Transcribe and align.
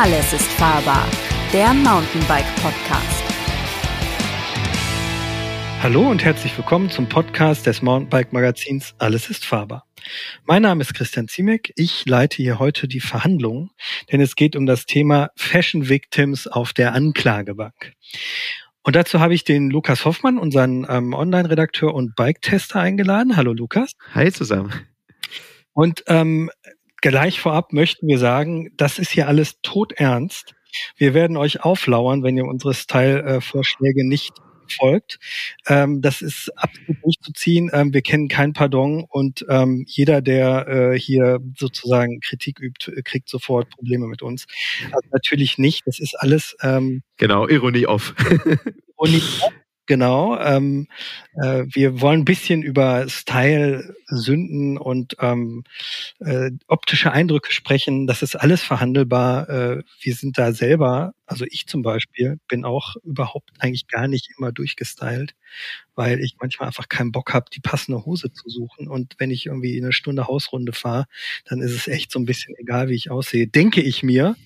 Alles 0.00 0.32
ist 0.32 0.46
fahrbar, 0.52 1.08
der 1.52 1.74
Mountainbike 1.74 2.46
Podcast. 2.62 3.24
Hallo 5.82 6.08
und 6.08 6.22
herzlich 6.22 6.56
willkommen 6.56 6.88
zum 6.88 7.08
Podcast 7.08 7.66
des 7.66 7.82
Mountainbike 7.82 8.32
Magazins 8.32 8.94
Alles 8.98 9.28
ist 9.28 9.44
fahrbar. 9.44 9.88
Mein 10.44 10.62
Name 10.62 10.82
ist 10.82 10.94
Christian 10.94 11.26
Ziemek. 11.26 11.72
Ich 11.74 12.06
leite 12.06 12.36
hier 12.36 12.60
heute 12.60 12.86
die 12.86 13.00
Verhandlungen, 13.00 13.70
denn 14.12 14.20
es 14.20 14.36
geht 14.36 14.54
um 14.54 14.66
das 14.66 14.86
Thema 14.86 15.30
Fashion 15.34 15.88
Victims 15.88 16.46
auf 16.46 16.72
der 16.72 16.94
Anklagebank. 16.94 17.94
Und 18.84 18.94
dazu 18.94 19.18
habe 19.18 19.34
ich 19.34 19.42
den 19.42 19.68
Lukas 19.68 20.04
Hoffmann, 20.04 20.38
unseren 20.38 20.86
ähm, 20.88 21.12
Online-Redakteur 21.12 21.92
und 21.92 22.14
Bike-Tester 22.14 22.78
eingeladen. 22.78 23.36
Hallo 23.36 23.52
Lukas. 23.52 23.94
Hi 24.14 24.30
zusammen. 24.30 24.72
Und 25.72 26.04
ähm, 26.06 26.50
gleich 27.00 27.40
vorab 27.40 27.72
möchten 27.72 28.06
wir 28.06 28.18
sagen, 28.18 28.70
das 28.76 28.98
ist 28.98 29.10
hier 29.10 29.28
alles 29.28 29.60
todernst. 29.62 30.54
Wir 30.96 31.14
werden 31.14 31.36
euch 31.36 31.64
auflauern, 31.64 32.22
wenn 32.22 32.36
ihr 32.36 32.44
unsere 32.44 32.74
Style-Vorschläge 32.74 34.06
nicht 34.06 34.34
folgt. 34.68 35.18
Ähm, 35.66 36.02
das 36.02 36.22
ist 36.22 36.50
absolut 36.56 37.02
durchzuziehen. 37.02 37.70
Ähm, 37.72 37.92
wir 37.92 38.02
kennen 38.02 38.28
kein 38.28 38.52
Pardon 38.52 39.04
und 39.08 39.44
ähm, 39.48 39.84
jeder, 39.86 40.20
der 40.20 40.68
äh, 40.68 40.98
hier 40.98 41.40
sozusagen 41.56 42.20
Kritik 42.20 42.60
übt, 42.60 42.92
kriegt 43.02 43.28
sofort 43.28 43.70
Probleme 43.70 44.06
mit 44.06 44.22
uns. 44.22 44.46
Also 44.84 45.08
natürlich 45.10 45.58
nicht. 45.58 45.86
Das 45.86 45.98
ist 45.98 46.14
alles. 46.18 46.56
Ähm, 46.62 47.02
genau, 47.16 47.48
Ironie 47.48 47.86
off. 47.86 48.14
Ironie 48.98 49.22
off. 49.40 49.52
Genau. 49.88 50.38
Ähm, 50.38 50.86
äh, 51.42 51.64
wir 51.72 52.02
wollen 52.02 52.20
ein 52.20 52.24
bisschen 52.26 52.62
über 52.62 53.08
Style, 53.08 53.94
Sünden 54.06 54.76
und 54.76 55.16
ähm, 55.18 55.64
äh, 56.20 56.50
optische 56.66 57.10
Eindrücke 57.10 57.52
sprechen. 57.54 58.06
Das 58.06 58.20
ist 58.22 58.36
alles 58.36 58.62
verhandelbar. 58.62 59.48
Äh, 59.48 59.82
wir 60.02 60.14
sind 60.14 60.36
da 60.36 60.52
selber, 60.52 61.14
also 61.24 61.46
ich 61.48 61.66
zum 61.68 61.80
Beispiel, 61.80 62.38
bin 62.48 62.66
auch 62.66 62.96
überhaupt 63.02 63.50
eigentlich 63.60 63.88
gar 63.88 64.08
nicht 64.08 64.28
immer 64.36 64.52
durchgestylt, 64.52 65.34
weil 65.94 66.20
ich 66.20 66.36
manchmal 66.38 66.66
einfach 66.68 66.90
keinen 66.90 67.10
Bock 67.10 67.32
habe, 67.32 67.46
die 67.50 67.60
passende 67.60 68.04
Hose 68.04 68.30
zu 68.30 68.50
suchen. 68.50 68.88
Und 68.88 69.14
wenn 69.16 69.30
ich 69.30 69.46
irgendwie 69.46 69.78
eine 69.80 69.92
Stunde 69.94 70.26
Hausrunde 70.26 70.74
fahre, 70.74 71.06
dann 71.46 71.62
ist 71.62 71.72
es 71.72 71.88
echt 71.88 72.12
so 72.12 72.18
ein 72.18 72.26
bisschen 72.26 72.54
egal, 72.58 72.88
wie 72.88 72.94
ich 72.94 73.10
aussehe. 73.10 73.46
Denke 73.46 73.80
ich 73.80 74.02
mir. 74.02 74.36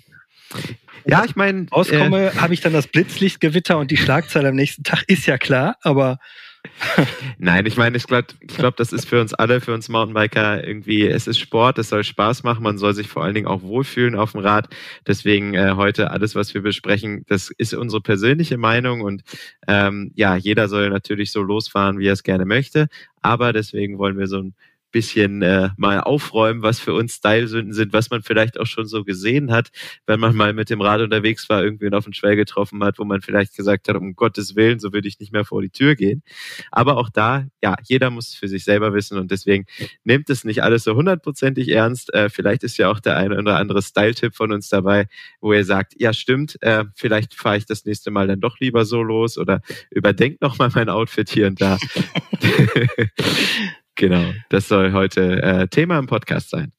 Ja, 1.04 1.24
ich 1.24 1.36
meine. 1.36 1.66
Rauskomme, 1.70 2.32
äh, 2.32 2.36
habe 2.36 2.54
ich 2.54 2.60
dann 2.60 2.72
das 2.72 2.86
Blitzlichtgewitter 2.86 3.78
und 3.78 3.90
die 3.90 3.96
Schlagzeile 3.96 4.48
am 4.48 4.54
nächsten 4.54 4.82
Tag, 4.84 5.04
ist 5.08 5.26
ja 5.26 5.38
klar, 5.38 5.76
aber. 5.82 6.18
Nein, 7.38 7.66
ich 7.66 7.76
meine, 7.76 7.96
ich 7.96 8.06
glaube, 8.06 8.28
ich 8.40 8.56
glaub, 8.56 8.76
das 8.76 8.92
ist 8.92 9.08
für 9.08 9.20
uns 9.20 9.34
alle, 9.34 9.60
für 9.60 9.74
uns 9.74 9.88
Mountainbiker 9.88 10.64
irgendwie, 10.64 11.06
es 11.08 11.26
ist 11.26 11.40
Sport, 11.40 11.78
es 11.78 11.88
soll 11.88 12.04
Spaß 12.04 12.44
machen, 12.44 12.62
man 12.62 12.78
soll 12.78 12.94
sich 12.94 13.08
vor 13.08 13.24
allen 13.24 13.34
Dingen 13.34 13.48
auch 13.48 13.62
wohlfühlen 13.62 14.14
auf 14.14 14.32
dem 14.32 14.42
Rad. 14.42 14.68
Deswegen 15.06 15.54
äh, 15.54 15.72
heute 15.74 16.12
alles, 16.12 16.36
was 16.36 16.54
wir 16.54 16.62
besprechen, 16.62 17.24
das 17.26 17.50
ist 17.50 17.74
unsere 17.74 18.00
persönliche 18.00 18.58
Meinung 18.58 19.00
und 19.00 19.22
ähm, 19.66 20.12
ja, 20.14 20.36
jeder 20.36 20.68
soll 20.68 20.88
natürlich 20.90 21.32
so 21.32 21.42
losfahren, 21.42 21.98
wie 21.98 22.06
er 22.06 22.12
es 22.12 22.22
gerne 22.22 22.44
möchte. 22.44 22.86
Aber 23.22 23.52
deswegen 23.52 23.98
wollen 23.98 24.18
wir 24.18 24.28
so 24.28 24.38
ein 24.38 24.54
bisschen 24.92 25.42
äh, 25.42 25.70
mal 25.76 26.00
aufräumen, 26.00 26.62
was 26.62 26.78
für 26.78 26.94
uns 26.94 27.14
Style-Sünden 27.14 27.72
sind, 27.72 27.92
was 27.92 28.10
man 28.10 28.22
vielleicht 28.22 28.60
auch 28.60 28.66
schon 28.66 28.86
so 28.86 29.04
gesehen 29.04 29.50
hat, 29.50 29.70
wenn 30.06 30.20
man 30.20 30.36
mal 30.36 30.52
mit 30.52 30.70
dem 30.70 30.80
Rad 30.80 31.00
unterwegs 31.00 31.48
war, 31.48 31.64
irgendwen 31.64 31.94
auf 31.94 32.04
den 32.04 32.14
Schwell 32.14 32.36
getroffen 32.36 32.82
hat, 32.84 32.98
wo 32.98 33.04
man 33.04 33.22
vielleicht 33.22 33.56
gesagt 33.56 33.88
hat, 33.88 33.96
um 33.96 34.14
Gottes 34.14 34.54
Willen, 34.54 34.78
so 34.78 34.92
würde 34.92 35.08
ich 35.08 35.18
nicht 35.18 35.32
mehr 35.32 35.44
vor 35.44 35.62
die 35.62 35.70
Tür 35.70 35.96
gehen. 35.96 36.22
Aber 36.70 36.96
auch 36.98 37.10
da, 37.10 37.46
ja, 37.62 37.74
jeder 37.82 38.10
muss 38.10 38.34
für 38.34 38.48
sich 38.48 38.64
selber 38.64 38.94
wissen 38.94 39.18
und 39.18 39.30
deswegen 39.30 39.64
nimmt 40.04 40.30
es 40.30 40.44
nicht 40.44 40.62
alles 40.62 40.84
so 40.84 40.94
hundertprozentig 40.94 41.68
ernst. 41.68 42.12
Äh, 42.14 42.28
vielleicht 42.30 42.62
ist 42.62 42.76
ja 42.76 42.90
auch 42.90 43.00
der 43.00 43.16
eine 43.16 43.38
oder 43.38 43.56
andere 43.56 43.82
Style-Tipp 43.82 44.34
von 44.34 44.52
uns 44.52 44.68
dabei, 44.68 45.06
wo 45.40 45.52
ihr 45.52 45.64
sagt, 45.64 45.94
ja 45.98 46.12
stimmt, 46.12 46.58
äh, 46.62 46.84
vielleicht 46.94 47.34
fahre 47.34 47.56
ich 47.56 47.66
das 47.66 47.84
nächste 47.84 48.10
Mal 48.10 48.26
dann 48.26 48.40
doch 48.40 48.60
lieber 48.60 48.84
so 48.84 49.02
los 49.02 49.38
oder 49.38 49.62
überdenkt 49.90 50.42
nochmal 50.42 50.70
mein 50.74 50.88
Outfit 50.88 51.30
hier 51.30 51.46
und 51.46 51.60
da. 51.60 51.78
Genau, 53.96 54.32
das 54.48 54.68
soll 54.68 54.92
heute 54.92 55.42
äh, 55.42 55.68
Thema 55.68 55.98
im 55.98 56.06
Podcast 56.06 56.50
sein. 56.50 56.72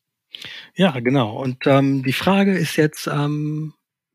Ja, 0.75 0.99
genau. 0.99 1.37
Und 1.37 1.67
ähm, 1.67 2.03
die 2.03 2.13
Frage 2.13 2.57
ist 2.57 2.75
jetzt, 2.75 3.07
ähm, 3.07 3.73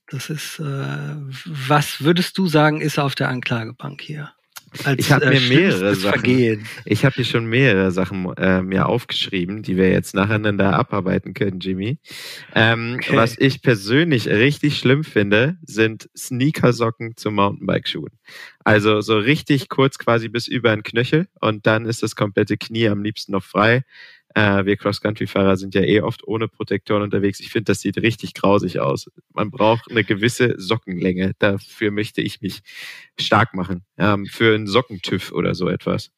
das 0.09 0.31
ist, 0.31 0.59
äh, 0.59 0.63
was 0.65 2.03
würdest 2.03 2.37
du 2.39 2.47
sagen, 2.49 2.81
ist 2.81 2.99
auf 2.99 3.15
der 3.15 3.29
Anklagebank 3.29 4.01
hier? 4.01 4.33
Als, 4.85 4.99
ich 4.99 5.13
habe 5.13 5.27
äh, 5.27 5.31
mir 5.31 5.41
mehrere 5.41 5.95
Sachen. 5.95 6.21
Vergehen. 6.21 6.67
Ich 6.85 7.05
habe 7.05 7.15
hier 7.15 7.25
schon 7.25 7.47
mehrere 7.47 7.91
Sachen 7.91 8.33
äh, 8.37 8.63
mir 8.63 8.87
aufgeschrieben, 8.87 9.63
die 9.63 9.77
wir 9.77 9.91
jetzt 9.91 10.15
nacheinander 10.15 10.75
abarbeiten 10.75 11.35
können, 11.35 11.61
Jimmy. 11.61 11.99
Ähm, 12.55 12.97
okay. 12.97 13.17
Was 13.17 13.39
ich 13.39 13.63
persönlich 13.63 14.29
richtig 14.29 14.79
schlimm 14.79 15.05
finde, 15.05 15.57
sind 15.63 16.09
Sneakersocken 16.17 17.17
zu 17.17 17.31
Mountainbike-Schuhen. 17.31 18.13
Also 18.65 19.01
so 19.01 19.19
richtig 19.19 19.69
kurz 19.69 19.99
quasi 19.99 20.29
bis 20.29 20.47
über 20.49 20.75
den 20.75 20.83
Knöchel 20.83 21.29
und 21.41 21.67
dann 21.67 21.87
ist 21.87 22.03
das 22.03 22.17
komplette 22.17 22.57
Knie 22.57 22.89
am 22.89 23.03
liebsten 23.03 23.33
noch 23.33 23.45
frei. 23.45 23.85
Äh, 24.39 24.67
wir 24.67 24.77
Cross-Country-Fahrer 24.77 25.57
sind 25.57 25.75
ja 25.75 25.81
eh 25.83 26.01
oft 26.01 26.23
ohne 26.29 26.47
Protektoren 26.47 27.03
unterwegs. 27.03 27.41
Ich 27.41 27.51
finde, 27.51 27.65
das 27.65 27.81
sieht 27.81 27.99
richtig 27.99 28.35
grausig 28.35 28.79
aus. 28.79 29.11
Man 29.35 29.51
braucht 29.51 29.91
eine 29.91 30.05
gewisse 30.05 30.55
Sockenlänge. 30.59 31.33
Dafür 31.41 31.91
möchte 31.91 32.21
ich 32.21 32.41
mich 32.41 32.61
stark 33.19 33.55
machen. 33.55 33.83
Ähm, 33.97 34.27
für 34.27 34.55
einen 34.55 34.69
Sockentüff 34.69 35.33
oder 35.33 35.57
so 35.57 35.69
etwas. 35.69 36.13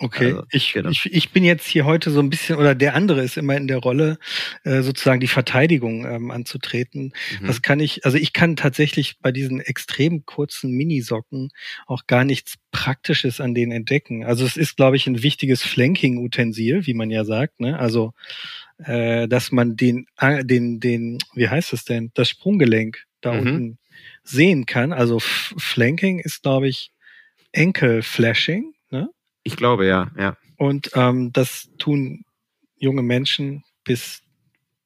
Okay, 0.00 0.26
also, 0.26 0.44
ich, 0.52 0.72
genau. 0.72 0.90
ich, 0.90 1.06
ich 1.12 1.30
bin 1.30 1.42
jetzt 1.42 1.66
hier 1.66 1.84
heute 1.84 2.10
so 2.10 2.20
ein 2.20 2.30
bisschen, 2.30 2.56
oder 2.56 2.76
der 2.76 2.94
andere 2.94 3.22
ist 3.22 3.36
immer 3.36 3.56
in 3.56 3.66
der 3.66 3.78
Rolle, 3.78 4.18
äh, 4.62 4.82
sozusagen 4.82 5.18
die 5.18 5.26
Verteidigung 5.26 6.06
ähm, 6.06 6.30
anzutreten. 6.30 7.12
Mhm. 7.40 7.48
Was 7.48 7.62
kann 7.62 7.80
ich, 7.80 8.04
also 8.04 8.16
ich 8.16 8.32
kann 8.32 8.54
tatsächlich 8.54 9.18
bei 9.20 9.32
diesen 9.32 9.60
extrem 9.60 10.24
kurzen 10.24 10.70
Minisocken 10.70 11.50
auch 11.86 12.06
gar 12.06 12.24
nichts 12.24 12.54
Praktisches 12.70 13.40
an 13.40 13.54
denen 13.54 13.72
entdecken. 13.72 14.24
Also 14.24 14.46
es 14.46 14.56
ist, 14.56 14.76
glaube 14.76 14.96
ich, 14.96 15.06
ein 15.08 15.22
wichtiges 15.24 15.62
Flanking-Utensil, 15.62 16.86
wie 16.86 16.94
man 16.94 17.10
ja 17.10 17.24
sagt. 17.24 17.58
Ne? 17.58 17.78
Also 17.78 18.12
äh, 18.78 19.26
dass 19.26 19.50
man 19.50 19.76
den, 19.76 20.06
äh, 20.18 20.44
den, 20.44 20.78
den, 20.78 21.18
wie 21.34 21.48
heißt 21.48 21.72
es 21.72 21.84
denn, 21.84 22.12
das 22.14 22.28
Sprunggelenk 22.28 23.04
da 23.20 23.32
mhm. 23.32 23.40
unten 23.40 23.78
sehen 24.22 24.66
kann. 24.66 24.92
Also 24.92 25.18
Flanking 25.18 26.20
ist, 26.20 26.42
glaube 26.42 26.68
ich, 26.68 26.92
Enkel-Flashing. 27.52 28.74
Ne? 28.90 29.08
Ich 29.48 29.56
glaube, 29.56 29.86
ja, 29.86 30.10
ja. 30.18 30.36
Und 30.56 30.90
ähm, 30.94 31.32
das 31.32 31.70
tun 31.78 32.24
junge 32.76 33.02
Menschen 33.02 33.64
bis 33.84 34.22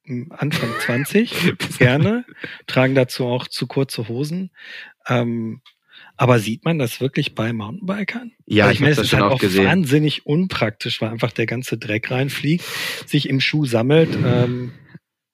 Anfang 0.05 0.69
20 0.79 1.77
gerne, 1.77 2.25
tragen 2.67 2.95
dazu 2.95 3.25
auch 3.25 3.47
zu 3.47 3.67
kurze 3.67 4.07
Hosen. 4.07 4.51
Ähm, 5.07 5.61
aber 6.15 6.39
sieht 6.39 6.63
man 6.63 6.79
das 6.79 7.01
wirklich 7.01 7.35
bei 7.35 7.53
Mountainbikern? 7.53 8.31
Ja, 8.45 8.67
ich, 8.67 8.75
ich 8.75 8.79
meine, 8.81 8.93
es 8.93 8.99
ist 8.99 9.13
halt 9.13 9.23
auch 9.23 9.39
gesehen. 9.39 9.65
wahnsinnig 9.65 10.25
unpraktisch, 10.25 11.01
weil 11.01 11.09
einfach 11.09 11.31
der 11.31 11.45
ganze 11.45 11.77
Dreck 11.77 12.11
reinfliegt, 12.11 12.63
sich 13.05 13.29
im 13.29 13.39
Schuh 13.41 13.65
sammelt. 13.65 14.15
Ähm, 14.23 14.73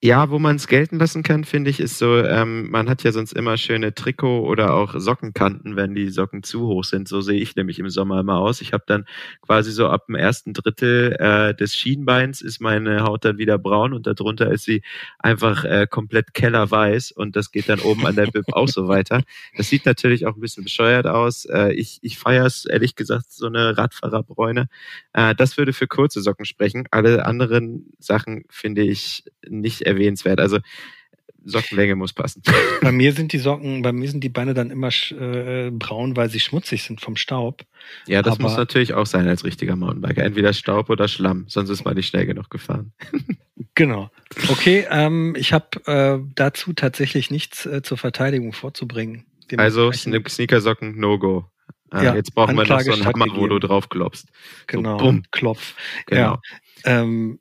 ja, 0.02 0.30
wo 0.30 0.38
man 0.38 0.56
es 0.56 0.66
gelten 0.66 0.98
lassen 0.98 1.22
kann, 1.22 1.44
finde 1.44 1.68
ich, 1.68 1.78
ist 1.78 1.98
so, 1.98 2.16
ähm, 2.16 2.70
man 2.70 2.88
hat 2.88 3.02
ja 3.02 3.12
sonst 3.12 3.34
immer 3.34 3.58
schöne 3.58 3.92
Trikot- 3.92 4.46
oder 4.46 4.72
auch 4.72 4.94
Sockenkanten, 4.98 5.76
wenn 5.76 5.94
die 5.94 6.08
Socken 6.08 6.42
zu 6.42 6.66
hoch 6.66 6.84
sind. 6.84 7.06
So 7.06 7.20
sehe 7.20 7.38
ich 7.38 7.54
nämlich 7.54 7.78
im 7.78 7.90
Sommer 7.90 8.20
immer 8.20 8.38
aus. 8.38 8.62
Ich 8.62 8.72
habe 8.72 8.84
dann 8.86 9.04
quasi 9.42 9.72
so 9.72 9.88
ab 9.88 10.06
dem 10.06 10.14
ersten 10.14 10.54
Drittel 10.54 11.16
äh, 11.18 11.54
des 11.54 11.76
Schienbeins 11.76 12.40
ist 12.40 12.60
meine 12.62 13.02
Haut 13.02 13.26
dann 13.26 13.36
wieder 13.36 13.58
braun 13.58 13.92
und 13.92 14.06
darunter 14.06 14.50
ist 14.50 14.64
sie 14.64 14.80
einfach 15.18 15.64
äh, 15.64 15.86
komplett 15.86 16.32
kellerweiß 16.32 17.12
und 17.12 17.36
das 17.36 17.52
geht 17.52 17.68
dann 17.68 17.80
oben 17.80 18.06
an 18.06 18.16
der 18.16 18.26
Bib 18.26 18.46
auch 18.54 18.68
so 18.68 18.88
weiter. 18.88 19.22
Das 19.58 19.68
sieht 19.68 19.84
natürlich 19.84 20.24
auch 20.26 20.34
ein 20.34 20.40
bisschen 20.40 20.64
bescheuert 20.64 21.06
aus. 21.06 21.44
Äh, 21.44 21.74
ich 21.74 21.98
ich 22.00 22.18
feiere 22.18 22.46
es 22.46 22.64
ehrlich 22.64 22.96
gesagt, 22.96 23.30
so 23.30 23.48
eine 23.48 23.76
Radfahrerbräune. 23.76 24.68
Äh, 25.12 25.34
das 25.34 25.58
würde 25.58 25.74
für 25.74 25.86
kurze 25.86 26.22
Socken 26.22 26.46
sprechen. 26.46 26.86
Alle 26.90 27.26
anderen 27.26 27.92
Sachen 27.98 28.44
finde 28.48 28.80
ich 28.80 29.24
nicht 29.46 29.89
erwähnenswert. 29.90 30.40
Also 30.40 30.58
Sockenlänge 31.44 31.96
muss 31.96 32.12
passen. 32.12 32.42
Bei 32.82 32.92
mir 32.92 33.12
sind 33.12 33.32
die 33.32 33.38
Socken, 33.38 33.82
bei 33.82 33.92
mir 33.92 34.10
sind 34.10 34.22
die 34.22 34.28
Beine 34.28 34.54
dann 34.54 34.70
immer 34.70 34.90
äh, 35.10 35.70
braun, 35.70 36.16
weil 36.16 36.28
sie 36.30 36.40
schmutzig 36.40 36.82
sind 36.82 37.00
vom 37.00 37.16
Staub. 37.16 37.64
Ja, 38.06 38.22
das 38.22 38.34
Aber 38.34 38.42
muss 38.42 38.56
natürlich 38.56 38.94
auch 38.94 39.06
sein 39.06 39.26
als 39.26 39.44
richtiger 39.44 39.76
Mountainbiker. 39.76 40.22
Entweder 40.22 40.52
Staub 40.52 40.90
oder 40.90 41.08
Schlamm, 41.08 41.44
sonst 41.48 41.70
ist 41.70 41.84
man 41.84 41.94
nicht 41.94 42.08
schnell 42.08 42.26
genug 42.26 42.50
gefahren. 42.50 42.92
genau. 43.74 44.10
Okay, 44.48 44.86
ähm, 44.90 45.34
ich 45.36 45.52
habe 45.52 45.84
äh, 45.86 46.18
dazu 46.34 46.72
tatsächlich 46.72 47.30
nichts 47.30 47.66
äh, 47.66 47.82
zur 47.82 47.98
Verteidigung 47.98 48.52
vorzubringen. 48.52 49.24
Also 49.56 49.90
Sneakersocken, 49.92 50.98
No-Go. 50.98 51.46
Äh, 51.92 52.04
ja, 52.04 52.14
jetzt 52.14 52.34
brauchen 52.34 52.56
wir 52.56 52.66
noch 52.66 52.80
so 52.80 52.92
einen 52.92 53.04
Hammer, 53.04 53.26
wo 53.34 53.48
du 53.48 53.58
drauf 53.58 53.88
klopfst. 53.88 54.26
Genau, 54.68 54.98
so, 54.98 55.04
bumm. 55.04 55.22
Klopf. 55.32 55.74
Genau. 56.06 56.38
Ja, 56.84 57.02
ähm, 57.02 57.40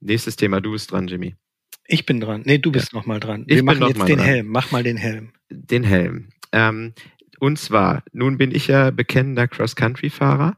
Nächstes 0.00 0.36
Thema, 0.36 0.60
du 0.60 0.72
bist 0.72 0.92
dran, 0.92 1.08
Jimmy. 1.08 1.34
Ich 1.88 2.06
bin 2.06 2.20
dran. 2.20 2.42
Nee, 2.44 2.58
du 2.58 2.70
bist 2.70 2.92
ja. 2.92 2.98
noch 2.98 3.06
mal 3.06 3.18
dran. 3.18 3.44
Wir 3.46 3.56
ich 3.56 3.62
machen 3.62 3.82
jetzt 3.88 4.06
den 4.06 4.18
dran. 4.18 4.26
Helm. 4.26 4.46
Mach 4.48 4.70
mal 4.70 4.82
den 4.82 4.98
Helm. 4.98 5.30
Den 5.50 5.82
Helm. 5.82 6.28
Ähm, 6.52 6.92
und 7.40 7.58
zwar, 7.58 8.02
nun 8.12 8.36
bin 8.36 8.54
ich 8.54 8.66
ja 8.66 8.90
bekennender 8.90 9.48
Cross-Country-Fahrer. 9.48 10.56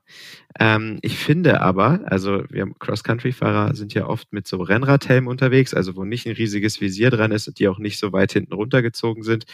Ähm, 0.58 0.98
ich 1.02 1.18
finde 1.18 1.60
aber, 1.60 2.00
also 2.06 2.42
wir 2.50 2.66
Cross-Country-Fahrer 2.78 3.76
sind 3.76 3.94
ja 3.94 4.06
oft 4.06 4.32
mit 4.32 4.48
so 4.48 4.60
Rennradhelmen 4.62 5.28
unterwegs, 5.28 5.72
also 5.72 5.94
wo 5.94 6.04
nicht 6.04 6.26
ein 6.26 6.32
riesiges 6.32 6.80
Visier 6.80 7.10
dran 7.10 7.30
ist 7.30 7.46
und 7.46 7.58
die 7.58 7.68
auch 7.68 7.78
nicht 7.78 7.98
so 7.98 8.12
weit 8.12 8.32
hinten 8.32 8.54
runtergezogen 8.54 9.22
sind. 9.22 9.44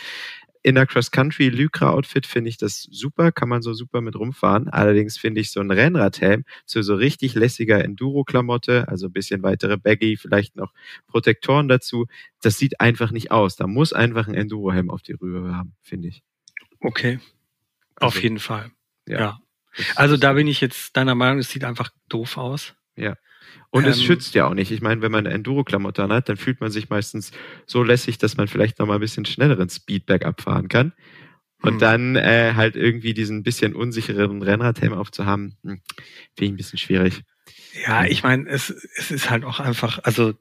In 0.67 0.75
der 0.75 0.85
Cross-Country 0.85 1.49
Lycra-Outfit 1.49 2.27
finde 2.27 2.51
ich 2.51 2.57
das 2.57 2.89
super, 2.91 3.31
kann 3.31 3.49
man 3.49 3.63
so 3.63 3.73
super 3.73 4.01
mit 4.01 4.17
rumfahren. 4.17 4.69
Allerdings 4.69 5.17
finde 5.17 5.41
ich 5.41 5.53
so 5.53 5.61
ein 5.61 5.71
Rennradhelm 5.71 6.43
zu 6.65 6.83
so 6.83 6.97
richtig 6.97 7.37
lässiger 7.37 7.85
Enduro-Klamotte, 7.85 8.89
also 8.89 9.07
ein 9.07 9.13
bisschen 9.13 9.45
weitere 9.45 9.77
Baggy, 9.77 10.17
vielleicht 10.17 10.57
noch 10.57 10.73
Protektoren 11.07 11.69
dazu. 11.69 12.07
Das 12.43 12.59
sieht 12.59 12.81
einfach 12.81 13.13
nicht 13.13 13.31
aus. 13.31 13.55
Da 13.55 13.69
muss 13.69 13.93
einfach 13.93 14.27
ein 14.27 14.35
Enduro-Helm 14.35 14.91
auf 14.91 15.03
die 15.03 15.13
Rübe 15.13 15.55
haben, 15.55 15.77
finde 15.83 16.09
ich. 16.09 16.25
Okay. 16.81 17.21
Also, 17.95 18.09
auf 18.09 18.21
jeden 18.21 18.41
Fall. 18.41 18.73
ja. 19.07 19.21
ja. 19.21 19.39
Also 19.95 20.17
da 20.17 20.33
bin 20.33 20.49
ich 20.49 20.61
jetzt 20.61 20.97
deiner 20.97 21.15
Meinung, 21.15 21.39
es 21.39 21.51
sieht 21.51 21.63
einfach 21.63 21.91
doof 22.09 22.39
aus. 22.39 22.75
Ja. 22.97 23.15
Und 23.71 23.85
ähm, 23.85 23.91
es 23.91 24.03
schützt 24.03 24.35
ja 24.35 24.47
auch 24.47 24.55
nicht. 24.55 24.71
Ich 24.71 24.81
meine, 24.81 25.03
wenn 25.03 25.13
man 25.13 25.27
eine 25.27 25.35
Enduro-Klamotte 25.35 26.09
hat, 26.09 26.29
dann 26.29 26.37
fühlt 26.37 26.61
man 26.61 26.71
sich 26.71 26.89
meistens 26.89 27.33
so 27.67 27.83
lässig, 27.83 28.19
dass 28.19 28.37
man 28.37 28.49
vielleicht 28.49 28.79
noch 28.79 28.87
mal 28.87 28.95
ein 28.95 29.01
bisschen 29.01 29.25
schnelleren 29.25 29.69
Speedback 29.69 30.25
abfahren 30.25 30.69
kann. 30.69 30.93
Und 31.63 31.75
hm. 31.75 31.79
dann 31.79 32.17
äh, 32.17 32.53
halt 32.55 32.77
irgendwie 32.77 33.15
diesen 33.15 33.43
bisschen 33.43 33.75
unsicheren 33.75 34.43
Rennradhelm 34.43 34.93
aufzuhaben, 34.93 35.57
hm, 35.63 35.81
finde 36.35 36.45
ich 36.45 36.51
ein 36.51 36.57
bisschen 36.57 36.79
schwierig. 36.79 37.23
Ja, 37.87 38.05
ich 38.05 38.23
meine, 38.23 38.49
es, 38.49 38.71
es 38.97 39.11
ist 39.11 39.31
halt 39.31 39.45
auch 39.45 39.61
einfach, 39.61 40.01
also 40.03 40.35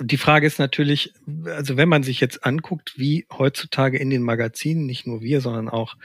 die 0.00 0.16
Frage 0.16 0.46
ist 0.46 0.58
natürlich, 0.58 1.12
also 1.44 1.76
wenn 1.76 1.88
man 1.88 2.02
sich 2.02 2.20
jetzt 2.20 2.44
anguckt, 2.44 2.94
wie 2.96 3.26
heutzutage 3.30 3.98
in 3.98 4.10
den 4.10 4.22
Magazinen, 4.22 4.86
nicht 4.86 5.06
nur 5.06 5.20
wir, 5.20 5.40
sondern 5.40 5.68
auch 5.68 5.96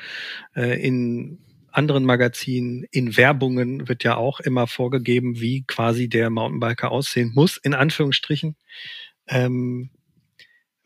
äh, 0.55 0.81
in 0.85 1.39
anderen 1.77 2.05
Magazinen, 2.05 2.85
in 2.91 3.17
Werbungen 3.17 3.87
wird 3.87 4.03
ja 4.03 4.17
auch 4.17 4.39
immer 4.39 4.67
vorgegeben, 4.67 5.39
wie 5.39 5.63
quasi 5.63 6.09
der 6.09 6.29
Mountainbiker 6.29 6.91
aussehen 6.91 7.31
muss, 7.35 7.57
in 7.57 7.73
Anführungsstrichen. 7.73 8.55
Ähm, 9.27 9.91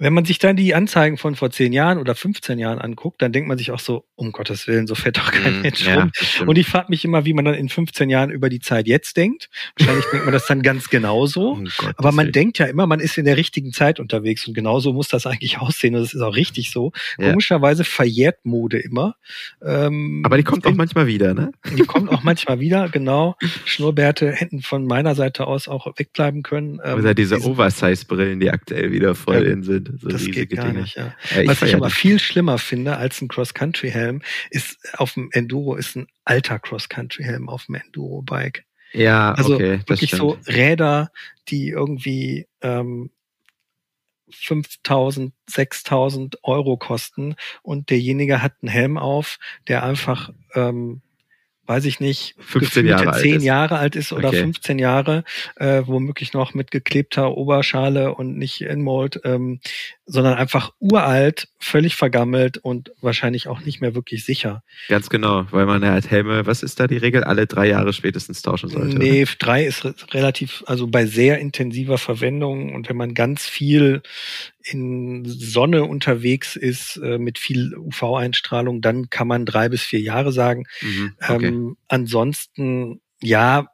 wenn 0.01 0.13
man 0.13 0.25
sich 0.25 0.39
dann 0.39 0.55
die 0.55 0.73
Anzeigen 0.73 1.17
von 1.17 1.35
vor 1.35 1.51
zehn 1.51 1.73
Jahren 1.73 1.99
oder 1.99 2.15
15 2.15 2.57
Jahren 2.57 2.79
anguckt, 2.79 3.21
dann 3.21 3.31
denkt 3.31 3.47
man 3.47 3.59
sich 3.59 3.69
auch 3.69 3.79
so, 3.79 4.03
um 4.15 4.31
Gottes 4.31 4.65
Willen, 4.65 4.87
so 4.87 4.95
fährt 4.95 5.17
doch 5.17 5.31
kein 5.31 5.59
mm, 5.59 5.61
Mensch 5.61 5.85
ja, 5.85 6.01
rum. 6.01 6.47
Und 6.47 6.57
ich 6.57 6.65
frage 6.65 6.87
mich 6.89 7.05
immer, 7.05 7.23
wie 7.25 7.33
man 7.33 7.45
dann 7.45 7.53
in 7.53 7.69
15 7.69 8.09
Jahren 8.09 8.31
über 8.31 8.49
die 8.49 8.59
Zeit 8.59 8.87
jetzt 8.87 9.15
denkt. 9.15 9.51
Wahrscheinlich 9.77 10.05
denkt 10.05 10.25
man 10.25 10.33
das 10.33 10.47
dann 10.47 10.63
ganz 10.63 10.89
genauso. 10.89 11.51
Um 11.61 11.67
Aber 11.97 12.11
man 12.11 12.25
Willen. 12.25 12.33
denkt 12.33 12.59
ja 12.59 12.65
immer, 12.65 12.87
man 12.87 12.99
ist 12.99 13.17
in 13.17 13.25
der 13.25 13.37
richtigen 13.37 13.71
Zeit 13.73 13.99
unterwegs 13.99 14.47
und 14.47 14.53
genauso 14.53 14.93
muss 14.93 15.07
das 15.07 15.25
eigentlich 15.25 15.57
aussehen. 15.59 15.95
Und 15.95 16.01
das 16.01 16.13
ist 16.13 16.21
auch 16.21 16.35
richtig 16.35 16.71
so. 16.71 16.91
Ja. 17.17 17.29
Komischerweise 17.29 17.83
verjährt 17.83 18.43
Mode 18.43 18.79
immer. 18.79 19.15
Ähm, 19.63 20.21
Aber 20.25 20.37
die 20.37 20.43
kommt 20.43 20.65
auch 20.65 20.73
manchmal 20.73 21.07
wieder, 21.07 21.33
ne? 21.33 21.51
Die 21.77 21.83
kommt 21.83 22.09
auch 22.09 22.23
manchmal 22.23 22.59
wieder, 22.59 22.89
genau. 22.89 23.35
Schnurrbärte 23.65 24.31
hätten 24.31 24.61
von 24.61 24.85
meiner 24.85 25.15
Seite 25.15 25.47
aus 25.47 25.67
auch 25.67 25.87
wegbleiben 25.97 26.43
können. 26.43 26.79
Ähm, 26.83 26.99
Oder 26.99 27.13
diese 27.13 27.41
Oversize-Brillen, 27.41 28.39
die 28.39 28.49
aktuell 28.49 28.91
wieder 28.91 29.15
voll 29.15 29.45
ja. 29.45 29.53
in 29.53 29.63
sind. 29.63 29.90
So 29.99 30.09
das 30.09 30.25
geht 30.25 30.49
gar 30.51 30.67
Dinge. 30.67 30.81
nicht, 30.81 30.95
ja. 30.95 31.15
ja 31.31 31.41
ich 31.41 31.47
Was 31.47 31.61
ich 31.61 31.75
aber 31.75 31.89
viel 31.89 32.19
schlimmer 32.19 32.57
finde 32.57 32.97
als 32.97 33.21
ein 33.21 33.27
Cross-Country-Helm, 33.27 34.21
ist 34.49 34.77
auf 34.97 35.13
dem 35.13 35.29
Enduro 35.31 35.75
ist 35.75 35.95
ein 35.95 36.07
alter 36.25 36.59
Cross-Country-Helm 36.59 37.49
auf 37.49 37.65
dem 37.65 37.75
Enduro-Bike. 37.75 38.65
Ja, 38.93 39.33
also 39.33 39.55
okay, 39.55 39.79
wirklich 39.87 40.11
so 40.11 40.37
Räder, 40.47 41.11
die 41.47 41.69
irgendwie 41.69 42.47
ähm, 42.61 43.11
5000, 44.31 45.33
6000 45.47 46.43
Euro 46.43 46.77
kosten 46.77 47.35
und 47.61 47.89
derjenige 47.89 48.41
hat 48.41 48.53
einen 48.61 48.69
Helm 48.69 48.97
auf, 48.97 49.37
der 49.67 49.83
einfach 49.83 50.31
ähm, 50.55 51.01
weiß 51.71 51.85
ich 51.85 52.01
nicht, 52.01 52.35
15 52.39 52.85
Jahre 52.85 53.17
10 53.17 53.33
alt 53.35 53.43
Jahre 53.43 53.77
alt 53.77 53.95
ist 53.95 54.11
oder 54.11 54.27
okay. 54.27 54.41
15 54.41 54.77
Jahre, 54.77 55.23
äh, 55.55 55.83
womöglich 55.85 56.33
noch 56.33 56.53
mit 56.53 56.69
geklebter 56.69 57.37
Oberschale 57.37 58.13
und 58.13 58.37
nicht 58.37 58.59
in 58.59 58.81
Mold, 58.81 59.21
ähm, 59.23 59.61
sondern 60.05 60.33
einfach 60.33 60.73
uralt, 60.79 61.47
völlig 61.59 61.95
vergammelt 61.95 62.57
und 62.57 62.91
wahrscheinlich 62.99 63.47
auch 63.47 63.61
nicht 63.61 63.79
mehr 63.79 63.95
wirklich 63.95 64.25
sicher. 64.25 64.63
Ganz 64.89 65.09
genau, 65.09 65.45
weil 65.51 65.65
man 65.65 65.85
halt 65.85 66.11
Helme, 66.11 66.45
was 66.45 66.61
ist 66.61 66.77
da 66.81 66.87
die 66.87 66.97
Regel? 66.97 67.23
Alle 67.23 67.47
drei 67.47 67.69
Jahre 67.69 67.93
spätestens 67.93 68.41
tauschen 68.41 68.67
sollte. 68.67 68.97
Nee, 68.97 69.21
oder? 69.21 69.31
drei 69.39 69.65
ist 69.65 69.85
relativ, 70.13 70.65
also 70.67 70.87
bei 70.87 71.05
sehr 71.05 71.39
intensiver 71.39 71.97
Verwendung 71.97 72.75
und 72.75 72.89
wenn 72.89 72.97
man 72.97 73.13
ganz 73.13 73.45
viel 73.45 74.01
in 74.63 75.23
Sonne 75.25 75.83
unterwegs 75.85 76.55
ist 76.55 76.97
äh, 76.97 77.17
mit 77.17 77.39
viel 77.39 77.75
UV-Einstrahlung, 77.75 78.81
dann 78.81 79.09
kann 79.09 79.27
man 79.27 79.45
drei 79.45 79.69
bis 79.69 79.83
vier 79.83 80.01
Jahre 80.01 80.31
sagen. 80.31 80.65
Mhm, 80.81 81.15
okay. 81.21 81.47
ähm, 81.47 81.77
ansonsten, 81.87 83.01
ja, 83.21 83.67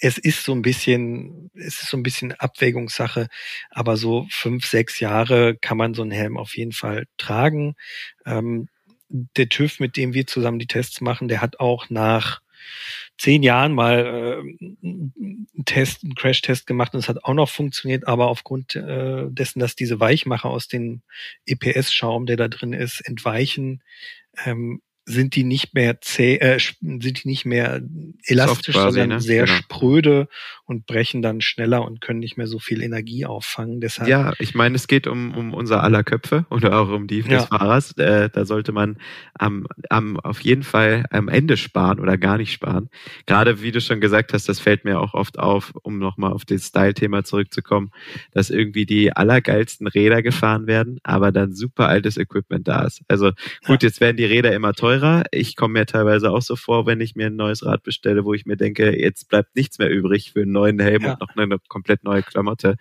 es 0.00 0.18
ist 0.18 0.44
so 0.44 0.52
ein 0.52 0.62
bisschen, 0.62 1.50
es 1.54 1.82
ist 1.82 1.88
so 1.88 1.96
ein 1.96 2.02
bisschen 2.02 2.32
Abwägungssache, 2.32 3.28
aber 3.70 3.96
so 3.96 4.26
fünf, 4.30 4.66
sechs 4.66 5.00
Jahre 5.00 5.56
kann 5.56 5.78
man 5.78 5.94
so 5.94 6.02
einen 6.02 6.10
Helm 6.10 6.36
auf 6.36 6.56
jeden 6.56 6.72
Fall 6.72 7.06
tragen. 7.16 7.74
Ähm, 8.24 8.68
der 9.08 9.48
TÜV, 9.48 9.80
mit 9.80 9.96
dem 9.96 10.14
wir 10.14 10.26
zusammen 10.26 10.58
die 10.58 10.66
Tests 10.66 11.00
machen, 11.00 11.28
der 11.28 11.40
hat 11.40 11.60
auch 11.60 11.88
nach 11.90 12.40
zehn 13.18 13.42
Jahren 13.42 13.72
mal 13.72 14.06
äh, 14.06 14.66
einen 14.82 15.64
Test, 15.64 16.04
einen 16.04 16.14
Crash-Test 16.14 16.66
gemacht 16.66 16.94
und 16.94 17.00
es 17.00 17.08
hat 17.08 17.24
auch 17.24 17.34
noch 17.34 17.48
funktioniert, 17.48 18.06
aber 18.06 18.28
aufgrund 18.28 18.76
äh, 18.76 19.24
dessen, 19.28 19.60
dass 19.60 19.74
diese 19.74 20.00
Weichmacher 20.00 20.50
aus 20.50 20.68
dem 20.68 21.02
EPS-Schaum, 21.46 22.26
der 22.26 22.36
da 22.36 22.48
drin 22.48 22.72
ist, 22.72 23.00
entweichen, 23.00 23.82
ähm, 24.44 24.82
sind 25.06 25.36
die 25.36 25.44
nicht 25.44 25.72
mehr 25.72 26.00
zäh, 26.00 26.36
äh, 26.36 26.58
sind 26.58 27.24
die 27.24 27.28
nicht 27.28 27.46
mehr 27.46 27.80
elastisch, 28.24 28.74
sondern 28.74 29.08
ne? 29.08 29.20
sehr 29.20 29.44
genau. 29.44 29.56
spröde 29.56 30.28
und 30.66 30.86
brechen 30.86 31.22
dann 31.22 31.40
schneller 31.40 31.84
und 31.84 32.00
können 32.00 32.18
nicht 32.18 32.36
mehr 32.36 32.48
so 32.48 32.58
viel 32.58 32.82
Energie 32.82 33.24
auffangen. 33.24 33.80
Deshalb 33.80 34.08
ja, 34.08 34.32
ich 34.40 34.54
meine, 34.54 34.74
es 34.74 34.88
geht 34.88 35.06
um, 35.06 35.32
um 35.32 35.54
unser 35.54 35.82
aller 35.82 36.02
Köpfe 36.02 36.44
oder 36.50 36.80
auch 36.80 36.88
um 36.88 37.06
die 37.06 37.22
des 37.22 37.30
ja. 37.30 37.46
Fahrers. 37.46 37.92
Äh, 37.98 38.28
da 38.30 38.44
sollte 38.44 38.72
man 38.72 38.98
am, 39.34 39.68
am, 39.90 40.18
auf 40.18 40.40
jeden 40.40 40.64
Fall 40.64 41.04
am 41.10 41.28
Ende 41.28 41.56
sparen 41.56 42.00
oder 42.00 42.18
gar 42.18 42.36
nicht 42.36 42.52
sparen. 42.52 42.90
Gerade 43.26 43.62
wie 43.62 43.70
du 43.70 43.80
schon 43.80 44.00
gesagt 44.00 44.32
hast, 44.32 44.48
das 44.48 44.58
fällt 44.58 44.84
mir 44.84 45.00
auch 45.00 45.14
oft 45.14 45.38
auf, 45.38 45.72
um 45.82 45.98
nochmal 45.98 46.32
auf 46.32 46.44
das 46.44 46.66
Style-Thema 46.66 47.22
zurückzukommen, 47.22 47.92
dass 48.32 48.50
irgendwie 48.50 48.86
die 48.86 49.12
allergeilsten 49.12 49.86
Räder 49.86 50.20
gefahren 50.22 50.66
werden, 50.66 50.98
aber 51.04 51.30
dann 51.30 51.54
super 51.54 51.88
altes 51.88 52.16
Equipment 52.16 52.66
da 52.66 52.82
ist. 52.82 53.02
Also 53.06 53.30
gut, 53.66 53.84
ja. 53.84 53.88
jetzt 53.88 54.00
werden 54.00 54.16
die 54.16 54.24
Räder 54.24 54.52
immer 54.52 54.72
teurer. 54.72 55.22
Ich 55.30 55.54
komme 55.54 55.74
mir 55.74 55.86
teilweise 55.86 56.32
auch 56.32 56.42
so 56.42 56.56
vor, 56.56 56.86
wenn 56.86 57.00
ich 57.00 57.14
mir 57.14 57.26
ein 57.26 57.36
neues 57.36 57.64
Rad 57.64 57.84
bestelle, 57.84 58.24
wo 58.24 58.34
ich 58.34 58.46
mir 58.46 58.56
denke, 58.56 58.98
jetzt 58.98 59.28
bleibt 59.28 59.54
nichts 59.54 59.78
mehr 59.78 59.90
übrig 59.90 60.32
für 60.32 60.42
einen 60.42 60.55
neuen 60.56 60.78
Helm 60.80 61.02
ja. 61.02 61.12
und 61.12 61.20
noch 61.20 61.36
eine 61.36 61.58
komplett 61.68 62.02
neue 62.04 62.22
Klamotte. 62.22 62.76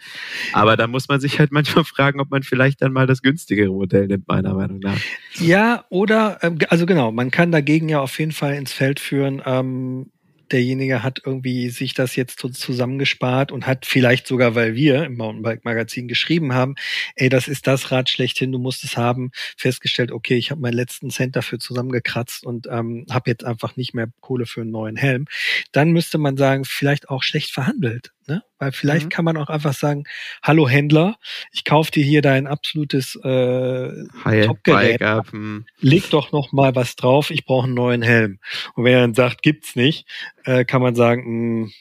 Aber 0.53 0.77
da 0.77 0.87
muss 0.87 1.07
man 1.07 1.19
sich 1.19 1.39
halt 1.39 1.51
manchmal 1.51 1.83
fragen, 1.85 2.19
ob 2.19 2.31
man 2.31 2.43
vielleicht 2.43 2.81
dann 2.81 2.93
mal 2.93 3.07
das 3.07 3.21
günstigere 3.21 3.71
Modell 3.71 4.07
nimmt, 4.07 4.27
meiner 4.27 4.53
Meinung 4.53 4.79
nach. 4.79 4.97
Ja, 5.35 5.85
oder, 5.89 6.39
ähm, 6.41 6.57
also 6.69 6.85
genau, 6.85 7.11
man 7.11 7.31
kann 7.31 7.51
dagegen 7.51 7.89
ja 7.89 7.99
auf 7.99 8.17
jeden 8.19 8.31
Fall 8.31 8.55
ins 8.55 8.71
Feld 8.71 8.99
führen, 8.99 9.41
ähm, 9.45 10.11
derjenige 10.51 11.03
hat 11.03 11.21
irgendwie 11.25 11.69
sich 11.69 11.93
das 11.93 12.15
jetzt 12.15 12.39
zusammengespart 12.39 13.51
und 13.51 13.67
hat 13.67 13.85
vielleicht 13.85 14.27
sogar, 14.27 14.55
weil 14.55 14.75
wir 14.75 15.03
im 15.05 15.17
Mountainbike-Magazin 15.17 16.07
geschrieben 16.07 16.53
haben, 16.53 16.75
ey, 17.15 17.29
das 17.29 17.47
ist 17.47 17.67
das 17.67 17.91
Rad 17.91 18.09
schlechthin, 18.09 18.51
du 18.51 18.59
musst 18.59 18.83
es 18.83 18.97
haben, 18.97 19.31
festgestellt, 19.57 20.11
okay, 20.11 20.35
ich 20.35 20.51
habe 20.51 20.61
meinen 20.61 20.73
letzten 20.73 21.09
Cent 21.09 21.35
dafür 21.35 21.59
zusammengekratzt 21.59 22.45
und 22.45 22.67
ähm, 22.67 23.05
habe 23.11 23.29
jetzt 23.29 23.43
einfach 23.43 23.75
nicht 23.75 23.93
mehr 23.93 24.07
Kohle 24.21 24.45
für 24.45 24.61
einen 24.61 24.71
neuen 24.71 24.95
Helm. 24.95 25.25
Dann 25.71 25.91
müsste 25.91 26.17
man 26.17 26.37
sagen, 26.37 26.65
vielleicht 26.65 27.09
auch 27.09 27.23
schlecht 27.23 27.51
verhandelt. 27.51 28.14
Ne? 28.27 28.43
Weil 28.57 28.71
vielleicht 28.71 29.05
mhm. 29.05 29.09
kann 29.09 29.25
man 29.25 29.37
auch 29.37 29.49
einfach 29.49 29.73
sagen, 29.73 30.05
hallo 30.41 30.67
Händler, 30.67 31.17
ich 31.51 31.63
kaufe 31.63 31.91
dir 31.91 32.03
hier 32.03 32.21
dein 32.21 32.47
absolutes 32.47 33.15
äh, 33.23 33.91
Top-Gerät. 34.45 34.99
Hm. 35.31 35.65
Leg 35.79 36.09
doch 36.09 36.31
noch 36.31 36.51
mal 36.51 36.75
was 36.75 36.95
drauf, 36.95 37.29
ich 37.29 37.45
brauche 37.45 37.65
einen 37.65 37.75
neuen 37.75 38.01
Helm. 38.01 38.39
Und 38.73 38.83
wenn 38.83 38.93
er 38.93 39.01
dann 39.01 39.13
sagt, 39.13 39.43
gibt's 39.43 39.75
nicht, 39.75 40.07
äh, 40.43 40.65
kann 40.65 40.81
man 40.81 40.95
sagen, 40.95 41.61
mh, 41.61 41.67
hm, 41.67 41.71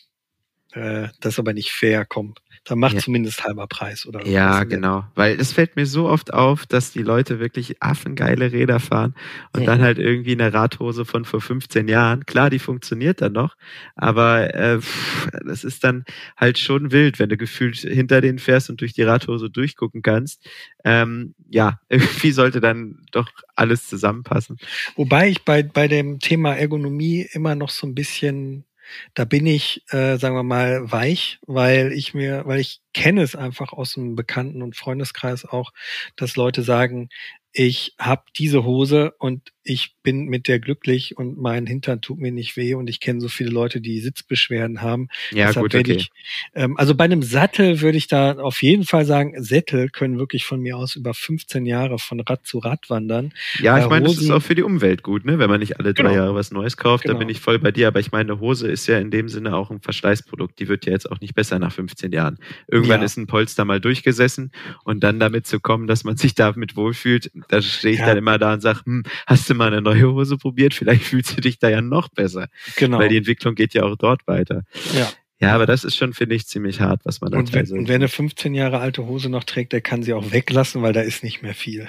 äh, 0.75 1.09
das 1.21 1.35
ist 1.35 1.39
aber 1.39 1.55
nicht 1.55 1.71
fair, 1.71 2.05
komm, 2.05 2.35
dann 2.65 2.79
macht 2.79 2.95
ja. 2.95 3.01
zumindest 3.01 3.45
halber 3.45 3.67
Preis 3.67 4.07
oder 4.07 4.27
Ja, 4.27 4.65
genau. 4.65 5.05
Weil 5.15 5.39
es 5.39 5.53
fällt 5.53 5.77
mir 5.77 5.85
so 5.85 6.09
oft 6.09 6.33
auf, 6.33 6.65
dass 6.65 6.93
die 6.93 7.03
Leute 7.03 7.39
wirklich 7.39 7.83
affengeile 7.83 8.53
Räder 8.53 8.81
fahren 8.81 9.15
und 9.53 9.63
ja. 9.63 9.67
dann 9.67 9.83
halt 9.83 9.99
irgendwie 9.99 10.33
eine 10.33 10.53
Radhose 10.53 11.05
von 11.05 11.27
vor 11.27 11.43
15 11.43 11.89
Jahren. 11.89 12.25
Klar, 12.25 12.49
die 12.49 12.59
funktioniert 12.59 13.21
dann 13.21 13.33
noch, 13.33 13.57
aber 13.97 14.55
äh, 14.55 14.81
pff, 14.81 15.29
das 15.45 15.65
ist 15.65 15.85
dann 15.85 16.05
halt 16.37 16.59
schon 16.59 16.91
wild, 16.91 17.19
wenn 17.19 17.29
du 17.29 17.37
gefühlt 17.37 17.77
hinter 17.77 18.23
denen 18.23 18.39
fährst 18.39 18.71
und 18.71 18.81
durch 18.81 18.95
die 18.95 19.03
Radhose 19.03 19.51
durchgucken 19.51 20.01
kannst. 20.01 20.49
Ähm, 20.85 21.35
ja, 21.51 21.81
irgendwie 21.89 22.33
sollte 22.33 22.61
dann 22.61 23.03
doch 23.13 23.29
alles 23.57 23.89
zusammenpassen. 23.89 24.59
Wobei 24.97 25.29
ich 25.29 25.45
bei, 25.45 25.63
bei 25.63 25.87
dem 25.87 26.19
Thema 26.19 26.55
Ergonomie 26.55 27.27
immer 27.33 27.55
noch 27.55 27.71
so 27.71 27.87
ein 27.87 27.95
bisschen 27.95 28.65
da 29.15 29.25
bin 29.25 29.47
ich, 29.47 29.83
äh, 29.91 30.19
sagen 30.19 30.37
wir 30.37 30.43
mal, 30.43 30.91
weich, 30.93 31.39
weil 31.47 31.93
ich 31.93 32.15
mir, 32.15 32.43
weil 32.47 32.61
ich 32.61 32.81
kenne 32.95 33.23
es 33.23 33.37
einfach 33.37 33.73
aus 33.73 33.93
dem 33.95 34.17
Bekannten- 34.17 34.63
und 34.63 34.77
Freundeskreis 34.77 35.45
auch, 35.45 35.73
dass 36.17 36.37
Leute 36.37 36.63
sagen, 36.63 37.11
ich 37.57 37.95
habe 38.01 38.23
diese 38.37 38.65
Hose 38.65 39.13
und 39.19 39.53
ich 39.63 39.95
bin 40.03 40.27
mit 40.27 40.49
der 40.49 40.59
glücklich 40.59 41.17
und 41.17 41.39
mein 41.39 41.67
Hintern 41.67 42.01
tut 42.03 42.19
mir 42.19 42.33
nicht 42.33 42.57
weh 42.57 42.75
und 42.75 42.91
ich 42.91 43.01
kenne 43.01 43.21
so 43.21 43.29
viele 43.29 43.51
Leute, 43.51 43.81
die 43.81 44.01
Sitzbeschwerden 44.01 44.83
haben. 44.83 45.09
Ja, 45.31 45.47
Deshalb 45.47 45.65
gut, 45.65 45.75
okay. 45.75 45.93
Ich, 45.93 46.11
ähm, 46.55 46.77
also 46.77 46.95
bei 46.95 47.05
einem 47.05 47.23
Sattel 47.23 47.81
würde 47.81 47.97
ich 47.97 48.09
da 48.09 48.33
auf 48.33 48.61
jeden 48.63 48.85
Fall 48.85 49.07
sagen, 49.07 49.43
Sättel 49.43 49.89
können 49.89 50.19
wirklich 50.19 50.45
von 50.45 50.61
mir 50.61 50.77
aus 50.77 50.97
über 50.97 51.15
15 51.15 51.65
Jahre 51.65 51.99
von 51.99 52.21
Rad 52.21 52.45
zu 52.45 52.59
Rad 52.59 52.91
wandern. 52.91 53.33
Ja, 53.61 53.79
ich 53.79 53.89
meine, 53.89 54.07
das 54.07 54.19
ist 54.19 54.31
auch 54.31 54.43
für 54.43 54.55
die 54.55 54.63
Umwelt 54.65 55.03
gut, 55.03 55.25
ne? 55.25 55.39
wenn 55.39 55.49
man 55.49 55.61
nicht 55.61 55.79
alle 55.79 55.95
drei 55.95 56.03
genau. 56.03 56.15
Jahre 56.15 56.35
was 56.35 56.51
Neues 56.51 56.77
kauft, 56.77 57.05
genau. 57.05 57.15
da 57.15 57.19
bin 57.21 57.29
ich 57.31 57.41
voll 57.41 57.59
bei 57.59 57.71
dir. 57.71 57.89
Aber 57.89 58.01
ich 58.01 58.13
meine, 58.13 58.33
eine 58.33 58.41
Hose 58.41 58.69
ist 58.69 58.87
ja 58.87 58.99
in 58.99 59.11
dem 59.11 59.29
Sinne 59.29 59.57
auch 59.57 59.71
ein 59.71 59.81
Verschleißprodukt. 59.81 60.59
Die 60.59 60.69
wird 60.69 60.85
ja 60.85 60.93
jetzt 60.93 61.11
auch 61.11 61.21
nicht 61.21 61.35
besser 61.35 61.59
nach 61.59 61.73
15 61.73 62.13
Jahren. 62.13 62.39
Irgendwann 62.67 62.84
ja. 62.91 63.03
ist 63.03 63.17
ein 63.17 63.27
Polster 63.27 63.65
mal 63.65 63.81
durchgesessen 63.81 64.51
und 64.85 65.05
dann 65.05 65.21
damit 65.21 65.47
zu 65.47 65.61
kommen, 65.61 65.87
dass 65.87 66.05
man 66.05 66.17
sich 66.17 66.35
damit 66.35 66.77
wohlfühlt, 66.77 67.31
da 67.49 67.61
stehe 67.63 67.95
ich 67.95 68.01
ja. 68.01 68.07
dann 68.07 68.19
immer 68.19 68.39
da 68.39 68.55
und 68.55 68.61
sage, 68.61 68.81
hm, 68.85 69.03
hast 69.27 69.49
du 69.49 69.55
mal 69.55 69.69
eine 69.69 69.83
neue 69.83 70.13
Hose 70.13 70.37
probiert? 70.37 70.75
Vielleicht 70.75 71.05
fühlst 71.05 71.37
du 71.37 71.41
dich 71.41 71.59
da 71.59 71.69
ja 71.69 71.81
noch 71.81 72.09
besser. 72.09 72.49
Genau. 72.77 72.99
Weil 72.99 73.09
die 73.09 73.17
Entwicklung 73.17 73.55
geht 73.55 73.75
ja 73.75 73.85
auch 73.85 73.97
dort 73.97 74.27
weiter. 74.27 74.63
Ja. 74.95 75.09
Ja, 75.45 75.55
aber 75.55 75.67
das 75.67 75.85
ist 75.85 75.97
schon, 75.97 76.13
finde 76.13 76.35
ich, 76.35 76.47
ziemlich 76.47 76.81
hart, 76.81 77.01
was 77.05 77.21
man 77.21 77.31
da 77.31 77.39
und 77.39 77.53
wenn, 77.53 77.71
und 77.71 77.89
wer 77.89 77.95
eine 77.95 78.09
15 78.09 78.55
Jahre 78.55 78.79
alte 78.79 79.07
Hose 79.07 79.29
noch 79.29 79.45
trägt, 79.45 79.73
der 79.73 79.81
kann 79.81 80.03
sie 80.03 80.13
auch 80.13 80.33
weglassen, 80.33 80.83
weil 80.83 80.93
da 80.93 81.01
ist 81.01 81.23
nicht 81.23 81.43
mehr 81.43 81.55
viel. 81.55 81.87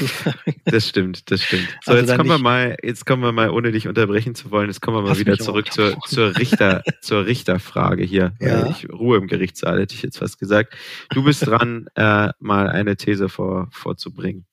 das 0.64 0.88
stimmt, 0.88 1.30
das 1.30 1.42
stimmt. 1.42 1.68
So, 1.82 1.92
also 1.92 2.04
jetzt 2.04 2.16
kommen 2.16 2.30
wir 2.30 2.38
mal, 2.38 2.76
jetzt 2.82 3.06
kommen 3.06 3.22
wir 3.22 3.32
mal, 3.32 3.50
ohne 3.50 3.72
dich 3.72 3.88
unterbrechen 3.88 4.34
zu 4.34 4.50
wollen, 4.50 4.68
jetzt 4.68 4.80
kommen 4.80 4.96
wir 4.96 5.02
mal 5.02 5.18
wieder 5.18 5.38
zurück 5.38 5.72
zur, 5.72 5.98
zur 6.06 6.36
Richter, 6.38 6.82
zur 7.00 7.26
Richterfrage 7.26 8.04
hier. 8.04 8.32
Ja. 8.40 8.68
Ich, 8.68 8.88
Ruhe 8.90 9.18
im 9.18 9.26
Gerichtssaal, 9.26 9.80
hätte 9.80 9.94
ich 9.94 10.02
jetzt 10.02 10.18
fast 10.18 10.38
gesagt. 10.38 10.74
Du 11.10 11.24
bist 11.24 11.46
dran, 11.46 11.86
äh, 11.94 12.30
mal 12.38 12.68
eine 12.68 12.96
These 12.96 13.28
vor, 13.28 13.68
vorzubringen. 13.72 14.46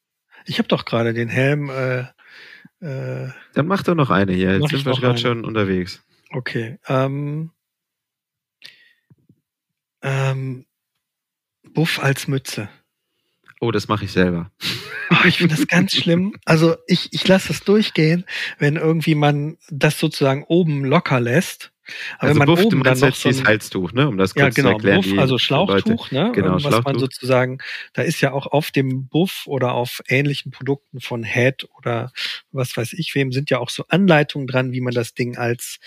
Ich 0.45 0.57
habe 0.57 0.67
doch 0.67 0.86
gerade 0.86 1.13
den 1.13 1.29
Helm. 1.29 1.69
Äh, 1.69 2.01
äh, 2.81 3.29
Dann 3.53 3.67
mach 3.67 3.83
doch 3.83 3.95
noch 3.95 4.10
eine 4.10 4.33
hier. 4.33 4.57
Jetzt 4.57 4.69
sind 4.69 4.86
wir 4.86 4.93
gerade 4.93 5.19
schon 5.19 5.45
unterwegs. 5.45 6.03
Okay. 6.31 6.79
Ähm, 6.88 7.51
ähm, 10.01 10.65
Buff 11.74 12.00
als 12.00 12.27
Mütze. 12.27 12.70
Oh, 13.60 13.72
das 13.72 13.88
mache 13.88 14.05
ich 14.05 14.12
selber. 14.12 14.51
Oh, 15.12 15.27
ich 15.27 15.38
finde 15.38 15.55
das 15.55 15.67
ganz 15.67 15.93
schlimm. 15.93 16.36
Also 16.46 16.77
ich, 16.88 17.10
ich 17.12 17.27
lasse 17.27 17.50
das 17.50 17.63
durchgehen, 17.63 18.25
wenn 18.58 18.75
irgendwie 18.75 19.13
man 19.13 19.58
das 19.70 20.00
sozusagen 20.00 20.43
oben 20.46 20.86
locker 20.86 21.20
lässt 21.20 21.71
aber 22.19 22.29
also 22.29 22.39
man 22.39 22.45
Buff, 22.45 22.65
oben 22.65 22.83
dann 22.83 23.00
noch 23.00 23.15
so 23.15 23.29
ein, 23.29 23.45
Halstuch, 23.45 23.91
ne? 23.93 24.07
um 24.07 24.17
das 24.17 24.33
kurz 24.33 24.55
ja, 24.57 24.63
genau, 24.63 24.69
zu 24.79 24.88
erklären. 24.88 25.01
Buff, 25.01 25.19
also 25.19 25.38
Schlauchtuch, 25.38 26.11
ne? 26.11 26.31
Genau, 26.33 26.53
was 26.55 26.61
Schlauchtuch. 26.61 26.83
man 26.83 27.00
sozusagen, 27.00 27.57
da 27.93 28.01
ist 28.03 28.21
ja 28.21 28.31
auch 28.31 28.47
auf 28.47 28.71
dem 28.71 29.07
Buff 29.07 29.43
oder 29.47 29.73
auf 29.73 30.01
ähnlichen 30.07 30.51
Produkten 30.51 31.01
von 31.01 31.23
Head 31.23 31.67
oder 31.77 32.11
was 32.51 32.77
weiß 32.77 32.93
ich 32.93 33.15
wem, 33.15 33.31
sind 33.31 33.50
ja 33.50 33.59
auch 33.59 33.69
so 33.69 33.85
Anleitungen 33.89 34.47
dran, 34.47 34.71
wie 34.71 34.81
man 34.81 34.93
das 34.93 35.13
Ding 35.13 35.38
als, 35.38 35.79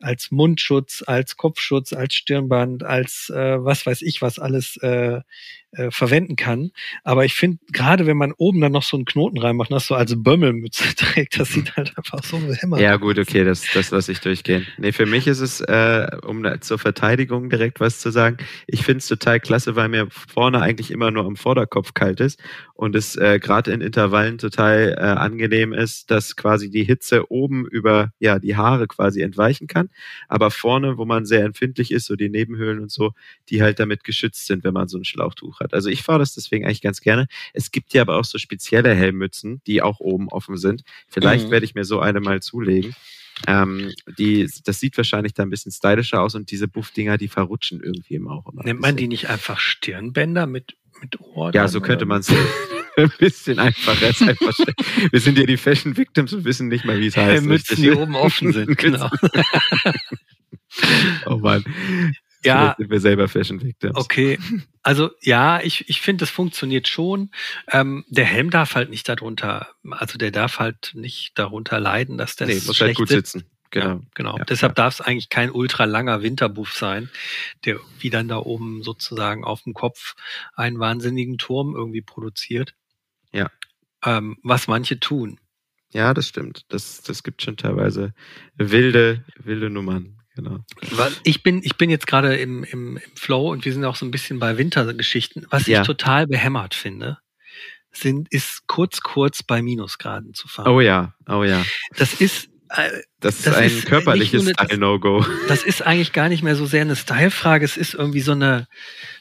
als 0.00 0.30
Mundschutz, 0.30 1.04
als 1.06 1.36
Kopfschutz, 1.36 1.92
als 1.92 2.14
Stirnband, 2.14 2.82
als 2.82 3.30
äh, 3.30 3.64
was 3.64 3.86
weiß 3.86 4.02
ich 4.02 4.22
was 4.22 4.38
alles 4.38 4.76
äh, 4.78 5.20
äh, 5.72 5.90
verwenden 5.90 6.36
kann. 6.36 6.70
Aber 7.04 7.24
ich 7.24 7.34
finde, 7.34 7.58
gerade 7.72 8.06
wenn 8.06 8.16
man 8.16 8.32
oben 8.32 8.60
dann 8.60 8.72
noch 8.72 8.82
so 8.82 8.96
einen 8.96 9.04
Knoten 9.04 9.38
reinmacht, 9.38 9.70
das 9.70 9.86
so 9.86 9.94
als 9.94 10.14
Bömmelmütze 10.16 10.94
trägt, 10.96 11.38
das 11.38 11.50
sieht 11.50 11.76
halt 11.76 11.96
einfach 11.98 12.22
so 12.22 12.38
hämmer 12.38 12.80
Ja 12.80 12.96
gut, 12.96 13.18
okay, 13.18 13.44
das, 13.44 13.64
das 13.74 13.90
lasse 13.90 14.12
ich 14.12 14.20
durchgehen. 14.20 14.66
Nee, 14.78 14.92
für 14.92 15.06
mich 15.06 15.26
ist 15.26 15.40
es, 15.40 15.60
äh, 15.60 16.08
um 16.22 16.44
zur 16.60 16.78
Verteidigung 16.78 17.50
direkt 17.50 17.80
was 17.80 18.00
zu 18.00 18.10
sagen, 18.10 18.38
ich 18.66 18.82
finde 18.84 18.98
es 18.98 19.06
total 19.06 19.40
klasse, 19.40 19.76
weil 19.76 19.88
mir 19.88 20.06
vorne 20.10 20.62
eigentlich 20.62 20.90
immer 20.90 21.10
nur 21.10 21.24
am 21.24 21.36
Vorderkopf 21.36 21.94
kalt 21.94 22.20
ist 22.20 22.40
und 22.76 22.94
es 22.94 23.16
äh, 23.16 23.38
gerade 23.40 23.72
in 23.72 23.80
Intervallen 23.80 24.38
total 24.38 24.94
äh, 24.98 25.00
angenehm 25.00 25.72
ist, 25.72 26.10
dass 26.10 26.36
quasi 26.36 26.70
die 26.70 26.84
Hitze 26.84 27.30
oben 27.30 27.66
über 27.66 28.12
ja 28.18 28.38
die 28.38 28.56
Haare 28.56 28.86
quasi 28.86 29.22
entweichen 29.22 29.66
kann, 29.66 29.88
aber 30.28 30.50
vorne, 30.50 30.98
wo 30.98 31.06
man 31.06 31.24
sehr 31.24 31.44
empfindlich 31.44 31.90
ist, 31.90 32.04
so 32.04 32.16
die 32.16 32.28
Nebenhöhlen 32.28 32.80
und 32.80 32.90
so, 32.90 33.12
die 33.48 33.62
halt 33.62 33.80
damit 33.80 34.04
geschützt 34.04 34.46
sind, 34.46 34.62
wenn 34.62 34.74
man 34.74 34.88
so 34.88 34.98
ein 34.98 35.04
Schlauchtuch 35.04 35.60
hat. 35.60 35.72
Also 35.72 35.88
ich 35.88 36.02
fahre 36.02 36.18
das 36.18 36.34
deswegen 36.34 36.66
eigentlich 36.66 36.82
ganz 36.82 37.00
gerne. 37.00 37.26
Es 37.54 37.70
gibt 37.70 37.94
ja 37.94 38.02
aber 38.02 38.16
auch 38.16 38.24
so 38.24 38.38
spezielle 38.38 38.94
Helmmützen, 38.94 39.62
die 39.66 39.80
auch 39.80 40.00
oben 40.00 40.28
offen 40.28 40.58
sind. 40.58 40.82
Vielleicht 41.08 41.46
mhm. 41.46 41.50
werde 41.52 41.64
ich 41.64 41.74
mir 41.74 41.84
so 41.84 42.00
eine 42.00 42.20
mal 42.20 42.42
zulegen. 42.42 42.94
Ähm, 43.46 43.92
die, 44.18 44.48
das 44.64 44.80
sieht 44.80 44.96
wahrscheinlich 44.96 45.34
da 45.34 45.42
ein 45.42 45.50
bisschen 45.50 45.72
stylischer 45.72 46.22
aus 46.22 46.34
und 46.34 46.50
diese 46.50 46.68
Buff-Dinger, 46.68 47.18
die 47.18 47.28
verrutschen 47.28 47.82
irgendwie 47.82 48.14
immer 48.14 48.32
auch 48.32 48.50
immer. 48.50 48.64
Nimmt 48.64 48.80
man 48.80 48.96
die 48.96 49.08
nicht 49.08 49.28
einfach 49.28 49.58
Stirnbänder 49.58 50.46
mit, 50.46 50.76
mit 51.00 51.20
Ohr? 51.20 51.52
Ja, 51.54 51.68
so 51.68 51.80
könnte 51.80 52.06
man 52.06 52.20
es 52.20 52.30
ein 52.96 53.12
bisschen 53.18 53.58
einfacher. 53.58 54.06
Einfach 54.06 54.58
wir 55.10 55.20
sind 55.20 55.38
ja 55.38 55.44
die 55.44 55.56
Fashion 55.56 55.96
Victims 55.96 56.32
und 56.32 56.44
wissen 56.44 56.68
nicht 56.68 56.84
mal, 56.84 56.98
wie 57.00 57.06
es 57.08 57.16
heißt. 57.16 57.44
Mützen, 57.44 57.76
die 57.76 57.92
oben 57.92 58.14
offen 58.14 58.52
sind, 58.52 58.76
genau. 58.78 59.10
oh 61.26 61.36
Mann 61.36 61.64
ja, 62.46 62.60
Vielleicht 62.60 62.76
sind 62.78 62.90
wir 62.90 63.00
selber 63.00 63.28
Fashion 63.28 63.62
Victims. 63.62 63.96
Okay, 63.96 64.38
also 64.82 65.10
ja, 65.20 65.60
ich, 65.62 65.88
ich 65.88 66.00
finde, 66.00 66.22
das 66.22 66.30
funktioniert 66.30 66.88
schon. 66.88 67.30
Ähm, 67.70 68.04
der 68.08 68.24
Helm 68.24 68.50
darf 68.50 68.74
halt 68.74 68.88
nicht 68.90 69.08
darunter, 69.08 69.68
also 69.90 70.16
der 70.16 70.30
darf 70.30 70.58
halt 70.58 70.92
nicht 70.94 71.38
darunter 71.38 71.80
leiden, 71.80 72.16
dass 72.16 72.36
das 72.36 72.48
nee, 72.48 72.60
muss 72.66 72.80
halt 72.80 72.96
gut 72.96 73.08
sitzt. 73.08 73.32
sitzen. 73.32 73.50
Genau. 73.70 73.86
Ja, 73.86 74.00
genau. 74.14 74.38
Ja, 74.38 74.44
Deshalb 74.44 74.72
ja. 74.72 74.84
darf 74.84 74.94
es 74.94 75.00
eigentlich 75.00 75.28
kein 75.28 75.50
ultra 75.50 75.84
langer 75.84 76.22
Winterbuff 76.22 76.72
sein, 76.72 77.10
der 77.64 77.78
wie 77.98 78.10
dann 78.10 78.28
da 78.28 78.38
oben 78.38 78.82
sozusagen 78.82 79.44
auf 79.44 79.62
dem 79.62 79.74
Kopf 79.74 80.14
einen 80.54 80.78
wahnsinnigen 80.78 81.38
Turm 81.38 81.74
irgendwie 81.74 82.02
produziert. 82.02 82.74
Ja. 83.32 83.50
Ähm, 84.04 84.38
was 84.42 84.68
manche 84.68 85.00
tun. 85.00 85.40
Ja, 85.92 86.14
das 86.14 86.28
stimmt. 86.28 86.64
Das, 86.68 87.02
das 87.02 87.22
gibt 87.22 87.42
schon 87.42 87.56
teilweise 87.56 88.12
wilde, 88.54 89.24
wilde 89.38 89.70
Nummern. 89.70 90.18
Genau. 90.34 90.58
Ich 91.24 91.42
bin, 91.42 91.62
ich 91.64 91.76
bin 91.76 91.88
jetzt 91.88 92.06
gerade 92.06 92.36
im, 92.36 92.62
im, 92.64 92.98
im 92.98 93.16
Flow 93.16 93.50
und 93.50 93.64
wir 93.64 93.72
sind 93.72 93.84
auch 93.86 93.96
so 93.96 94.04
ein 94.04 94.10
bisschen 94.10 94.38
bei 94.38 94.58
Wintergeschichten. 94.58 95.46
Was 95.48 95.66
ich 95.66 95.80
total 95.80 96.26
behämmert 96.26 96.74
finde, 96.74 97.18
sind, 97.90 98.30
ist 98.30 98.66
kurz, 98.66 99.00
kurz 99.00 99.42
bei 99.42 99.62
Minusgraden 99.62 100.34
zu 100.34 100.46
fahren. 100.46 100.68
Oh 100.68 100.80
ja, 100.80 101.14
oh 101.26 101.42
ja. 101.42 101.64
Das 101.96 102.20
ist, 102.20 102.50
äh, 102.70 102.90
das 103.20 103.36
ist 103.36 103.46
das 103.46 103.56
ein 103.56 103.66
ist 103.66 103.86
körperliches 103.86 104.48
Style-No-Go. 104.48 105.24
Das 105.48 105.62
ist 105.62 105.82
eigentlich 105.82 106.12
gar 106.12 106.28
nicht 106.28 106.42
mehr 106.42 106.56
so 106.56 106.66
sehr 106.66 106.82
eine 106.82 106.96
Style-Frage. 106.96 107.64
Es 107.64 107.76
ist 107.76 107.94
irgendwie 107.94 108.20
so 108.20 108.32
eine, 108.32 108.68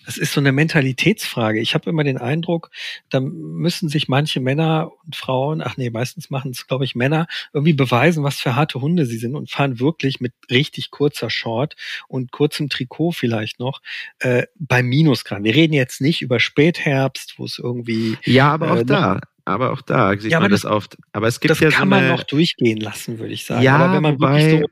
das 0.06 0.18
ist 0.18 0.34
so 0.34 0.40
eine 0.40 0.52
Mentalitätsfrage. 0.52 1.60
Ich 1.60 1.74
habe 1.74 1.90
immer 1.90 2.04
den 2.04 2.18
Eindruck, 2.18 2.72
da 3.10 3.20
müssen 3.20 3.90
sich 3.90 4.08
manche 4.08 4.40
Männer 4.40 4.92
und 5.06 5.16
Frauen, 5.16 5.62
ach 5.62 5.78
nee, 5.78 5.90
meistens 5.90 6.30
machen 6.30 6.52
es, 6.52 6.68
glaube 6.68 6.86
ich, 6.86 6.96
Männer, 6.96 7.28
irgendwie 7.54 7.74
beweisen, 7.74 8.24
was 8.24 8.40
für 8.40 8.56
harte 8.56 8.82
Hunde 8.82 9.06
sie 9.06 9.18
sind 9.18 9.36
und 9.36 9.50
fahren 9.50 9.80
wirklich 9.80 10.20
mit 10.20 10.34
richtig 10.50 10.92
kurzer 10.92 11.30
Short 11.30 11.76
und 12.08 12.32
kurzem 12.32 12.70
Trikot 12.70 13.12
vielleicht 13.12 13.60
noch 13.60 13.82
äh, 14.20 14.44
bei 14.60 14.84
Minusgraden. 14.84 15.44
Wir 15.44 15.56
reden 15.56 15.74
jetzt 15.74 16.02
nicht 16.02 16.22
über 16.22 16.40
Spätherbst, 16.40 17.36
wo 17.38 17.46
es 17.46 17.60
irgendwie. 17.60 18.18
Ja, 18.26 18.52
aber 18.52 18.72
auch 18.72 18.78
äh, 18.78 18.86
da 18.86 19.22
aber 19.46 19.72
auch 19.72 19.82
da 19.82 20.18
sieht 20.18 20.32
ja, 20.32 20.40
man 20.40 20.52
das, 20.52 20.62
das 20.62 20.72
oft. 20.72 20.98
Aber 21.14 21.28
es 21.28 21.40
gibt 21.40 21.52
das 21.52 21.60
ja 21.60 21.70
kann 21.70 21.90
so 21.90 21.96
eine, 21.96 22.08
man 22.08 22.18
noch 22.18 22.24
durchgehen 22.24 22.80
lassen, 22.80 23.20
würde 23.20 23.34
ich 23.34 23.46
sagen. 23.46 23.62
Ja, 23.62 23.78
aber 23.78 23.94
wenn 23.94 24.02
man 24.02 24.16
wobei, 24.16 24.42
wirklich 24.42 24.62
so 24.62 24.68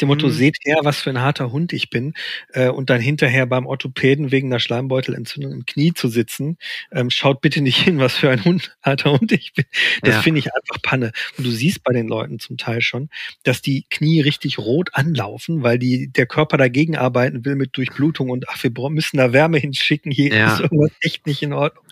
dem 0.00 0.08
Motto, 0.08 0.26
mhm. 0.28 0.32
seht 0.32 0.56
her, 0.64 0.78
was 0.82 1.00
für 1.00 1.10
ein 1.10 1.20
harter 1.20 1.52
Hund 1.52 1.72
ich 1.72 1.90
bin, 1.90 2.14
äh, 2.52 2.68
und 2.68 2.90
dann 2.90 3.00
hinterher 3.00 3.46
beim 3.46 3.66
Orthopäden 3.66 4.30
wegen 4.32 4.48
einer 4.48 4.60
Schleimbeutelentzündung 4.60 5.52
im 5.52 5.66
Knie 5.66 5.92
zu 5.94 6.08
sitzen, 6.08 6.58
ähm, 6.92 7.10
schaut 7.10 7.40
bitte 7.40 7.60
nicht 7.60 7.78
hin, 7.78 7.98
was 7.98 8.16
für 8.16 8.30
ein 8.30 8.44
Hund, 8.44 8.76
harter 8.82 9.12
Hund 9.12 9.32
ich 9.32 9.52
bin. 9.54 9.64
Das 10.02 10.16
ja. 10.16 10.22
finde 10.22 10.40
ich 10.40 10.54
einfach 10.54 10.82
Panne. 10.82 11.12
Und 11.36 11.46
du 11.46 11.50
siehst 11.50 11.82
bei 11.84 11.92
den 11.92 12.08
Leuten 12.08 12.38
zum 12.38 12.56
Teil 12.56 12.80
schon, 12.80 13.08
dass 13.42 13.62
die 13.62 13.86
Knie 13.90 14.20
richtig 14.20 14.58
rot 14.58 14.90
anlaufen, 14.92 15.62
weil 15.62 15.78
die, 15.78 16.08
der 16.08 16.26
Körper 16.26 16.56
dagegen 16.56 16.96
arbeiten 16.96 17.44
will 17.44 17.56
mit 17.56 17.76
Durchblutung 17.76 18.30
und 18.30 18.48
ach, 18.48 18.62
wir 18.62 18.70
müssen 18.90 19.16
da 19.16 19.32
Wärme 19.32 19.58
hinschicken, 19.58 20.12
hier 20.12 20.34
ja. 20.34 20.54
ist 20.54 20.60
irgendwas 20.60 20.92
echt 21.00 21.26
nicht 21.26 21.42
in 21.42 21.52
Ordnung. 21.52 21.84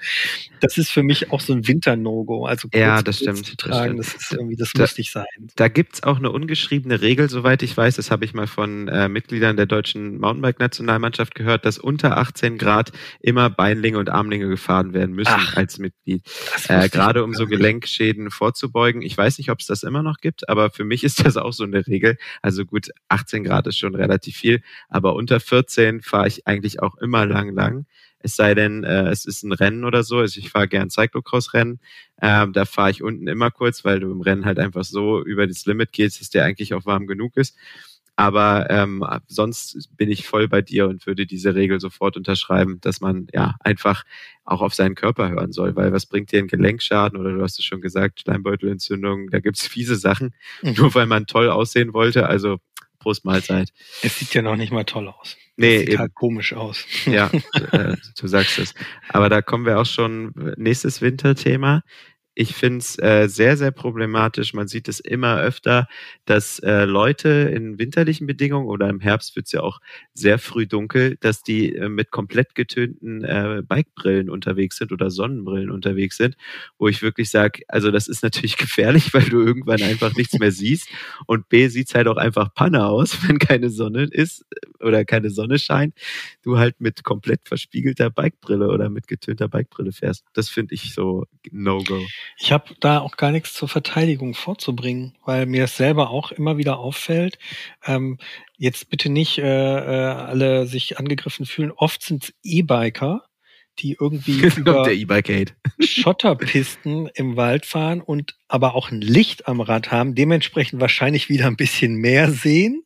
Das 0.61 0.79
ist 0.79 0.91
für 0.91 1.03
mich 1.03 1.31
auch 1.31 1.41
so 1.41 1.53
ein 1.53 1.67
Winter-No-Go. 1.67 2.47
Also 2.47 2.69
ja, 2.75 3.03
das 3.03 3.19
stimmt, 3.19 3.47
zu 3.47 3.57
tragen, 3.57 3.97
das, 3.97 4.07
stimmt. 4.07 4.21
das 4.23 4.31
ist 4.31 4.33
irgendwie, 4.33 4.57
das 4.57 4.73
da, 4.73 4.83
muss 4.83 4.99
nicht 4.99 5.13
sein. 5.13 5.25
Da 5.57 5.69
gibt's 5.69 6.03
auch 6.03 6.19
eine 6.19 6.31
ungeschriebene 6.31 7.01
Regel, 7.01 7.29
soweit 7.29 7.63
ich 7.63 7.77
weiß, 7.77 7.94
weiß, 7.95 7.97
das 7.97 8.11
habe 8.11 8.25
ich 8.25 8.35
mal 8.35 8.47
von 8.47 8.89
äh, 8.89 9.09
Mitgliedern 9.09 9.57
der 9.57 9.67
deutschen 9.67 10.19
Mountainbike-Nationalmannschaft 10.19 11.35
gehört, 11.35 11.65
dass 11.65 11.79
unter 11.79 12.17
18 12.19 12.59
Grad 12.59 12.93
immer 13.21 13.51
Beinlinge 13.51 13.99
und 13.99 14.09
Armlinge 14.11 14.49
gefahren 14.49 14.93
werden 14.93 15.15
müssen 15.15 15.33
Ach, 15.33 15.57
als 15.57 15.79
Mitglied. 15.79 16.23
Äh, 16.69 16.89
Gerade 16.89 17.23
um 17.23 17.35
so 17.35 17.47
Gelenkschäden 17.47 18.31
vorzubeugen. 18.31 19.03
Ich 19.03 19.17
weiß 19.17 19.39
nicht, 19.39 19.51
ob 19.51 19.61
es 19.61 19.67
das 19.67 19.83
immer 19.83 20.03
noch 20.03 20.19
gibt, 20.19 20.49
aber 20.49 20.71
für 20.71 20.85
mich 20.85 21.05
ist 21.05 21.25
das 21.25 21.37
auch 21.37 21.53
so 21.53 21.65
eine 21.65 21.87
Regel. 21.87 22.17
Also 22.43 22.65
gut, 22.65 22.89
18 23.09 23.45
Grad 23.45 23.67
ist 23.67 23.79
schon 23.79 23.95
relativ 23.95 24.37
viel, 24.37 24.61
aber 24.89 25.15
unter 25.15 25.41
14 25.41 26.01
fahre 26.03 26.29
ich 26.29 26.47
eigentlich 26.47 26.83
auch 26.83 26.97
immer 26.97 27.27
lang, 27.27 27.55
lang. 27.55 27.87
Es 28.25 28.37
sei 28.37 28.55
denn, 28.55 28.85
äh, 28.85 29.11
es 29.11 29.27
ist 29.27 29.43
ein 29.43 29.53
Rennen 29.53 29.85
oder 29.85 30.03
so. 30.03 30.17
Also 30.17 30.41
ich 30.41 30.49
fahre 30.49 30.67
gern 30.67 30.89
Cyclocross-Rennen. 30.89 31.79
Ähm, 32.23 32.55
da 32.55 32.65
fahre 32.65 32.91
ich 32.91 33.03
unten 33.03 33.29
immer 33.29 33.51
kurz, 33.51 33.85
weil 33.85 34.01
du 34.01 34.11
im 34.11 34.23
Rennen 34.23 34.47
halt 34.47 34.59
einfach 34.59 34.83
so 34.83 35.23
über 35.23 35.47
das 35.47 35.67
Limit 35.67 35.93
gehst, 35.93 36.23
dass 36.23 36.31
der 36.31 36.45
eigentlich 36.45 36.73
auch 36.73 36.87
warm 36.87 37.07
genug 37.07 37.37
ist. 37.37 37.55
Aber 38.17 38.71
ähm, 38.71 39.05
sonst 39.27 39.91
bin 39.97 40.11
ich 40.11 40.27
voll 40.27 40.49
bei 40.49 40.63
dir 40.63 40.89
und 40.89 41.07
würde 41.07 41.27
diese 41.27 41.55
Regel 41.55 41.81
sofort 41.81 42.17
unterschreiben, 42.17 42.81
dass 42.81 43.03
man 43.03 43.27
ja 43.35 43.57
einfach 43.61 44.05
auch 44.45 44.63
auf 44.63 44.73
seinen 44.73 44.95
Körper 44.95 45.29
hören 45.29 45.53
soll, 45.53 45.77
weil 45.77 45.93
was 45.93 46.07
bringt 46.07 46.33
dir 46.33 46.39
ein 46.39 46.47
Gelenkschaden 46.47 47.19
oder 47.19 47.33
du 47.33 47.43
hast 47.43 47.59
es 47.59 47.65
schon 47.67 47.83
gesagt, 47.83 48.21
Steinbeutelentzündung, 48.21 49.29
da 49.31 49.41
gibt's 49.41 49.67
fiese 49.67 49.97
Sachen, 49.97 50.33
mhm. 50.63 50.75
nur 50.79 50.95
weil 50.95 51.07
man 51.07 51.27
toll 51.27 51.51
aussehen 51.51 51.93
wollte. 51.93 52.27
Also 52.27 52.59
Prost 53.05 53.27
Mahlzeit. 53.27 53.69
Es 54.03 54.19
sieht 54.19 54.33
ja 54.33 54.41
noch 54.41 54.57
nicht 54.57 54.73
mal 54.73 54.85
toll 54.85 55.09
aus. 55.09 55.37
Nee, 55.57 55.81
sieht 55.81 55.91
eben. 55.91 55.99
halt 55.99 56.15
komisch 56.15 56.55
aus. 56.55 56.87
Ja, 57.05 57.31
äh, 57.73 57.97
du 58.19 58.27
sagst 58.27 58.59
es. 58.59 58.75
Aber 59.11 59.29
da 59.29 59.43
kommen 59.43 59.67
wir 59.67 59.79
auch 59.79 59.87
schon 59.87 60.33
nächstes 60.57 61.03
Winterthema 61.03 61.83
ich 62.35 62.55
finde 62.55 62.79
es 62.79 62.99
äh, 62.99 63.29
sehr, 63.29 63.57
sehr 63.57 63.71
problematisch. 63.71 64.55
Man 64.55 64.67
sieht 64.67 64.89
es 64.89 64.99
immer 64.99 65.39
öfter, 65.41 65.87
dass 66.25 66.59
äh, 66.59 66.85
Leute 66.85 67.29
in 67.29 67.79
winterlichen 67.79 68.27
Bedingungen 68.27 68.67
oder 68.67 68.89
im 68.89 68.99
Herbst 69.01 69.37
wird 69.37 69.47
es 69.47 69.53
ja 69.53 69.61
auch 69.61 69.81
sehr 70.15 70.39
früh 70.39 70.67
dunkel, 70.67 71.17
dass 71.21 71.43
die 71.43 71.75
äh, 71.77 71.89
mit 71.89 72.11
komplett 72.11 72.55
getönten 72.57 73.23
äh, 73.23 73.63
Bikebrillen 73.67 74.31
unterwegs 74.31 74.79
sind 74.79 74.91
oder 74.91 75.11
Sonnenbrillen 75.11 75.71
unterwegs 75.71 76.17
sind, 76.17 76.37
wo 76.79 76.89
ich 76.89 77.03
wirklich 77.03 77.31
sage, 77.31 77.63
also 77.69 77.93
das 77.93 78.09
ist 78.09 78.23
natürlich 78.25 78.57
gefährlich, 78.57 79.15
weil 79.15 79.29
du 79.29 79.41
irgendwann 79.41 79.83
einfach 79.83 80.17
nichts 80.17 80.39
mehr 80.39 80.53
siehst. 80.53 80.89
Und 81.27 81.49
B 81.49 81.69
sieht's 81.69 81.95
halt 81.95 82.09
auch 82.09 82.17
einfach 82.17 82.53
Panne 82.53 82.87
aus, 82.87 83.17
wenn 83.29 83.39
keine 83.39 83.71
Sonne 83.71 84.05
ist 84.11 84.45
äh, 84.51 84.85
oder 84.85 85.05
keine 85.05 85.31
Sonne 85.31 85.59
scheint, 85.61 85.95
du 86.43 86.59
halt 86.59 86.81
mit 86.81 87.05
komplett 87.05 87.43
verspiegelter 87.45 88.11
Bikebrille 88.11 88.69
oder 88.69 88.91
mit 88.91 89.07
getönter 89.07 89.49
Bikebrille 89.49 89.93
fährst. 89.93 90.25
Das 90.33 90.49
finde 90.49 90.75
ich 90.75 90.95
so 90.95 91.25
No-Go. 91.53 92.03
Ich 92.39 92.53
habe 92.53 92.75
da 92.81 93.01
auch 93.01 93.17
gar 93.17 93.31
nichts 93.31 93.55
zur 93.55 93.69
Verteidigung 93.69 94.35
vorzubringen, 94.35 95.17
weil 95.25 95.47
mir 95.47 95.63
das 95.63 95.77
selber 95.77 96.11
auch 96.11 96.33
immer 96.33 96.57
wieder 96.57 96.79
auffällt. 96.79 97.39
Ähm, 97.85 98.19
jetzt 98.57 98.91
bitte 98.91 99.11
nicht 99.11 99.39
äh, 99.39 99.43
äh, 99.43 100.13
alle 100.15 100.67
sich 100.67 100.99
angegriffen 100.99 101.47
fühlen. 101.47 101.73
Oft 101.73 102.03
sind 102.03 102.25
es 102.25 102.35
E-Biker, 102.43 103.25
die 103.79 103.97
irgendwie 103.99 104.41
über 104.57 104.91
e 104.91 105.07
Schotterpisten 105.81 107.09
im 107.15 107.37
Wald 107.37 107.67
fahren 107.67 108.01
und 108.01 108.37
aber 108.49 108.75
auch 108.75 108.91
ein 108.91 109.01
Licht 109.01 109.49
am 109.49 109.61
Rad 109.61 109.91
haben, 109.91 110.15
dementsprechend 110.15 110.81
wahrscheinlich 110.81 111.29
wieder 111.29 111.47
ein 111.47 111.57
bisschen 111.57 111.97
mehr 111.97 112.31
sehen 112.31 112.85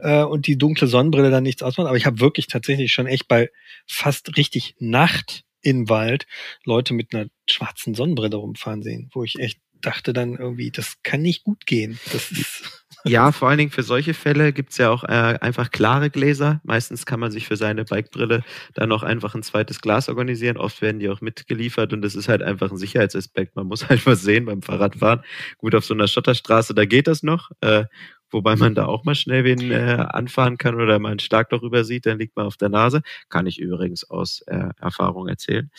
äh, 0.00 0.22
und 0.22 0.46
die 0.46 0.58
dunkle 0.58 0.86
Sonnenbrille 0.86 1.30
dann 1.30 1.44
nichts 1.44 1.62
ausmacht. 1.62 1.88
Aber 1.88 1.96
ich 1.96 2.06
habe 2.06 2.20
wirklich 2.20 2.46
tatsächlich 2.46 2.92
schon 2.92 3.06
echt 3.06 3.28
bei 3.28 3.50
fast 3.86 4.36
richtig 4.36 4.74
Nacht 4.78 5.44
im 5.62 5.88
Wald 5.88 6.26
Leute 6.64 6.94
mit 6.94 7.14
einer 7.14 7.28
schwarzen 7.48 7.94
Sonnenbrille 7.94 8.36
rumfahren 8.36 8.82
sehen, 8.82 9.10
wo 9.12 9.24
ich 9.24 9.38
echt 9.38 9.58
dachte 9.80 10.12
dann 10.12 10.34
irgendwie, 10.34 10.70
das 10.70 10.96
kann 11.02 11.22
nicht 11.22 11.44
gut 11.44 11.66
gehen. 11.66 11.98
Das 12.12 12.30
ist 12.30 12.84
ja, 13.04 13.32
vor 13.32 13.48
allen 13.48 13.58
Dingen 13.58 13.70
für 13.70 13.82
solche 13.82 14.14
Fälle 14.14 14.52
gibt's 14.52 14.78
ja 14.78 14.90
auch 14.90 15.04
äh, 15.04 15.38
einfach 15.40 15.70
klare 15.70 16.10
Gläser. 16.10 16.60
Meistens 16.64 17.06
kann 17.06 17.20
man 17.20 17.30
sich 17.30 17.46
für 17.46 17.56
seine 17.56 17.84
Bikebrille 17.84 18.42
dann 18.74 18.88
noch 18.88 19.02
einfach 19.02 19.34
ein 19.34 19.42
zweites 19.42 19.80
Glas 19.80 20.08
organisieren. 20.08 20.56
Oft 20.56 20.82
werden 20.82 20.98
die 20.98 21.08
auch 21.08 21.20
mitgeliefert 21.20 21.92
und 21.92 22.02
das 22.02 22.14
ist 22.14 22.28
halt 22.28 22.42
einfach 22.42 22.70
ein 22.70 22.76
Sicherheitsaspekt. 22.76 23.56
Man 23.56 23.66
muss 23.66 23.88
halt 23.88 24.04
was 24.06 24.22
sehen 24.22 24.46
beim 24.46 24.62
Fahrradfahren. 24.62 25.22
Gut, 25.58 25.74
auf 25.74 25.84
so 25.84 25.94
einer 25.94 26.08
Schotterstraße, 26.08 26.74
da 26.74 26.84
geht 26.84 27.06
das 27.06 27.22
noch. 27.22 27.50
Äh, 27.60 27.84
wobei 28.30 28.56
man 28.56 28.74
da 28.74 28.86
auch 28.86 29.04
mal 29.04 29.14
schnell 29.14 29.44
wen 29.44 29.70
äh, 29.70 30.06
anfahren 30.08 30.58
kann 30.58 30.74
oder 30.74 30.98
mal 30.98 31.10
einen 31.10 31.18
Schlagloch 31.18 31.62
übersieht, 31.62 32.06
dann 32.06 32.18
liegt 32.18 32.36
man 32.36 32.46
auf 32.46 32.56
der 32.56 32.68
Nase. 32.68 33.02
Kann 33.28 33.46
ich 33.46 33.58
übrigens 33.58 34.08
aus 34.08 34.42
äh, 34.46 34.68
Erfahrung 34.78 35.28
erzählen. 35.28 35.70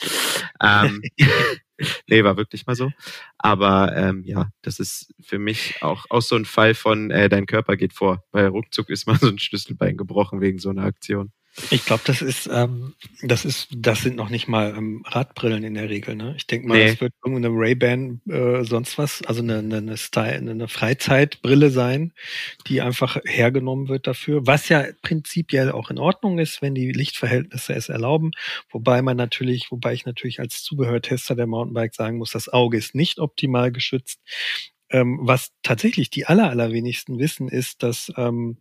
Ähm, 0.62 1.02
nee, 2.08 2.24
war 2.24 2.38
wirklich 2.38 2.66
mal 2.66 2.76
so. 2.76 2.92
Aber 3.38 3.96
ähm, 3.96 4.24
ja, 4.26 4.50
das 4.62 4.80
ist 4.80 5.14
für 5.22 5.40
mich 5.40 5.82
auch, 5.82 6.06
auch 6.10 6.22
so 6.22 6.36
ein 6.36 6.46
Fall 6.46 6.74
von, 6.74 7.12
äh, 7.12 7.30
dein 7.30 7.46
Körper 7.46 7.78
geht 7.78 7.94
vor, 7.94 8.24
weil 8.32 8.48
ruckzuck 8.48 8.90
ist 8.90 9.08
mal 9.08 9.18
so 9.18 9.28
ein 9.28 9.40
Schlüsselbein 9.40 9.98
gebrochen 9.98 10.42
wegen 10.42 10.60
so 10.60 10.70
einer 10.70 10.84
Aktion. 10.84 11.32
Ich 11.72 11.86
glaube, 11.86 12.04
das 12.06 12.22
ist, 12.22 12.50
ähm, 12.52 12.94
das 13.22 13.46
ist, 13.46 13.68
das 13.76 14.02
sind 14.02 14.16
noch 14.16 14.30
nicht 14.30 14.48
mal 14.48 14.76
ähm, 14.76 15.04
Radbrillen 15.06 15.64
in 15.64 15.74
der 15.74 15.90
Regel. 15.90 16.16
Ne? 16.16 16.34
Ich 16.38 16.48
denke 16.48 16.68
mal, 16.68 16.80
es 16.80 16.96
nee. 16.96 17.02
wird 17.02 17.14
irgendeine 17.24 17.56
Ray-Ban 17.56 18.22
äh, 18.30 18.64
sonst 18.64 18.98
was, 18.98 19.22
also 19.24 19.42
eine, 19.42 19.60
eine, 19.60 19.78
eine, 19.78 19.98
Style, 19.98 20.38
eine 20.38 20.68
Freizeitbrille 20.68 21.70
sein, 21.70 22.14
die 22.68 22.82
einfach 22.82 23.18
hergenommen 23.26 23.88
wird 23.88 24.08
dafür, 24.08 24.48
was 24.48 24.70
ja 24.70 24.86
prinzipiell 25.02 25.72
auch 25.72 25.90
in 25.90 26.00
Ordnung 26.00 26.40
ist, 26.40 26.62
wenn 26.62 26.76
die 26.76 26.92
Lichtverhältnisse 26.92 27.74
es 27.74 27.90
erlauben. 27.90 28.32
Wobei 28.72 29.02
man 29.02 29.18
natürlich, 29.18 29.72
wobei 29.72 29.94
ich 29.94 30.06
natürlich 30.06 30.40
als 30.40 30.64
Zubehörtester 30.64 31.36
der 31.36 31.48
Mountainbike 31.48 31.94
sagen 31.94 32.18
muss, 32.18 32.32
das 32.32 32.50
Auge 32.50 32.78
ist 32.78 32.96
nicht 32.96 33.20
optimal 33.20 33.72
geschützt. 33.72 34.20
Ähm, 34.92 35.20
was 35.22 35.52
tatsächlich 35.62 36.10
die 36.10 36.26
aller, 36.26 36.50
allerwenigsten 36.50 37.20
wissen, 37.20 37.48
ist, 37.48 37.84
dass 37.84 38.12
ähm, 38.18 38.58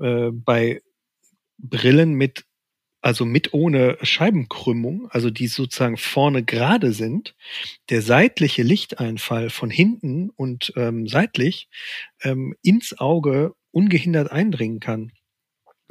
äh, 0.00 0.30
bei 0.32 0.80
Brillen 1.58 2.14
mit, 2.14 2.44
also 3.00 3.24
mit 3.24 3.52
ohne 3.54 3.98
Scheibenkrümmung, 4.02 5.08
also 5.10 5.30
die 5.30 5.46
sozusagen 5.46 5.96
vorne 5.96 6.44
gerade 6.44 6.92
sind, 6.92 7.34
der 7.90 8.02
seitliche 8.02 8.62
Lichteinfall 8.62 9.50
von 9.50 9.70
hinten 9.70 10.30
und 10.30 10.72
ähm, 10.76 11.06
seitlich 11.06 11.68
ähm, 12.22 12.54
ins 12.62 12.98
Auge 12.98 13.54
ungehindert 13.70 14.30
eindringen 14.30 14.80
kann. 14.80 15.12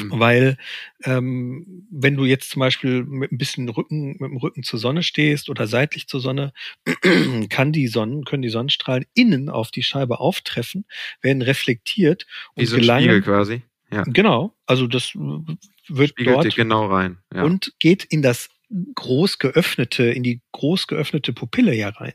Mhm. 0.02 0.20
Weil 0.20 0.58
ähm, 1.04 1.88
wenn 1.90 2.16
du 2.16 2.26
jetzt 2.26 2.50
zum 2.50 2.60
Beispiel 2.60 3.04
mit 3.04 3.32
ein 3.32 3.38
bisschen 3.38 3.70
Rücken, 3.70 4.18
mit 4.20 4.30
dem 4.30 4.38
Rücken 4.38 4.64
zur 4.64 4.80
Sonne 4.80 5.04
stehst 5.04 5.50
oder 5.50 5.68
seitlich 5.68 6.08
zur 6.08 6.20
Sonne, 6.20 6.52
kann 7.50 7.72
die 7.72 7.88
Sonnen, 7.88 8.26
können 8.26 8.42
die 8.42 8.50
Sonnenstrahlen 8.50 9.06
innen 9.14 9.50
auf 9.50 9.72
die 9.72 9.84
Scheibe 9.84 10.20
auftreffen, 10.20 10.86
werden 11.22 11.42
reflektiert 11.42 12.26
und 12.56 12.64
Wie 12.64 12.66
so 12.66 12.76
ein 12.76 12.82
gelangen, 12.82 13.04
Spiegel 13.04 13.22
quasi. 13.22 13.62
Ja. 13.92 14.04
Genau, 14.04 14.54
also 14.66 14.88
das 14.88 15.14
wird 15.14 16.10
Spiegelt 16.10 16.36
dort 16.36 16.56
genau 16.56 16.88
rein 16.88 17.20
ja. 17.34 17.44
und 17.44 17.74
geht 17.80 18.04
in 18.04 18.22
das 18.22 18.50
groß 18.96 19.38
geöffnete, 19.38 20.06
in 20.06 20.24
die 20.24 20.42
groß 20.52 20.88
geöffnete 20.88 21.34
Pupille 21.34 21.76
ja 21.76 21.90
rein. 21.90 22.14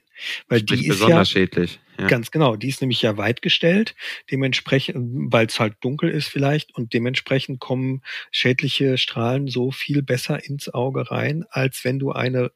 Weil 0.49 0.61
Sprich 0.61 0.81
die 0.81 0.87
ist 0.87 0.99
besonders 0.99 1.33
ja, 1.33 1.41
schädlich. 1.41 1.81
Ja. 1.99 2.07
Ganz 2.09 2.31
genau. 2.31 2.57
Die 2.57 2.69
ist 2.69 2.81
nämlich 2.81 3.03
ja 3.03 3.17
weit 3.17 3.43
gestellt, 3.43 3.95
dementsprechend, 4.31 5.33
weil 5.33 5.47
es 5.47 5.61
halt 5.61 5.75
dunkel 5.81 6.11
ist 6.11 6.29
vielleicht 6.29 6.75
und 6.75 6.93
dementsprechend 6.93 7.61
kommen 7.61 8.03
schädliche 8.31 8.99
Strahlen 8.99 9.49
so 9.49 9.71
viel 9.71 10.03
besser 10.03 10.45
ins 10.45 10.73
Auge 10.73 11.11
rein, 11.11 11.45
als 11.51 11.85
wenn 11.85 11.99
du 11.99 12.13
eine 12.13 12.51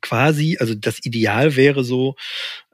quasi, 0.00 0.58
also 0.60 0.74
das 0.74 1.04
Ideal 1.04 1.56
wäre 1.56 1.84
so 1.84 2.16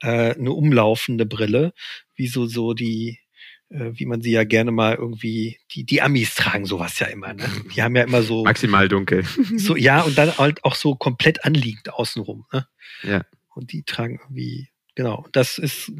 äh, 0.02 0.34
eine 0.34 0.52
umlaufende 0.52 1.26
Brille, 1.26 1.72
wie 2.16 2.26
so 2.26 2.46
so 2.46 2.74
die 2.74 3.10
äh, 3.10 3.23
wie 3.70 4.06
man 4.06 4.20
sie 4.20 4.30
ja 4.30 4.44
gerne 4.44 4.70
mal 4.70 4.94
irgendwie, 4.94 5.58
die, 5.72 5.84
die 5.84 6.02
Amis 6.02 6.34
tragen 6.34 6.64
sowas 6.64 6.98
ja 6.98 7.06
immer, 7.06 7.34
ne? 7.34 7.48
Die 7.74 7.82
haben 7.82 7.96
ja 7.96 8.04
immer 8.04 8.22
so. 8.22 8.44
Maximal 8.44 8.88
dunkel. 8.88 9.24
So, 9.56 9.76
ja, 9.76 10.02
und 10.02 10.16
dann 10.16 10.36
halt 10.38 10.64
auch 10.64 10.74
so 10.74 10.94
komplett 10.94 11.44
anliegend 11.44 11.92
außenrum, 11.92 12.46
ne? 12.52 12.66
Ja. 13.02 13.24
Und 13.54 13.72
die 13.72 13.82
tragen 13.84 14.18
irgendwie, 14.22 14.68
genau, 14.94 15.26
das 15.32 15.58
ist. 15.58 15.92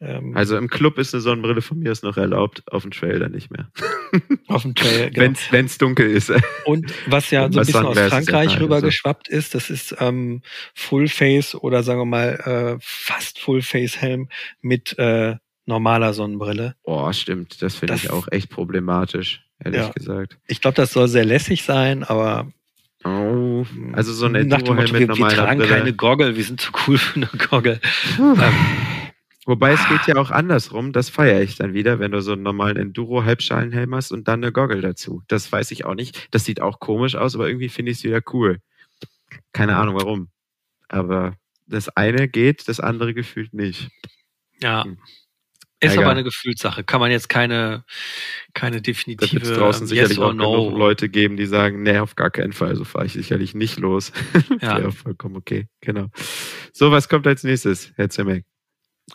Ähm, 0.00 0.36
also 0.36 0.56
im 0.56 0.68
Club 0.68 0.98
ist 0.98 1.12
eine 1.12 1.20
Sonnenbrille 1.20 1.60
von 1.60 1.78
mir 1.78 1.90
ist 1.90 2.04
noch 2.04 2.16
erlaubt, 2.16 2.62
auf 2.72 2.82
dem 2.82 2.92
Trail 2.92 3.18
dann 3.18 3.32
nicht 3.32 3.50
mehr. 3.50 3.70
auf 4.46 4.62
dem 4.62 4.74
Trail, 4.74 5.10
genau. 5.10 5.36
Wenn 5.50 5.66
es 5.66 5.78
dunkel 5.78 6.10
ist. 6.10 6.32
Und 6.64 6.92
was 7.06 7.30
ja 7.30 7.50
so 7.50 7.58
ein 7.58 7.66
bisschen 7.66 7.84
aus 7.86 7.98
Frankreich 7.98 8.60
rübergeschwappt 8.60 9.28
ist, 9.28 9.54
das 9.54 9.70
ist 9.70 9.96
ähm, 9.98 10.42
Full 10.74 11.08
Face 11.08 11.54
oder 11.54 11.82
sagen 11.82 12.00
wir 12.00 12.04
mal 12.06 12.76
äh, 12.78 12.78
fast 12.80 13.40
Full 13.40 13.62
Face 13.62 14.00
Helm 14.00 14.28
mit 14.60 14.96
äh, 14.98 15.36
normaler 15.68 16.14
Sonnenbrille. 16.14 16.74
Boah, 16.82 17.12
stimmt. 17.12 17.62
Das 17.62 17.76
finde 17.76 17.94
ich 17.94 18.10
auch 18.10 18.26
echt 18.32 18.50
problematisch, 18.50 19.44
ehrlich 19.62 19.82
ja. 19.82 19.90
gesagt. 19.90 20.38
Ich 20.46 20.60
glaube, 20.60 20.74
das 20.74 20.92
soll 20.92 21.06
sehr 21.06 21.24
lässig 21.24 21.62
sein, 21.62 22.02
aber 22.02 22.50
Oh, 23.04 23.64
also 23.92 24.12
so 24.12 24.26
ein 24.26 24.34
Enduro-Helm 24.34 24.90
mit 24.90 25.08
normaler 25.08 25.30
Wir 25.30 25.36
tragen 25.36 25.60
Brille. 25.60 25.72
keine 25.72 25.92
Goggle, 25.92 26.36
wir 26.36 26.42
sind 26.42 26.60
zu 26.60 26.72
cool 26.86 26.98
für 26.98 27.14
eine 27.14 27.28
Goggle. 27.48 27.80
ähm, 28.18 28.38
Wobei 29.46 29.72
es 29.72 29.88
geht 29.88 30.06
ja 30.08 30.16
auch 30.16 30.30
andersrum, 30.30 30.92
das 30.92 31.08
feiere 31.08 31.40
ich 31.40 31.54
dann 31.56 31.72
wieder, 31.72 32.00
wenn 32.00 32.10
du 32.10 32.20
so 32.20 32.32
einen 32.32 32.42
normalen 32.42 32.76
Enduro-Halbschalenhelm 32.76 33.94
hast 33.94 34.10
und 34.10 34.26
dann 34.26 34.42
eine 34.42 34.52
Goggle 34.52 34.80
dazu. 34.80 35.22
Das 35.28 35.50
weiß 35.50 35.70
ich 35.70 35.84
auch 35.84 35.94
nicht. 35.94 36.28
Das 36.32 36.44
sieht 36.44 36.60
auch 36.60 36.80
komisch 36.80 37.14
aus, 37.14 37.34
aber 37.34 37.46
irgendwie 37.46 37.68
finde 37.68 37.92
ich 37.92 37.98
es 37.98 38.04
wieder 38.04 38.20
cool. 38.32 38.58
Keine 39.52 39.76
Ahnung 39.76 39.94
warum. 39.94 40.28
Aber 40.88 41.34
das 41.66 41.88
eine 41.88 42.28
geht, 42.28 42.68
das 42.68 42.80
andere 42.80 43.14
gefühlt 43.14 43.54
nicht. 43.54 43.88
Ja. 44.60 44.84
Hm. 44.84 44.98
Ist 45.80 45.94
ja, 45.94 46.00
aber 46.00 46.10
eine 46.10 46.24
Gefühlssache. 46.24 46.82
Kann 46.82 47.00
man 47.00 47.12
jetzt 47.12 47.28
keine, 47.28 47.84
keine 48.52 48.82
definitive. 48.82 49.40
Es 49.40 49.52
draußen 49.52 49.82
ähm, 49.82 49.86
sicherlich 49.86 50.18
yes 50.18 50.26
auch 50.26 50.32
no. 50.32 50.64
genug 50.64 50.78
Leute 50.78 51.08
geben, 51.08 51.36
die 51.36 51.46
sagen, 51.46 51.84
nee, 51.84 51.98
auf 51.98 52.16
gar 52.16 52.30
keinen 52.30 52.52
Fall, 52.52 52.74
so 52.74 52.84
fahre 52.84 53.06
ich 53.06 53.12
sicherlich 53.12 53.54
nicht 53.54 53.78
los. 53.78 54.12
Ja. 54.60 54.80
ja, 54.80 54.90
vollkommen 54.90 55.36
okay. 55.36 55.68
Genau. 55.80 56.08
So, 56.72 56.90
was 56.90 57.08
kommt 57.08 57.26
als 57.26 57.44
nächstes, 57.44 57.92
Herr 57.94 58.10
Zemek? 58.10 58.44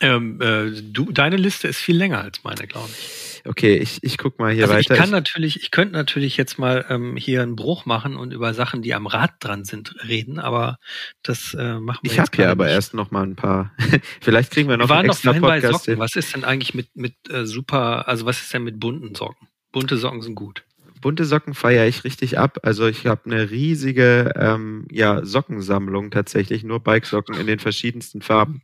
Ähm, 0.00 0.40
äh, 0.40 0.70
du, 0.80 1.12
deine 1.12 1.36
Liste 1.36 1.68
ist 1.68 1.78
viel 1.78 1.96
länger 1.96 2.20
als 2.22 2.42
meine, 2.44 2.66
glaube 2.66 2.88
ich. 2.90 3.33
Okay, 3.46 3.76
ich, 3.76 3.98
ich 4.02 4.16
guck 4.16 4.38
mal 4.38 4.52
hier 4.52 4.64
also 4.64 4.74
weiter. 4.74 4.94
Ich 4.94 5.00
kann 5.00 5.10
natürlich, 5.10 5.60
ich 5.62 5.70
könnte 5.70 5.92
natürlich 5.92 6.36
jetzt 6.36 6.58
mal 6.58 6.86
ähm, 6.88 7.16
hier 7.16 7.42
einen 7.42 7.56
Bruch 7.56 7.84
machen 7.84 8.16
und 8.16 8.32
über 8.32 8.54
Sachen, 8.54 8.80
die 8.80 8.94
am 8.94 9.06
Rad 9.06 9.32
dran 9.40 9.64
sind, 9.64 9.94
reden, 10.08 10.38
aber 10.38 10.78
das 11.22 11.54
äh, 11.54 11.78
machen 11.78 12.00
wir 12.02 12.12
Ich 12.12 12.18
habe 12.18 12.30
hier 12.34 12.50
aber 12.50 12.64
nicht. 12.64 12.74
erst 12.74 12.94
noch 12.94 13.10
mal 13.10 13.22
ein 13.22 13.36
paar. 13.36 13.72
Vielleicht 14.20 14.50
kriegen 14.50 14.68
wir 14.68 14.76
noch 14.76 14.86
wir 14.86 14.90
waren 14.90 15.00
einen 15.00 15.10
extra 15.10 15.32
noch 15.32 15.40
Podcast. 15.40 15.62
Bei 15.62 15.70
Socken. 15.72 15.98
Was 15.98 16.16
ist 16.16 16.34
denn 16.34 16.44
eigentlich 16.44 16.74
mit 16.74 16.96
mit 16.96 17.14
äh, 17.28 17.44
super? 17.44 18.08
Also 18.08 18.24
was 18.26 18.40
ist 18.40 18.54
denn 18.54 18.64
mit 18.64 18.80
bunten 18.80 19.14
Socken? 19.14 19.48
Bunte 19.72 19.98
Socken 19.98 20.22
sind 20.22 20.34
gut 20.34 20.64
bunte 21.04 21.26
Socken 21.26 21.52
feiere 21.52 21.86
ich 21.86 22.02
richtig 22.04 22.38
ab. 22.38 22.60
Also 22.62 22.86
ich 22.86 23.06
habe 23.06 23.26
eine 23.26 23.50
riesige 23.50 24.32
ähm, 24.36 24.86
ja, 24.90 25.22
Sockensammlung 25.22 26.10
tatsächlich, 26.10 26.64
nur 26.64 26.80
Bikesocken 26.80 27.34
in 27.34 27.46
den 27.46 27.58
verschiedensten 27.58 28.22
Farben. 28.22 28.62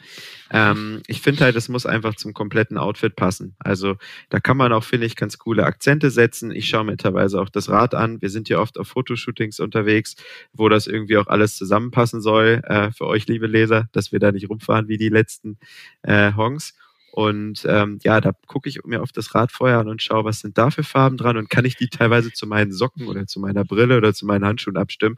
Ähm, 0.51 1.03
ich 1.07 1.21
finde 1.21 1.45
halt, 1.45 1.55
es 1.57 1.69
muss 1.69 1.85
einfach 1.85 2.15
zum 2.15 2.33
kompletten 2.33 2.79
Outfit 2.79 3.15
passen. 3.15 3.57
Also 3.59 3.97
da 4.31 4.41
kann 4.41 4.57
man 4.57 4.73
auch, 4.73 4.85
finde 4.85 5.07
ich, 5.07 5.17
ganz 5.17 5.37
coole 5.37 5.65
Akzente 5.65 6.11
setzen. 6.11 6.51
Ich 6.51 6.67
schaue 6.67 6.85
mir 6.85 6.97
teilweise 6.97 7.39
auch 7.39 7.51
das 7.51 7.69
Rad 7.69 7.95
an. 7.95 8.23
Wir 8.23 8.31
sind 8.31 8.49
ja 8.49 8.59
oft 8.59 8.79
auf 8.79 8.89
Fotoshootings 8.89 9.61
unterwegs, 9.61 10.17
wo 10.55 10.71
das 10.71 10.87
irgendwie 10.87 11.19
auch 11.19 11.27
alles 11.27 11.57
zusammenpassen 11.57 12.23
soll 12.23 12.63
äh, 12.65 12.91
für 12.91 13.05
euch, 13.05 13.27
liebe 13.27 13.49
Leser, 13.49 13.91
dass 13.93 14.13
wir 14.13 14.19
da 14.19 14.33
nicht 14.33 14.49
rumfahren 14.49 14.89
wie 14.89 14.97
die 14.97 15.11
letzten 15.11 15.59
äh, 16.01 16.33
Hongs. 16.33 16.73
Und 17.13 17.65
ähm, 17.69 17.99
ja, 18.03 18.21
da 18.21 18.33
gucke 18.47 18.69
ich 18.69 18.85
mir 18.85 19.03
auf 19.03 19.13
das 19.13 19.35
Rad 19.35 19.51
vorher 19.51 19.79
an 19.79 19.89
und 19.89 20.03
schaue, 20.03 20.25
was 20.25 20.41
sind 20.41 20.57
da 20.57 20.71
für 20.71 20.85
Farben 20.85 21.17
dran 21.17 21.37
und 21.37 21.51
kann 21.51 21.65
ich 21.65 21.77
die 21.77 21.89
teilweise 21.89 22.33
zu 22.33 22.47
meinen 22.47 22.73
Socken 22.73 23.09
oder 23.09 23.27
zu 23.27 23.41
meiner 23.41 23.65
Brille 23.65 23.97
oder 23.97 24.15
zu 24.15 24.27
meinen 24.27 24.45
Handschuhen 24.45 24.77
abstimmen. 24.77 25.17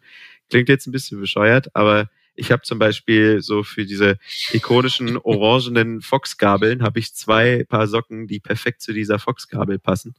Klingt 0.49 0.69
jetzt 0.69 0.87
ein 0.87 0.93
bisschen 0.93 1.21
bescheuert, 1.21 1.75
aber 1.75 2.09
ich 2.35 2.51
habe 2.51 2.63
zum 2.63 2.79
Beispiel 2.79 3.43
so 3.43 3.63
für 3.63 3.85
diese 3.85 4.17
ikonischen 4.53 5.19
orangenen 5.19 6.01
Fox-Gabeln 6.01 6.83
habe 6.83 6.99
ich 6.99 7.15
zwei 7.15 7.65
Paar 7.65 7.87
Socken, 7.87 8.27
die 8.27 8.41
perfekt 8.41 8.81
zu 8.81 8.93
dieser 8.93 9.19
Fox-Gabel 9.19 9.79
passen. 9.79 10.15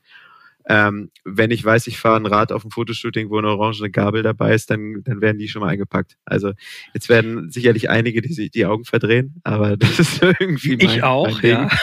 Ähm, 0.67 1.11
wenn 1.23 1.51
ich 1.51 1.63
weiß, 1.63 1.87
ich 1.87 1.97
fahre 1.97 2.17
ein 2.17 2.25
Rad 2.25 2.51
auf 2.51 2.61
dem 2.61 2.71
Fotoshooting, 2.71 3.29
wo 3.29 3.37
eine 3.37 3.49
orangene 3.49 3.89
Gabel 3.89 4.23
dabei 4.23 4.53
ist, 4.53 4.69
dann, 4.69 5.03
dann 5.03 5.21
werden 5.21 5.37
die 5.37 5.47
schon 5.47 5.61
mal 5.61 5.69
eingepackt. 5.69 6.17
Also 6.25 6.53
jetzt 6.93 7.09
werden 7.09 7.49
sicherlich 7.51 7.89
einige 7.89 8.21
die 8.21 8.33
sich 8.33 8.51
die 8.51 8.65
Augen 8.65 8.85
verdrehen, 8.85 9.41
aber 9.43 9.77
das 9.77 9.99
ist 9.99 10.21
irgendwie 10.21 10.77
mein, 10.77 10.95
Ich 10.95 11.03
auch, 11.03 11.41
mein 11.41 11.51
ja. 11.51 11.69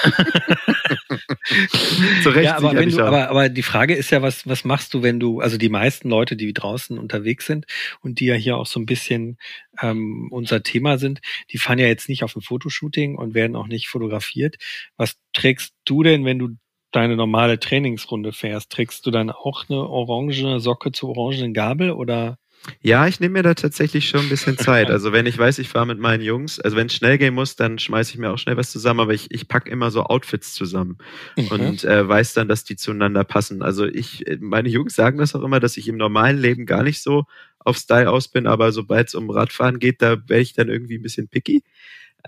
Zu 2.23 2.31
Recht 2.31 2.45
ja, 2.45 2.57
aber, 2.57 2.75
wenn 2.75 2.91
du, 2.91 3.05
aber, 3.05 3.29
aber 3.29 3.49
die 3.49 3.63
Frage 3.63 3.95
ist 3.95 4.11
ja, 4.11 4.23
was, 4.23 4.47
was 4.47 4.65
machst 4.65 4.95
du, 4.95 5.03
wenn 5.03 5.21
du, 5.21 5.41
also 5.41 5.57
die 5.59 5.69
meisten 5.69 6.09
Leute, 6.09 6.37
die 6.37 6.53
draußen 6.53 6.99
unterwegs 6.99 7.47
sind 7.47 7.67
und 8.01 8.21
die 8.21 8.27
ja 8.27 8.35
hier 8.35 8.57
auch 8.57 8.67
so 8.67 8.79
ein 8.81 8.87
bisschen 8.87 9.39
ähm, 9.81 10.29
unser 10.31 10.63
Thema 10.63 10.99
sind, 10.99 11.21
die 11.51 11.59
fahren 11.59 11.79
ja 11.79 11.87
jetzt 11.87 12.09
nicht 12.09 12.23
auf 12.25 12.37
ein 12.37 12.43
Fotoshooting 12.43 13.17
und 13.17 13.35
werden 13.35 13.57
auch 13.57 13.67
nicht 13.67 13.89
fotografiert. 13.89 14.57
Was 14.97 15.17
trägst 15.33 15.75
du 15.85 16.03
denn, 16.03 16.25
wenn 16.25 16.39
du 16.39 16.57
deine 16.93 17.17
normale 17.17 17.61
Trainingsrunde 17.61 18.33
fährst, 18.33 18.71
trägst 18.71 19.07
du 19.07 19.11
dann 19.11 19.31
auch 19.31 19.69
eine 19.69 19.79
orange 19.79 20.61
Socke 20.61 20.93
zur 20.93 21.17
orangenen 21.17 21.55
Gabel 21.55 21.93
oder? 21.93 22.39
Ja, 22.83 23.07
ich 23.07 23.21
nehme 23.21 23.35
mir 23.35 23.43
da 23.43 23.55
tatsächlich 23.55 24.09
schon 24.09 24.21
ein 24.21 24.29
bisschen 24.29 24.59
Zeit. 24.59 24.91
Also 24.91 25.13
wenn 25.13 25.25
ich 25.25 25.39
weiß, 25.39 25.59
ich 25.59 25.69
fahre 25.69 25.87
mit 25.87 25.99
meinen 25.99 26.23
Jungs, 26.23 26.61
also 26.61 26.77
wenn 26.77 26.89
es 26.89 26.95
schnell 26.95 27.17
gehen 27.17 27.35
muss, 27.35 27.57
dann 27.57 27.79
schmeiße 27.79 28.13
ich 28.13 28.19
mir 28.19 28.31
auch 28.31 28.39
schnell 28.39 28.57
was 28.57 28.71
zusammen, 28.71 29.01
aber 29.01 29.15
ich, 29.15 29.31
ich 29.31 29.49
packe 29.49 29.71
immer 29.71 29.91
so 29.91 30.05
Outfits 30.05 30.53
zusammen 30.53 30.99
mhm. 31.37 31.47
und 31.49 31.85
äh, 31.85 32.07
weiß 32.07 32.35
dann, 32.35 32.49
dass 32.49 32.65
die 32.65 32.77
zueinander 32.77 33.25
passen. 33.25 33.63
Also 33.63 33.87
ich, 33.87 34.25
meine 34.41 34.69
Jungs 34.69 34.95
sagen 34.95 35.19
das 35.19 35.35
auch 35.35 35.43
immer, 35.43 35.61
dass 35.61 35.79
ich 35.79 35.89
im 35.89 35.97
normalen 35.97 36.39
Leben 36.39 36.67
gar 36.67 36.83
nicht 36.83 37.03
so 37.03 37.25
auf 37.59 37.77
Style 37.77 38.11
aus 38.11 38.29
bin, 38.29 38.47
aber 38.47 38.73
sobald 38.73 39.09
es 39.09 39.15
um 39.15 39.31
Radfahren 39.31 39.79
geht, 39.79 40.03
da 40.03 40.17
wäre 40.29 40.41
ich 40.41 40.53
dann 40.53 40.69
irgendwie 40.69 40.97
ein 40.97 41.03
bisschen 41.03 41.29
picky. 41.29 41.63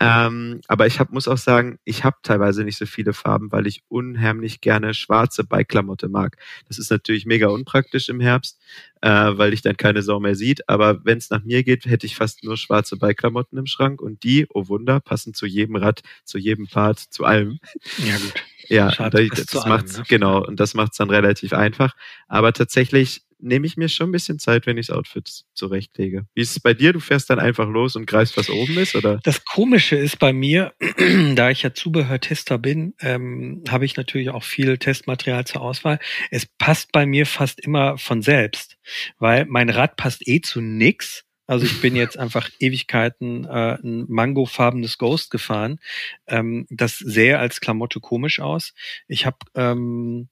Ähm, 0.01 0.61
aber 0.69 0.87
ich 0.87 1.01
hab, 1.01 1.13
muss 1.13 1.29
auch 1.29 1.39
sagen, 1.39 1.79
ich 1.85 2.05
habe 2.05 2.17
teilweise 2.23 2.65
nicht 2.65 2.79
so 2.79 2.87
viele 2.87 3.13
Farben, 3.13 3.53
weil 3.53 3.67
ich 3.67 3.83
unheimlich 3.89 4.61
gerne 4.61 4.95
schwarze 4.95 5.45
Beiklamotte 5.45 6.09
mag. 6.09 6.37
Das 6.69 6.79
ist 6.79 6.91
natürlich 6.91 7.27
mega 7.27 7.49
unpraktisch 7.49 8.09
im 8.09 8.21
Herbst, 8.21 8.61
äh, 9.03 9.09
weil 9.09 9.53
ich 9.53 9.63
dann 9.63 9.77
keine 9.77 10.03
Sau 10.03 10.21
mehr 10.21 10.35
sieht. 10.35 10.69
Aber 10.69 11.05
wenn 11.05 11.19
es 11.19 11.31
nach 11.31 11.45
mir 11.45 11.63
geht, 11.63 11.87
hätte 11.87 12.07
ich 12.07 12.17
fast 12.17 12.45
nur 12.45 12.57
schwarze 12.57 12.97
Beiklamotten 12.97 13.59
im 13.59 13.67
Schrank 13.67 14.01
und 14.01 14.23
die, 14.23 14.47
oh 14.51 14.69
Wunder, 14.69 15.01
passen 15.01 15.35
zu 15.35 15.47
jedem 15.47 15.77
Rad, 15.77 16.03
zu 16.25 16.39
jedem 16.39 16.67
Part, 16.69 16.99
zu 16.99 17.25
allem. 17.25 17.59
Ja 17.99 18.17
gut. 18.17 18.35
Ja, 18.69 18.93
Schade, 18.93 19.29
das, 19.29 19.47
das 19.47 19.67
macht's, 19.67 19.95
allem, 19.95 20.03
ne? 20.03 20.07
genau, 20.09 20.47
und 20.47 20.59
das 20.61 20.75
macht's 20.75 20.97
dann 20.97 21.11
relativ 21.11 21.53
einfach. 21.53 21.95
Aber 22.29 22.53
tatsächlich 22.53 23.23
nehme 23.43 23.67
ich 23.67 23.77
mir 23.77 23.89
schon 23.89 24.09
ein 24.09 24.13
bisschen 24.13 24.39
Zeit, 24.39 24.67
wenn 24.67 24.79
ich 24.79 24.87
das 24.87 24.97
Outfit 24.97 25.45
zurechtlege. 25.55 26.27
Wie 26.35 26.41
ist 26.41 26.53
es 26.53 26.61
bei 26.61 26.75
dir? 26.75 26.93
Du 26.93 27.01
fährst 27.01 27.29
dann 27.29 27.39
einfach 27.39 27.69
los 27.69 27.97
und 27.97 28.07
greifst, 28.07 28.37
was 28.37 28.49
oben 28.49 28.79
ist, 28.79 28.95
oder? 28.95 29.21
Das 29.25 29.45
Komische 29.45 29.97
ist 29.97 30.19
bei 30.19 30.33
mir, 30.33 30.73
da 31.35 31.51
ich 31.51 31.63
ja 31.63 31.75
Zubehörtester 31.75 32.59
bin, 32.59 32.95
ähm, 33.01 33.63
habe 33.69 33.85
ich 33.85 33.97
natürlich 33.97 34.31
auch 34.31 34.45
viel 34.45 34.79
Testmaterial 34.79 35.45
zur 35.45 35.63
Auswahl. 35.63 35.99
Es 36.31 36.47
passt 36.47 36.93
bei 36.93 37.05
mir 37.05 37.27
fast 37.27 37.61
immer 37.61 37.99
von 37.99 38.23
selbst, 38.23 38.79
weil 39.19 39.45
mein 39.47 39.69
Rad 39.69 39.97
passt 39.97 40.27
eh 40.27 40.41
zu 40.41 40.61
nix. 40.61 41.25
Also 41.47 41.67
ich 41.67 41.81
bin 41.81 41.97
jetzt 41.97 42.17
einfach 42.19 42.49
Ewigkeiten 42.61 43.45
äh, 43.45 43.79
ein 43.83 44.07
mangofarbenes 44.09 44.99
Ghost 44.99 45.31
gefahren. 45.31 45.81
Ähm, 46.27 46.67
das 46.71 46.99
sähe 46.99 47.39
als 47.39 47.61
Klamotte 47.61 48.01
komisch 48.01 48.41
aus. 48.41 48.73
Ich 49.09 49.27
habe 49.27 49.39
ähm, 49.55 50.29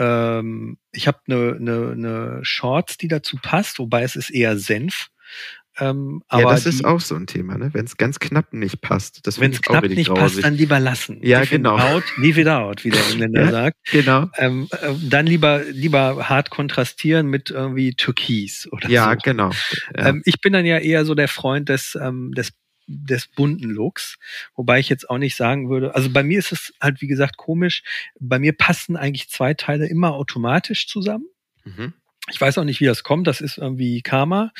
ähm, 0.00 0.78
ich 0.92 1.06
habe 1.06 1.18
eine 1.28 1.60
ne, 1.60 1.94
ne 1.94 2.38
Shorts, 2.42 2.96
die 2.96 3.08
dazu 3.08 3.36
passt, 3.40 3.78
wobei 3.78 4.02
es 4.02 4.16
ist 4.16 4.30
eher 4.30 4.56
Senf. 4.56 5.10
Ähm, 5.78 6.22
aber 6.28 6.42
ja, 6.42 6.50
das 6.50 6.64
die, 6.64 6.70
ist 6.70 6.84
auch 6.84 7.00
so 7.00 7.14
ein 7.14 7.26
Thema, 7.26 7.56
ne? 7.56 7.70
Wenn 7.72 7.84
es 7.84 7.96
ganz 7.96 8.18
knapp 8.18 8.52
nicht 8.52 8.80
passt. 8.80 9.20
Wenn 9.38 9.52
es 9.52 9.62
knapp 9.62 9.84
nicht 9.84 10.08
grausig. 10.08 10.22
passt, 10.22 10.44
dann 10.44 10.54
lieber 10.54 10.80
lassen. 10.80 11.20
Ja, 11.22 11.42
If 11.42 11.50
genau. 11.50 11.78
Out, 11.78 12.02
leave 12.16 12.40
it 12.40 12.48
out, 12.48 12.84
wie 12.84 12.90
der 12.90 13.00
Engländer 13.10 13.44
ja, 13.44 13.50
sagt. 13.50 13.76
Genau. 13.92 14.28
Ähm, 14.36 14.68
äh, 14.72 14.94
dann 15.02 15.26
lieber 15.26 15.62
lieber 15.70 16.28
hart 16.28 16.50
kontrastieren 16.50 17.28
mit 17.28 17.50
irgendwie 17.50 17.94
Türkis 17.94 18.68
oder 18.72 18.88
ja, 18.88 19.04
so. 19.04 19.10
Ja, 19.10 19.14
genau. 19.14 19.50
Ja. 19.96 20.08
Ähm, 20.08 20.22
ich 20.24 20.40
bin 20.40 20.52
dann 20.52 20.64
ja 20.64 20.78
eher 20.78 21.04
so 21.04 21.14
der 21.14 21.28
Freund 21.28 21.68
des 21.68 21.96
ähm, 22.00 22.32
des 22.32 22.52
des 22.90 23.28
bunten 23.28 23.70
Looks. 23.70 24.18
Wobei 24.54 24.80
ich 24.80 24.88
jetzt 24.88 25.08
auch 25.08 25.18
nicht 25.18 25.36
sagen 25.36 25.70
würde, 25.70 25.94
also 25.94 26.10
bei 26.10 26.22
mir 26.22 26.38
ist 26.38 26.52
es 26.52 26.74
halt, 26.80 27.00
wie 27.00 27.06
gesagt, 27.06 27.36
komisch. 27.36 27.82
Bei 28.18 28.38
mir 28.38 28.52
passen 28.52 28.96
eigentlich 28.96 29.30
zwei 29.30 29.54
Teile 29.54 29.86
immer 29.86 30.14
automatisch 30.14 30.88
zusammen. 30.88 31.26
Mhm. 31.64 31.94
Ich 32.30 32.40
weiß 32.40 32.58
auch 32.58 32.64
nicht, 32.64 32.80
wie 32.80 32.86
das 32.86 33.02
kommt. 33.02 33.26
Das 33.26 33.40
ist 33.40 33.58
irgendwie 33.58 34.02
Karma 34.02 34.52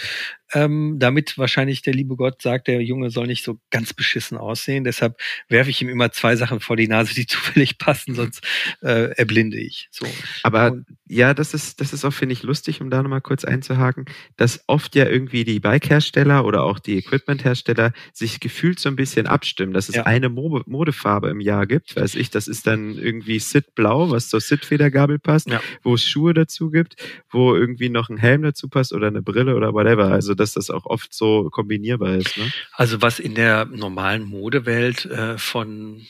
ähm, 0.52 0.96
damit 0.98 1.38
wahrscheinlich 1.38 1.82
der 1.82 1.94
liebe 1.94 2.16
Gott 2.16 2.42
sagt, 2.42 2.68
der 2.68 2.82
Junge 2.82 3.10
soll 3.10 3.26
nicht 3.26 3.44
so 3.44 3.58
ganz 3.70 3.92
beschissen 3.92 4.38
aussehen. 4.38 4.84
Deshalb 4.84 5.20
werfe 5.48 5.70
ich 5.70 5.80
ihm 5.82 5.88
immer 5.88 6.12
zwei 6.12 6.36
Sachen 6.36 6.60
vor 6.60 6.76
die 6.76 6.88
Nase, 6.88 7.14
die 7.14 7.26
zufällig 7.30 7.78
passen, 7.78 8.14
sonst 8.14 8.44
äh, 8.82 9.10
erblinde 9.16 9.58
ich. 9.58 9.88
So. 9.90 10.06
Aber 10.42 10.72
Und, 10.72 10.86
ja, 11.06 11.34
das 11.34 11.54
ist, 11.54 11.80
das 11.80 11.92
ist 11.92 12.04
auch, 12.04 12.12
finde 12.12 12.32
ich, 12.32 12.42
lustig, 12.42 12.80
um 12.80 12.90
da 12.90 13.02
nochmal 13.02 13.20
kurz 13.20 13.44
einzuhaken, 13.44 14.06
dass 14.36 14.62
oft 14.66 14.94
ja 14.94 15.06
irgendwie 15.06 15.44
die 15.44 15.60
Bike-Hersteller 15.60 16.44
oder 16.44 16.62
auch 16.64 16.78
die 16.78 16.98
Equipment-Hersteller 16.98 17.92
sich 18.12 18.40
gefühlt 18.40 18.80
so 18.80 18.88
ein 18.88 18.96
bisschen 18.96 19.26
abstimmen, 19.26 19.72
dass 19.72 19.88
es 19.88 19.96
ja. 19.96 20.06
eine 20.06 20.28
Mode 20.28 20.64
Modefarbe 20.66 21.28
im 21.30 21.40
Jahr 21.40 21.66
gibt. 21.66 21.96
Weiß 21.96 22.14
ich, 22.14 22.30
das 22.30 22.48
ist 22.48 22.66
dann 22.66 22.96
irgendwie 22.96 23.38
Sid 23.38 23.74
Blau, 23.74 24.10
was 24.10 24.28
zur 24.28 24.40
Sid-Federgabel 24.40 25.18
passt, 25.18 25.48
ja. 25.48 25.60
wo 25.82 25.94
es 25.94 26.04
Schuhe 26.04 26.34
dazu 26.34 26.70
gibt, 26.70 26.96
wo 27.30 27.54
irgendwie 27.54 27.88
noch 27.88 28.08
ein 28.08 28.16
Helm 28.16 28.42
dazu 28.42 28.68
passt 28.68 28.92
oder 28.92 29.08
eine 29.08 29.22
Brille 29.22 29.56
oder 29.56 29.72
whatever. 29.72 30.10
Also 30.10 30.34
dass 30.40 30.54
das 30.54 30.70
auch 30.70 30.86
oft 30.86 31.14
so 31.14 31.50
kombinierbar 31.50 32.16
ist. 32.16 32.36
Ne? 32.36 32.50
Also 32.72 33.02
was 33.02 33.18
in 33.18 33.34
der 33.34 33.66
normalen 33.66 34.24
Modewelt 34.24 35.04
äh, 35.04 35.38
von 35.38 36.06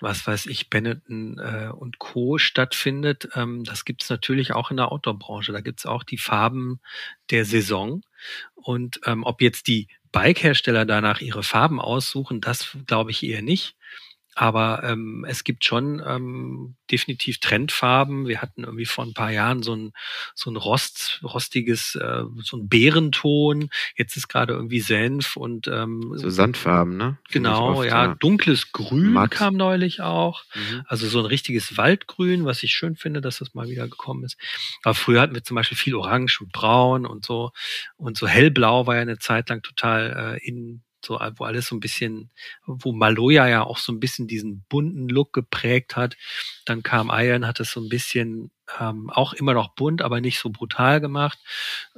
was 0.00 0.26
weiß 0.26 0.46
ich, 0.46 0.70
Benetton 0.70 1.38
äh, 1.38 1.70
und 1.70 1.98
Co. 1.98 2.38
stattfindet, 2.38 3.28
ähm, 3.34 3.64
das 3.64 3.84
gibt's 3.84 4.08
natürlich 4.08 4.52
auch 4.52 4.70
in 4.70 4.78
der 4.78 4.90
Outdoor-Branche. 4.92 5.52
Da 5.52 5.60
gibt's 5.60 5.86
auch 5.86 6.04
die 6.04 6.18
Farben 6.18 6.80
der 7.30 7.44
Saison. 7.44 8.02
Und 8.54 9.00
ähm, 9.04 9.24
ob 9.24 9.42
jetzt 9.42 9.66
die 9.66 9.88
Bike-Hersteller 10.12 10.86
danach 10.86 11.20
ihre 11.20 11.42
Farben 11.42 11.80
aussuchen, 11.80 12.40
das 12.40 12.76
glaube 12.86 13.10
ich 13.10 13.22
eher 13.22 13.42
nicht. 13.42 13.76
Aber 14.36 14.82
ähm, 14.84 15.26
es 15.28 15.44
gibt 15.44 15.64
schon 15.64 16.02
ähm, 16.06 16.76
definitiv 16.90 17.40
Trendfarben. 17.40 18.28
Wir 18.28 18.40
hatten 18.40 18.62
irgendwie 18.64 18.86
vor 18.86 19.04
ein 19.04 19.12
paar 19.12 19.32
Jahren 19.32 19.62
so 19.62 19.74
ein, 19.74 19.92
so 20.34 20.50
ein 20.50 20.56
Rost, 20.56 21.20
rostiges, 21.22 21.96
äh, 21.96 22.22
so 22.42 22.56
ein 22.56 22.68
Bärenton. 22.68 23.70
Jetzt 23.96 24.16
ist 24.16 24.28
gerade 24.28 24.52
irgendwie 24.52 24.80
Senf 24.80 25.36
und 25.36 25.66
ähm, 25.66 26.12
so 26.14 26.30
Sandfarben, 26.30 26.96
ne? 26.96 27.18
Genau, 27.30 27.80
oft, 27.80 27.88
ja. 27.88 28.14
Dunkles 28.14 28.72
Grün 28.72 29.12
Matt. 29.12 29.32
kam 29.32 29.56
neulich 29.56 30.00
auch. 30.00 30.44
Mhm. 30.54 30.82
Also 30.86 31.08
so 31.08 31.18
ein 31.18 31.26
richtiges 31.26 31.76
Waldgrün, 31.76 32.44
was 32.44 32.62
ich 32.62 32.72
schön 32.72 32.96
finde, 32.96 33.20
dass 33.20 33.38
das 33.38 33.54
mal 33.54 33.68
wieder 33.68 33.88
gekommen 33.88 34.24
ist. 34.24 34.36
Aber 34.84 34.94
früher 34.94 35.20
hatten 35.20 35.34
wir 35.34 35.42
zum 35.44 35.56
Beispiel 35.56 35.76
viel 35.76 35.94
Orange 35.96 36.40
und 36.40 36.52
Braun 36.52 37.04
und 37.04 37.26
so. 37.26 37.50
Und 37.96 38.16
so 38.16 38.28
hellblau 38.28 38.86
war 38.86 38.94
ja 38.94 39.02
eine 39.02 39.18
Zeit 39.18 39.48
lang 39.48 39.62
total 39.62 40.38
äh, 40.40 40.48
in 40.48 40.82
so 41.04 41.20
wo 41.36 41.44
alles 41.44 41.66
so 41.66 41.76
ein 41.76 41.80
bisschen, 41.80 42.30
wo 42.66 42.92
Maloya 42.92 43.48
ja 43.48 43.62
auch 43.62 43.78
so 43.78 43.92
ein 43.92 44.00
bisschen 44.00 44.26
diesen 44.26 44.64
bunten 44.68 45.08
Look 45.08 45.32
geprägt 45.32 45.96
hat. 45.96 46.16
Dann 46.64 46.82
kam 46.82 47.10
Iron, 47.12 47.46
hat 47.46 47.60
es 47.60 47.70
so 47.72 47.80
ein 47.80 47.88
bisschen 47.88 48.50
ähm, 48.78 49.10
auch 49.10 49.32
immer 49.32 49.54
noch 49.54 49.74
bunt, 49.74 50.02
aber 50.02 50.20
nicht 50.20 50.38
so 50.38 50.50
brutal 50.50 51.00
gemacht. 51.00 51.38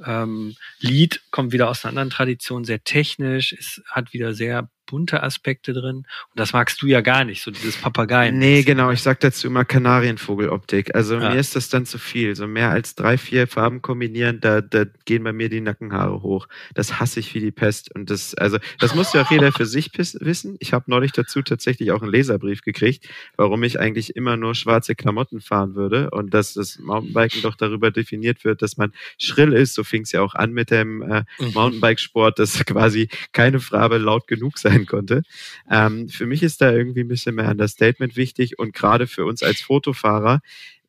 Ähm, 0.03 0.55
Lied 0.79 1.21
kommt 1.31 1.51
wieder 1.51 1.69
aus 1.69 1.83
einer 1.83 1.91
anderen 1.91 2.09
Tradition, 2.09 2.65
sehr 2.65 2.83
technisch, 2.83 3.53
es 3.53 3.81
hat 3.89 4.13
wieder 4.13 4.33
sehr 4.33 4.69
bunte 4.85 5.23
Aspekte 5.23 5.73
drin. 5.73 5.97
Und 5.97 6.05
das 6.35 6.53
magst 6.53 6.81
du 6.81 6.87
ja 6.87 7.01
gar 7.01 7.23
nicht, 7.23 7.41
so 7.41 7.51
dieses 7.51 7.77
Papageien. 7.77 8.37
Nee, 8.37 8.63
genau. 8.63 8.91
Ich 8.91 9.01
sag 9.01 9.19
dazu 9.19 9.47
immer 9.47 9.65
Kanarienvogeloptik. 9.65 10.95
Also 10.95 11.15
ja. 11.15 11.31
mir 11.31 11.39
ist 11.39 11.55
das 11.55 11.69
dann 11.69 11.85
zu 11.85 11.97
viel. 11.97 12.35
So 12.35 12.47
mehr 12.47 12.69
als 12.69 12.95
drei, 12.95 13.17
vier 13.17 13.47
Farben 13.47 13.81
kombinieren, 13.81 14.39
da, 14.41 14.61
da 14.61 14.85
gehen 15.05 15.23
bei 15.23 15.33
mir 15.33 15.49
die 15.49 15.61
Nackenhaare 15.61 16.21
hoch. 16.21 16.47
Das 16.73 16.99
hasse 16.99 17.19
ich 17.19 17.33
wie 17.33 17.39
die 17.39 17.51
Pest. 17.51 17.93
Und 17.95 18.09
das, 18.09 18.35
also, 18.35 18.57
das 18.79 18.95
muss 18.95 19.13
ja 19.13 19.23
auch 19.23 19.31
jeder 19.31 19.51
für 19.51 19.65
sich 19.65 19.91
wissen. 19.95 20.57
Ich 20.59 20.73
habe 20.73 20.85
neulich 20.87 21.11
dazu 21.11 21.41
tatsächlich 21.41 21.91
auch 21.91 22.01
einen 22.01 22.11
Leserbrief 22.11 22.61
gekriegt, 22.61 23.07
warum 23.37 23.63
ich 23.63 23.79
eigentlich 23.79 24.15
immer 24.15 24.37
nur 24.37 24.55
schwarze 24.55 24.95
Klamotten 24.95 25.41
fahren 25.41 25.75
würde 25.75 26.09
und 26.11 26.33
dass 26.33 26.53
das 26.53 26.79
Mountainbiken 26.79 27.41
doch 27.41 27.55
darüber 27.55 27.91
definiert 27.91 28.43
wird, 28.43 28.61
dass 28.61 28.77
man 28.77 28.93
schrill 29.17 29.53
ist. 29.53 29.73
So 29.75 29.83
fing 29.83 30.03
es 30.03 30.11
ja 30.11 30.21
auch 30.21 30.35
an 30.35 30.51
mit 30.51 30.71
dem 30.71 31.01
äh, 31.01 31.23
mhm. 31.39 31.53
Mountainbikesport, 31.53 32.39
dass 32.39 32.63
quasi 32.65 33.09
keine 33.31 33.59
Farbe 33.59 33.97
laut 33.97 34.27
genug 34.27 34.57
sein 34.57 34.72
konnte. 34.85 35.23
Ähm, 35.69 36.09
für 36.09 36.25
mich 36.25 36.43
ist 36.43 36.61
da 36.61 36.71
irgendwie 36.71 37.01
ein 37.01 37.07
bisschen 37.07 37.35
mehr 37.35 37.49
Understatement 37.49 38.15
wichtig 38.15 38.59
und 38.59 38.73
gerade 38.73 39.07
für 39.07 39.25
uns 39.25 39.43
als 39.43 39.61
Fotofahrer 39.61 40.41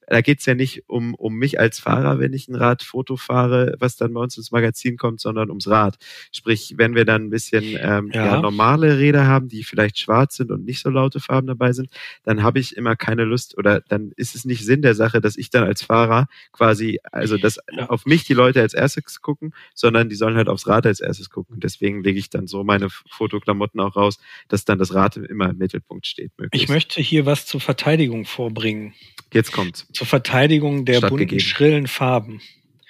da 0.07 0.21
geht's 0.21 0.47
ja 0.47 0.55
nicht 0.55 0.89
um, 0.89 1.15
um 1.15 1.35
mich 1.35 1.59
als 1.59 1.79
Fahrer, 1.79 2.19
wenn 2.19 2.33
ich 2.33 2.49
ein 2.49 2.55
Radfoto 2.55 3.17
fahre, 3.17 3.75
was 3.79 3.97
dann 3.97 4.13
bei 4.15 4.21
uns 4.21 4.37
ins 4.37 4.51
Magazin 4.51 4.97
kommt, 4.97 5.21
sondern 5.21 5.49
ums 5.51 5.69
Rad. 5.69 5.97
Sprich, 6.33 6.75
wenn 6.77 6.95
wir 6.95 7.05
dann 7.05 7.27
ein 7.27 7.31
bisschen 7.31 7.65
ähm, 7.81 8.11
ja. 8.13 8.27
ja. 8.27 8.41
normale 8.41 8.99
Räder 8.99 9.27
haben, 9.27 9.49
die 9.49 9.65
vielleicht 9.65 9.99
schwarz 9.99 10.37
sind 10.37 10.51
und 10.51 10.65
nicht 10.65 10.81
so 10.81 10.91
laute 10.91 11.21
Farben 11.21 11.47
dabei 11.47 11.73
sind, 11.73 11.89
dann 12.25 12.43
habe 12.43 12.59
ich 12.59 12.77
immer 12.77 12.97
keine 12.97 13.25
Lust 13.25 13.57
oder 13.57 13.81
dann 13.81 14.13
ist 14.17 14.35
es 14.35 14.45
nicht 14.45 14.65
Sinn 14.65 14.83
der 14.83 14.95
Sache, 14.95 15.21
dass 15.21 15.37
ich 15.37 15.51
dann 15.51 15.65
als 15.65 15.83
Fahrer 15.83 16.27
quasi, 16.53 17.01
also 17.13 17.37
dass 17.37 17.59
ja. 17.71 17.89
auf 17.89 18.07
mich 18.07 18.25
die 18.25 18.35
Leute 18.35 18.61
als 18.61 18.75
erstes 18.75 19.21
gucken, 19.21 19.55
sondern 19.75 20.09
die 20.09 20.17
sollen 20.17 20.37
halt 20.37 20.49
aufs 20.49 20.67
Rad 20.67 20.87
als 20.87 21.01
erstes 21.01 21.31
gucken. 21.31 21.61
Deswegen 21.61 22.03
lege 22.03 22.19
ich 22.19 22.31
dann 22.31 22.47
so 22.47 22.65
meine 22.65 22.89
Fotoklamotten 22.91 23.81
auch 23.81 23.97
raus, 23.97 24.19
dass 24.49 24.65
dann 24.65 24.79
das 24.79 24.95
Rad 24.95 25.17
immer 25.17 25.51
im 25.51 25.59
Mittelpunkt 25.59 26.07
steht. 26.07 26.33
Möglichst. 26.39 26.65
Ich 26.65 26.69
möchte 26.69 27.01
hier 27.01 27.27
was 27.27 27.47
zur 27.47 27.61
Verteidigung 27.61 28.25
vorbringen. 28.25 28.95
Jetzt 29.33 29.53
kommt's. 29.53 29.87
Zur 29.95 30.07
Verteidigung 30.07 30.85
der 30.85 31.01
bunten, 31.01 31.41
schrillen 31.41 31.87
Farben. 31.87 32.41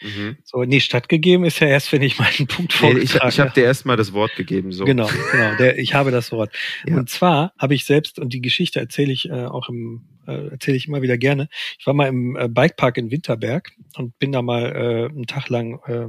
Mhm. 0.04 0.36
So, 0.44 0.64
nee, 0.64 0.80
stattgegeben 0.80 1.44
ist 1.44 1.60
ja 1.60 1.66
erst, 1.66 1.92
wenn 1.92 2.02
ich 2.02 2.18
meinen 2.18 2.46
Punkt 2.46 2.72
vorgetragen 2.72 2.98
nee, 2.98 3.28
Ich, 3.28 3.34
ich 3.34 3.40
habe 3.40 3.52
dir 3.52 3.64
erstmal 3.64 3.96
das 3.96 4.12
Wort 4.12 4.34
gegeben. 4.36 4.70
So. 4.70 4.84
Genau, 4.84 5.08
genau. 5.32 5.56
Der, 5.56 5.78
ich 5.78 5.94
habe 5.94 6.10
das 6.10 6.30
Wort. 6.30 6.54
Ja. 6.86 6.96
Und 6.96 7.08
zwar 7.08 7.54
habe 7.58 7.74
ich 7.74 7.84
selbst, 7.84 8.18
und 8.18 8.32
die 8.32 8.42
Geschichte 8.42 8.80
erzähle 8.80 9.12
ich 9.12 9.30
äh, 9.30 9.46
auch 9.46 9.68
im, 9.68 10.02
äh, 10.26 10.48
erzähle 10.48 10.76
ich 10.76 10.88
immer 10.88 11.00
wieder 11.00 11.16
gerne. 11.16 11.48
Ich 11.78 11.86
war 11.86 11.94
mal 11.94 12.08
im 12.08 12.36
äh, 12.36 12.48
Bikepark 12.48 12.98
in 12.98 13.10
Winterberg 13.10 13.72
und 13.96 14.18
bin 14.18 14.32
da 14.32 14.42
mal 14.42 14.64
äh, 14.64 15.10
einen 15.10 15.26
Tag 15.26 15.48
lang 15.48 15.80
äh, 15.86 16.08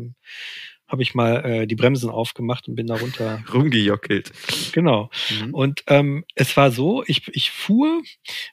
habe 0.88 1.02
ich 1.02 1.16
mal 1.16 1.46
äh, 1.46 1.68
die 1.68 1.76
Bremsen 1.76 2.10
aufgemacht 2.10 2.68
und 2.68 2.76
bin 2.76 2.88
da 2.88 2.96
runter 2.96 3.44
rumgejockelt. 3.54 4.32
Genau. 4.72 5.10
Mhm. 5.30 5.54
Und 5.54 5.84
ähm, 5.88 6.26
es 6.36 6.56
war 6.58 6.72
so, 6.72 7.04
ich, 7.08 7.28
ich 7.34 7.52
fuhr, 7.52 8.02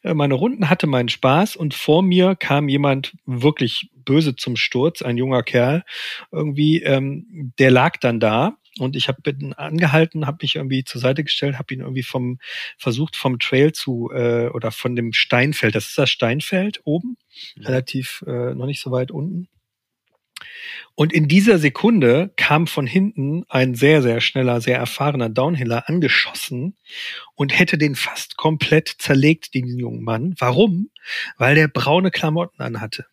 äh, 0.03 0.15
meine 0.15 0.35
Runden 0.35 0.71
hatte 0.71 0.87
meinen 0.87 1.09
Spaß 1.09 1.57
und 1.57 1.75
vor 1.75 2.03
mir 2.03 2.35
kam 2.37 2.69
jemand 2.69 3.15
wirklich 3.27 3.91
böse 3.95 4.37
zum 4.37 4.57
Sturz, 4.57 5.03
ein 5.03 5.17
junger 5.17 5.43
Kerl 5.43 5.85
irgendwie, 6.31 6.83
ähm, 6.83 7.53
der 7.59 7.71
lag 7.71 7.99
dann 7.99 8.21
da 8.21 8.57
und 8.79 8.97
ich 8.97 9.09
habe 9.09 9.21
angehalten, 9.57 10.27
habe 10.27 10.39
mich 10.41 10.57
irgendwie 10.57 10.85
zur 10.85 11.01
Seite 11.01 11.23
gestellt, 11.23 11.59
habe 11.59 11.75
ihn 11.75 11.81
irgendwie 11.81 12.03
vom 12.03 12.39
versucht 12.79 13.17
vom 13.17 13.39
Trail 13.39 13.73
zu 13.73 14.11
äh, 14.13 14.49
oder 14.49 14.71
von 14.71 14.97
dem 14.97 15.13
Steinfeld, 15.13 15.75
das 15.75 15.89
ist 15.89 15.99
das 15.99 16.11
Steinfeld 16.11 16.81
oben, 16.85 17.17
mhm. 17.57 17.67
relativ 17.67 18.25
äh, 18.27 18.55
noch 18.55 18.67
nicht 18.67 18.81
so 18.81 18.91
weit 18.91 19.11
unten 19.11 19.49
und 20.95 21.13
in 21.13 21.27
dieser 21.27 21.59
Sekunde 21.59 22.33
kam 22.37 22.67
von 22.67 22.87
hinten 22.87 23.45
ein 23.49 23.75
sehr, 23.75 24.03
sehr 24.03 24.21
schneller, 24.21 24.61
sehr 24.61 24.79
erfahrener 24.79 25.29
Downhiller 25.29 25.89
angeschossen 25.89 26.77
und 27.35 27.59
hätte 27.59 27.79
den 27.79 27.95
fast 27.95 28.37
komplett 28.37 28.95
zerlegt, 28.99 29.55
den 29.55 29.67
jungen 29.67 30.03
Mann. 30.03 30.35
Warum? 30.39 30.91
Weil 31.39 31.55
der 31.55 31.69
braune 31.69 32.11
Klamotten 32.11 32.61
anhatte. 32.63 33.07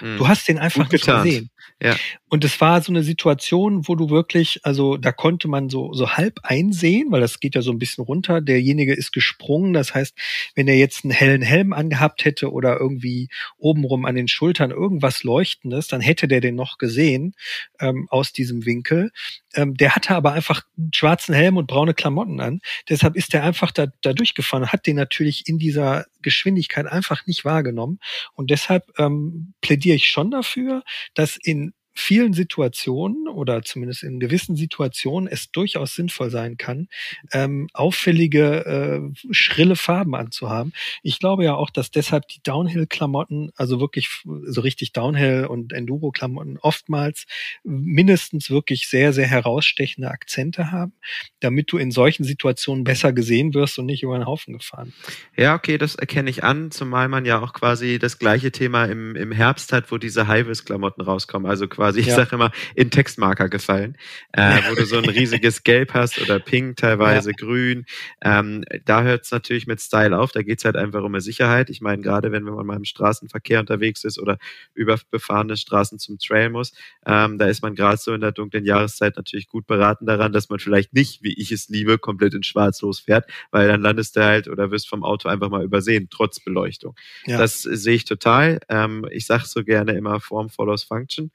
Du 0.00 0.20
hm. 0.20 0.28
hast 0.28 0.48
den 0.48 0.58
einfach 0.58 0.90
nicht 0.90 1.06
gesehen. 1.06 1.50
Ja. 1.80 1.96
Und 2.28 2.44
es 2.44 2.60
war 2.60 2.82
so 2.82 2.90
eine 2.90 3.04
Situation, 3.04 3.86
wo 3.86 3.94
du 3.94 4.10
wirklich, 4.10 4.60
also 4.64 4.96
da 4.96 5.12
konnte 5.12 5.46
man 5.46 5.68
so, 5.68 5.92
so 5.92 6.10
halb 6.10 6.40
einsehen, 6.42 7.12
weil 7.12 7.20
das 7.20 7.38
geht 7.38 7.54
ja 7.54 7.62
so 7.62 7.70
ein 7.70 7.78
bisschen 7.78 8.02
runter. 8.02 8.40
Derjenige 8.40 8.94
ist 8.94 9.12
gesprungen. 9.12 9.72
Das 9.72 9.94
heißt, 9.94 10.16
wenn 10.56 10.66
er 10.66 10.76
jetzt 10.76 11.04
einen 11.04 11.12
hellen 11.12 11.42
Helm 11.42 11.72
angehabt 11.72 12.24
hätte 12.24 12.50
oder 12.50 12.80
irgendwie 12.80 13.28
obenrum 13.58 14.06
an 14.06 14.16
den 14.16 14.26
Schultern 14.26 14.72
irgendwas 14.72 15.22
Leuchtendes, 15.22 15.86
dann 15.86 16.00
hätte 16.00 16.26
der 16.26 16.40
den 16.40 16.56
noch 16.56 16.78
gesehen 16.78 17.34
ähm, 17.78 18.08
aus 18.10 18.32
diesem 18.32 18.66
Winkel. 18.66 19.12
Ähm, 19.54 19.76
der 19.76 19.94
hatte 19.94 20.16
aber 20.16 20.32
einfach 20.32 20.62
einen 20.76 20.92
schwarzen 20.92 21.32
Helm 21.32 21.56
und 21.56 21.68
braune 21.68 21.94
Klamotten 21.94 22.40
an. 22.40 22.60
Deshalb 22.88 23.14
ist 23.14 23.34
er 23.34 23.44
einfach 23.44 23.70
da, 23.70 23.86
da 24.02 24.12
durchgefahren 24.12 24.72
hat 24.72 24.88
den 24.88 24.96
natürlich 24.96 25.48
in 25.48 25.58
dieser 25.58 26.06
Geschwindigkeit 26.22 26.86
einfach 26.86 27.24
nicht 27.26 27.44
wahrgenommen. 27.44 28.00
Und 28.34 28.50
deshalb 28.50 28.84
ähm, 28.98 29.54
plädiere 29.60 29.94
ich 29.94 30.08
schon 30.08 30.32
dafür, 30.32 30.82
dass 31.14 31.36
in 31.36 31.72
vielen 31.96 32.34
Situationen 32.34 33.26
oder 33.26 33.62
zumindest 33.62 34.02
in 34.02 34.20
gewissen 34.20 34.54
Situationen 34.54 35.28
es 35.28 35.50
durchaus 35.50 35.94
sinnvoll 35.94 36.30
sein 36.30 36.56
kann, 36.56 36.88
ähm, 37.32 37.68
auffällige, 37.72 38.66
äh, 38.66 39.32
schrille 39.32 39.76
Farben 39.76 40.14
anzuhaben. 40.14 40.72
Ich 41.02 41.18
glaube 41.18 41.44
ja 41.44 41.54
auch, 41.54 41.70
dass 41.70 41.90
deshalb 41.90 42.28
die 42.28 42.42
Downhill-Klamotten, 42.42 43.50
also 43.56 43.80
wirklich 43.80 44.22
so 44.44 44.60
richtig 44.60 44.92
Downhill- 44.92 45.46
und 45.46 45.72
Enduro-Klamotten 45.72 46.58
oftmals 46.58 47.26
mindestens 47.64 48.50
wirklich 48.50 48.88
sehr, 48.88 49.12
sehr 49.12 49.26
herausstechende 49.26 50.10
Akzente 50.10 50.70
haben, 50.70 50.92
damit 51.40 51.72
du 51.72 51.78
in 51.78 51.90
solchen 51.90 52.24
Situationen 52.24 52.84
besser 52.84 53.12
gesehen 53.12 53.54
wirst 53.54 53.78
und 53.78 53.86
nicht 53.86 54.02
über 54.02 54.18
den 54.18 54.26
Haufen 54.26 54.52
gefahren. 54.52 54.92
Ja, 55.36 55.54
okay, 55.54 55.78
das 55.78 55.94
erkenne 55.94 56.28
ich 56.28 56.44
an, 56.44 56.70
zumal 56.70 57.08
man 57.08 57.24
ja 57.24 57.40
auch 57.40 57.54
quasi 57.54 57.98
das 57.98 58.18
gleiche 58.18 58.52
Thema 58.52 58.84
im, 58.84 59.16
im 59.16 59.32
Herbst 59.32 59.72
hat, 59.72 59.90
wo 59.90 59.96
diese 59.96 60.28
High-Vis-Klamotten 60.28 61.02
rauskommen, 61.02 61.50
also 61.50 61.66
quasi 61.68 61.85
quasi, 61.86 62.00
ich 62.00 62.06
ja. 62.06 62.16
sage 62.16 62.34
immer, 62.34 62.50
in 62.74 62.90
Textmarker 62.90 63.48
gefallen, 63.48 63.96
äh, 64.32 64.60
wo 64.68 64.74
du 64.74 64.84
so 64.84 64.98
ein 64.98 65.04
riesiges 65.08 65.62
Gelb 65.62 65.94
hast 65.94 66.20
oder 66.20 66.40
Pink, 66.40 66.76
teilweise 66.76 67.30
ja. 67.30 67.36
Grün. 67.36 67.86
Ähm, 68.22 68.64
da 68.84 69.02
hört 69.02 69.24
es 69.24 69.30
natürlich 69.30 69.66
mit 69.66 69.80
Style 69.80 70.18
auf, 70.18 70.32
da 70.32 70.42
geht 70.42 70.58
es 70.58 70.64
halt 70.64 70.76
einfach 70.76 71.02
um 71.02 71.14
eine 71.14 71.20
Sicherheit. 71.20 71.70
Ich 71.70 71.80
meine, 71.80 72.02
gerade 72.02 72.32
wenn 72.32 72.42
man 72.42 72.66
mal 72.66 72.76
im 72.76 72.84
Straßenverkehr 72.84 73.60
unterwegs 73.60 74.04
ist 74.04 74.18
oder 74.18 74.38
über 74.74 74.98
befahrene 75.10 75.56
Straßen 75.56 75.98
zum 75.98 76.18
Trail 76.18 76.50
muss, 76.50 76.72
ähm, 77.06 77.38
da 77.38 77.46
ist 77.46 77.62
man 77.62 77.74
gerade 77.74 77.98
so 77.98 78.12
in 78.14 78.20
der 78.20 78.32
dunklen 78.32 78.64
Jahreszeit 78.64 79.16
natürlich 79.16 79.48
gut 79.48 79.66
beraten 79.66 80.06
daran, 80.06 80.32
dass 80.32 80.48
man 80.48 80.58
vielleicht 80.58 80.92
nicht, 80.92 81.22
wie 81.22 81.34
ich 81.34 81.52
es 81.52 81.68
liebe, 81.68 81.98
komplett 81.98 82.34
in 82.34 82.42
Schwarz 82.42 82.82
losfährt, 82.82 83.30
weil 83.50 83.68
dann 83.68 83.80
landest 83.80 84.16
du 84.16 84.24
halt 84.24 84.48
oder 84.48 84.70
wirst 84.70 84.88
vom 84.88 85.04
Auto 85.04 85.28
einfach 85.28 85.50
mal 85.50 85.62
übersehen, 85.62 86.08
trotz 86.10 86.40
Beleuchtung. 86.40 86.96
Ja. 87.26 87.38
Das 87.38 87.62
sehe 87.62 87.94
ich 87.94 88.04
total. 88.04 88.58
Ähm, 88.68 89.06
ich 89.10 89.26
sage 89.26 89.44
so 89.46 89.62
gerne 89.62 89.92
immer 89.92 90.20
Form 90.20 90.48
follows 90.48 90.82
Function 90.82 91.30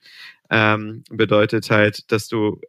ähm, 0.52 1.04
bedeutet 1.10 1.72
halt, 1.72 2.12
dass 2.12 2.28
du, 2.28 2.60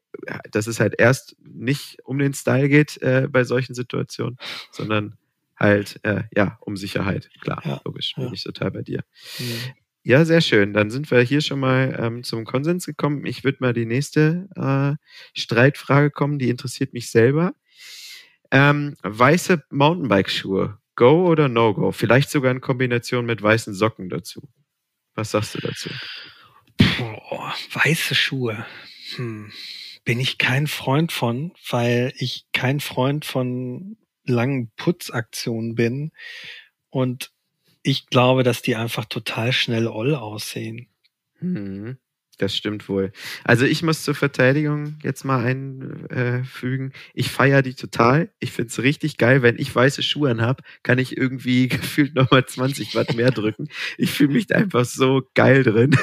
dass 0.51 0.69
es 0.69 0.81
halt 0.81 0.95
erst 0.99 1.37
nicht 1.43 1.99
um 2.05 2.19
den 2.19 2.33
Style 2.33 2.69
geht 2.69 3.03
äh, 3.03 3.27
bei 3.29 3.43
solchen 3.43 3.75
Situationen, 3.75 4.39
sondern 4.71 5.19
halt 5.57 5.99
äh, 6.05 6.23
ja 6.35 6.59
um 6.61 6.77
Sicherheit. 6.77 7.29
Klar, 7.41 7.61
ja, 7.65 7.81
logisch, 7.85 8.15
bin 8.15 8.33
ich 8.33 8.45
total 8.45 8.71
bei 8.71 8.83
dir. 8.83 9.03
Mhm. 9.39 9.75
Ja, 10.05 10.25
sehr 10.25 10.41
schön. 10.41 10.73
Dann 10.73 10.91
sind 10.91 11.11
wir 11.11 11.21
hier 11.21 11.41
schon 11.41 11.61
mal 11.61 11.97
ähm, 12.01 12.25
zum 12.25 12.45
Konsens 12.45 12.87
gekommen. 12.87 13.25
Ich 13.25 13.45
würde 13.45 13.59
mal 13.61 13.73
die 13.73 13.87
nächste 13.87 14.49
äh, 14.57 14.97
Streitfrage 15.39 16.11
kommen, 16.11 16.39
die 16.39 16.51
interessiert 16.51 16.93
mich 16.93 17.11
selber. 17.11 17.55
Ähm, 18.51 18.97
weiße 19.03 19.63
Mountainbike-Schuhe, 19.71 20.79
Go 20.97 21.29
oder 21.29 21.49
No-Go? 21.49 21.93
Vielleicht 21.93 22.31
sogar 22.31 22.51
in 22.51 22.61
Kombination 22.61 23.27
mit 23.27 23.43
weißen 23.43 23.75
Socken 23.75 24.09
dazu. 24.09 24.43
Was 25.15 25.31
sagst 25.31 25.55
du 25.55 25.59
dazu? 25.61 25.89
Boah, 26.77 27.55
weiße 27.73 28.15
Schuhe. 28.15 28.67
Hm. 29.17 29.53
Bin 30.05 30.21
ich 30.21 30.39
kein 30.39 30.67
Freund 30.67 31.13
von, 31.13 31.53
weil 31.71 32.13
ich 32.17 32.47
kein 32.53 32.81
Freund 32.81 33.25
von 33.25 33.97
langen 34.25 34.71
Putzaktionen 34.77 35.75
bin. 35.75 36.13
Und 36.91 37.33
ich 37.83 38.07
glaube, 38.07 38.43
dass 38.43 38.63
die 38.63 38.77
einfach 38.77 39.05
total 39.05 39.53
schnell 39.53 39.87
oll 39.89 40.15
aussehen. 40.15 40.89
Hm. 41.39 41.99
Das 42.43 42.57
stimmt 42.57 42.89
wohl. 42.89 43.13
Also 43.45 43.67
ich 43.67 43.85
muss 43.85 44.03
zur 44.03 44.17
Verteidigung 44.17 44.97
jetzt 45.05 45.25
mal 45.25 45.45
einfügen. 45.45 46.93
Ich 47.15 47.31
feiere 47.31 47.63
die 47.63 47.75
total. 47.75 48.31
Ich 48.41 48.51
finde 48.51 48.71
es 48.71 48.83
richtig 48.83 49.17
geil. 49.17 49.43
Wenn 49.43 49.61
ich 49.61 49.73
weiße 49.73 50.03
Schuhe 50.03 50.33
anhab, 50.33 50.63
kann 50.83 50.99
ich 50.99 51.17
irgendwie 51.17 51.69
gefühlt 51.69 52.17
nochmal 52.17 52.45
20 52.45 52.97
Watt 52.97 53.15
mehr 53.15 53.31
drücken. 53.31 53.69
Ich 53.97 54.11
fühle 54.11 54.33
mich 54.33 54.49
da 54.49 54.57
einfach 54.57 54.85
so 54.85 55.23
geil 55.37 55.63
drin. 55.63 55.97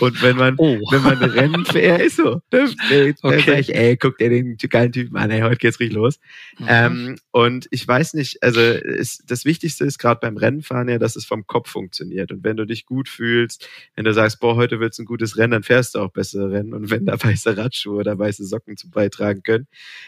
Und 0.00 0.20
wenn 0.20 0.36
man, 0.36 0.56
oh. 0.56 0.80
wenn 0.90 1.02
man 1.04 1.18
Rennen 1.18 1.64
fährt, 1.64 2.00
ist 2.00 2.16
so. 2.16 2.40
Da, 2.50 2.66
da 2.66 3.12
okay. 3.22 3.60
ich, 3.60 3.72
ey, 3.72 3.96
guck 3.96 4.18
dir 4.18 4.30
den 4.30 4.56
geilen 4.56 4.90
Typen 4.90 5.16
an, 5.16 5.30
ey, 5.30 5.42
heute 5.42 5.58
geht's 5.58 5.78
richtig 5.78 5.94
los. 5.94 6.18
Mhm. 6.58 6.66
Ähm, 6.68 7.16
und 7.30 7.68
ich 7.70 7.86
weiß 7.86 8.14
nicht, 8.14 8.42
also 8.42 8.60
ist, 8.60 9.30
das 9.30 9.44
Wichtigste 9.44 9.84
ist 9.84 9.98
gerade 9.98 10.18
beim 10.18 10.38
Rennenfahren 10.38 10.88
ja, 10.88 10.98
dass 10.98 11.14
es 11.14 11.24
vom 11.24 11.46
Kopf 11.46 11.70
funktioniert. 11.70 12.32
Und 12.32 12.42
wenn 12.42 12.56
du 12.56 12.64
dich 12.64 12.84
gut 12.84 13.08
fühlst, 13.08 13.68
wenn 13.94 14.04
du 14.04 14.12
sagst, 14.12 14.40
boah, 14.40 14.56
heute 14.56 14.80
wird's 14.80 14.98
ein 14.98 15.04
gutes 15.04 15.36
Rennen, 15.36 15.52
dann 15.52 15.62
fährst 15.62 15.83
fährst 15.84 15.94
du 15.94 15.98
auch 16.00 16.10
bessere 16.10 16.50
Rennen. 16.50 16.72
Und 16.72 16.90
wenn 16.90 17.04
da 17.04 17.22
weiße 17.22 17.56
Radschuhe 17.56 17.98
oder 17.98 18.18
weiße 18.18 18.44
Socken 18.44 18.76
zu 18.76 18.90
beitragen 18.90 19.42
können, 19.42 19.66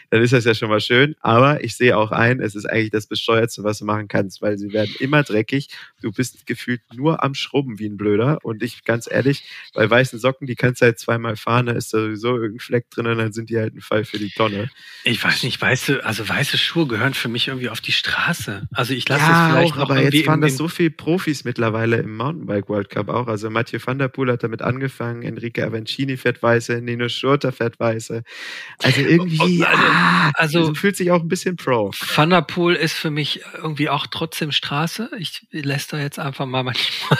dann 0.09 0.21
ist 0.21 0.33
das 0.33 0.45
ja 0.45 0.55
schon 0.55 0.69
mal 0.69 0.79
schön. 0.79 1.15
Aber 1.21 1.63
ich 1.63 1.75
sehe 1.75 1.97
auch 1.97 2.11
ein, 2.11 2.39
es 2.39 2.55
ist 2.55 2.65
eigentlich 2.65 2.89
das 2.89 3.07
Bescheuertste, 3.07 3.63
was 3.63 3.79
du 3.79 3.85
machen 3.85 4.07
kannst, 4.07 4.41
weil 4.41 4.57
sie 4.57 4.73
werden 4.73 4.93
immer 4.99 5.23
dreckig. 5.23 5.69
Du 6.01 6.11
bist 6.11 6.45
gefühlt 6.45 6.81
nur 6.93 7.23
am 7.23 7.33
Schrubben 7.35 7.79
wie 7.79 7.87
ein 7.87 7.97
Blöder. 7.97 8.39
Und 8.43 8.63
ich, 8.63 8.83
ganz 8.83 9.07
ehrlich, 9.09 9.43
bei 9.73 9.89
weißen 9.89 10.19
Socken, 10.19 10.47
die 10.47 10.55
kannst 10.55 10.81
du 10.81 10.85
halt 10.85 10.99
zweimal 10.99 11.35
fahren, 11.35 11.67
da 11.67 11.73
ist 11.73 11.89
sowieso 11.89 12.35
irgendein 12.37 12.59
Fleck 12.59 12.89
drin 12.89 13.07
und 13.07 13.17
dann 13.17 13.33
sind 13.33 13.49
die 13.49 13.57
halt 13.57 13.75
ein 13.75 13.81
Fall 13.81 14.05
für 14.05 14.17
die 14.17 14.29
Tonne. 14.29 14.69
Ich 15.03 15.23
weiß 15.23 15.43
nicht, 15.43 15.61
weiße, 15.61 16.03
also 16.03 16.27
weiße 16.27 16.57
Schuhe 16.57 16.87
gehören 16.87 17.13
für 17.13 17.27
mich 17.27 17.47
irgendwie 17.47 17.69
auf 17.69 17.81
die 17.81 17.91
Straße. 17.91 18.67
Also 18.71 18.93
ich 18.93 19.07
lasse 19.07 19.21
ja, 19.21 19.47
es 19.47 19.53
vielleicht 19.53 19.73
auch, 19.73 19.77
aber 19.77 20.01
jetzt 20.01 20.25
fahren 20.25 20.41
das 20.41 20.57
so 20.57 20.67
viele 20.67 20.91
Profis 20.91 21.43
mittlerweile 21.43 21.97
im 21.97 22.15
Mountainbike 22.15 22.69
World 22.69 22.89
Cup 22.89 23.09
auch. 23.09 23.27
Also 23.27 23.49
Mathieu 23.49 23.79
van 23.83 23.99
der 23.99 24.07
Poel 24.07 24.31
hat 24.31 24.43
damit 24.43 24.61
angefangen, 24.61 25.21
Enrique 25.23 25.66
Avancini 25.67 26.17
fährt 26.17 26.41
weiße, 26.41 26.81
Nino 26.81 27.09
Schurter 27.09 27.51
fährt 27.51 27.79
weiße. 27.79 28.23
Also 28.81 29.01
irgendwie, 29.01 29.63
also, 29.63 29.83
ah, 29.85 30.31
also 30.35 30.73
fühlt 30.73 30.95
sich 30.95 31.11
auch 31.11 31.21
ein 31.21 31.27
bisschen 31.27 31.55
pro. 31.55 31.91
Van 32.15 32.29
der 32.29 32.41
Poel 32.41 32.75
ist 32.75 32.93
für 32.93 33.11
mich 33.11 33.41
irgendwie 33.55 33.89
auch 33.89 34.07
trotzdem 34.07 34.51
Straße. 34.51 35.11
Ich 35.19 35.45
lässt 35.51 35.93
da 35.93 35.99
jetzt 35.99 36.19
einfach 36.19 36.45
mal 36.45 36.63
manchmal, 36.63 37.19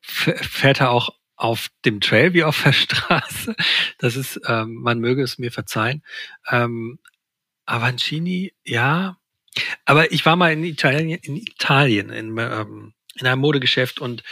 fährt 0.00 0.80
er 0.80 0.90
auch 0.90 1.10
auf 1.36 1.68
dem 1.84 2.00
Trail 2.00 2.34
wie 2.34 2.44
auf 2.44 2.62
der 2.62 2.72
Straße. 2.72 3.54
Das 3.98 4.16
ist, 4.16 4.40
ähm, 4.46 4.74
man 4.74 5.00
möge 5.00 5.22
es 5.22 5.38
mir 5.38 5.50
verzeihen. 5.50 6.02
Ähm, 6.48 6.98
Avancini, 7.64 8.52
ja. 8.64 9.16
Aber 9.84 10.12
ich 10.12 10.24
war 10.26 10.36
mal 10.36 10.52
in 10.52 10.64
Italien, 10.64 11.18
in 11.22 11.36
Italien, 11.36 12.10
in, 12.10 12.36
ähm, 12.38 12.94
in 13.20 13.26
einem 13.26 13.40
Modegeschäft 13.40 14.00
und 14.00 14.22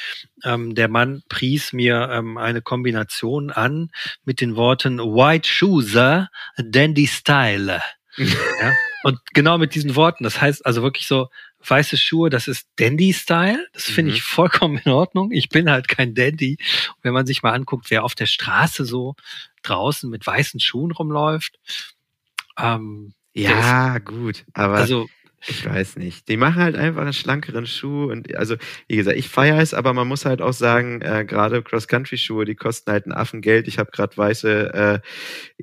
ähm, 0.45 0.75
der 0.75 0.89
Mann 0.89 1.23
pries 1.29 1.73
mir 1.73 2.09
ähm, 2.13 2.39
eine 2.39 2.63
Kombination 2.63 3.51
an 3.51 3.91
mit 4.25 4.41
den 4.41 4.57
Worten 4.57 4.99
White 4.99 5.49
Shoes, 5.49 5.93
Dandy 6.57 7.07
Style. 7.07 7.81
ja? 8.17 8.73
Und 9.05 9.19
genau 9.33 9.59
mit 9.59 9.75
diesen 9.75 9.95
Worten. 9.95 10.25
Das 10.25 10.41
heißt 10.41 10.67
also 10.67 10.83
wirklich 10.83 11.07
so, 11.07 11.29
weiße 11.67 11.97
Schuhe, 11.97 12.31
das 12.31 12.49
ist 12.49 12.69
Dandy-Style. 12.77 13.67
Das 13.73 13.85
finde 13.85 14.11
mhm. 14.11 14.17
ich 14.17 14.23
vollkommen 14.23 14.81
in 14.85 14.93
Ordnung. 14.93 15.33
Ich 15.33 15.49
bin 15.49 15.71
halt 15.71 15.89
kein 15.89 16.15
Dandy. 16.15 16.59
Und 16.97 17.05
wenn 17.05 17.15
man 17.15 17.27
sich 17.27 17.43
mal 17.43 17.53
anguckt, 17.53 17.91
wer 17.91 18.05
auf 18.05 18.15
der 18.15 18.27
Straße 18.27 18.85
so 18.85 19.15
draußen 19.63 20.09
mit 20.09 20.27
weißen 20.27 20.61
Schuhen 20.61 20.93
rumläuft, 20.93 21.59
ähm, 22.59 23.15
ja, 23.35 23.99
gut. 23.99 24.45
Aber 24.55 24.75
also 24.75 25.09
ich 25.47 25.65
weiß 25.65 25.97
nicht. 25.97 26.29
Die 26.29 26.37
machen 26.37 26.57
halt 26.61 26.75
einfach 26.75 27.03
einen 27.03 27.13
schlankeren 27.13 27.67
Schuh 27.67 28.11
und 28.11 28.35
also 28.35 28.57
wie 28.89 28.97
gesagt, 28.97 29.17
ich 29.17 29.29
feiere 29.29 29.61
es, 29.61 29.73
aber 29.73 29.93
man 29.93 30.09
muss 30.09 30.25
halt 30.25 30.43
auch 30.43 30.53
sagen, 30.53 31.01
äh, 31.01 31.25
gerade 31.25 31.63
Cross-Country-Schuhe, 31.63 32.45
die 32.45 32.57
kosten 32.57 32.91
halt 32.91 33.07
ein 33.07 33.13
Affengeld. 33.13 33.69
Ich 33.69 33.79
habe 33.79 33.91
gerade 33.93 34.17
weiße 34.17 34.75
äh, 34.75 35.01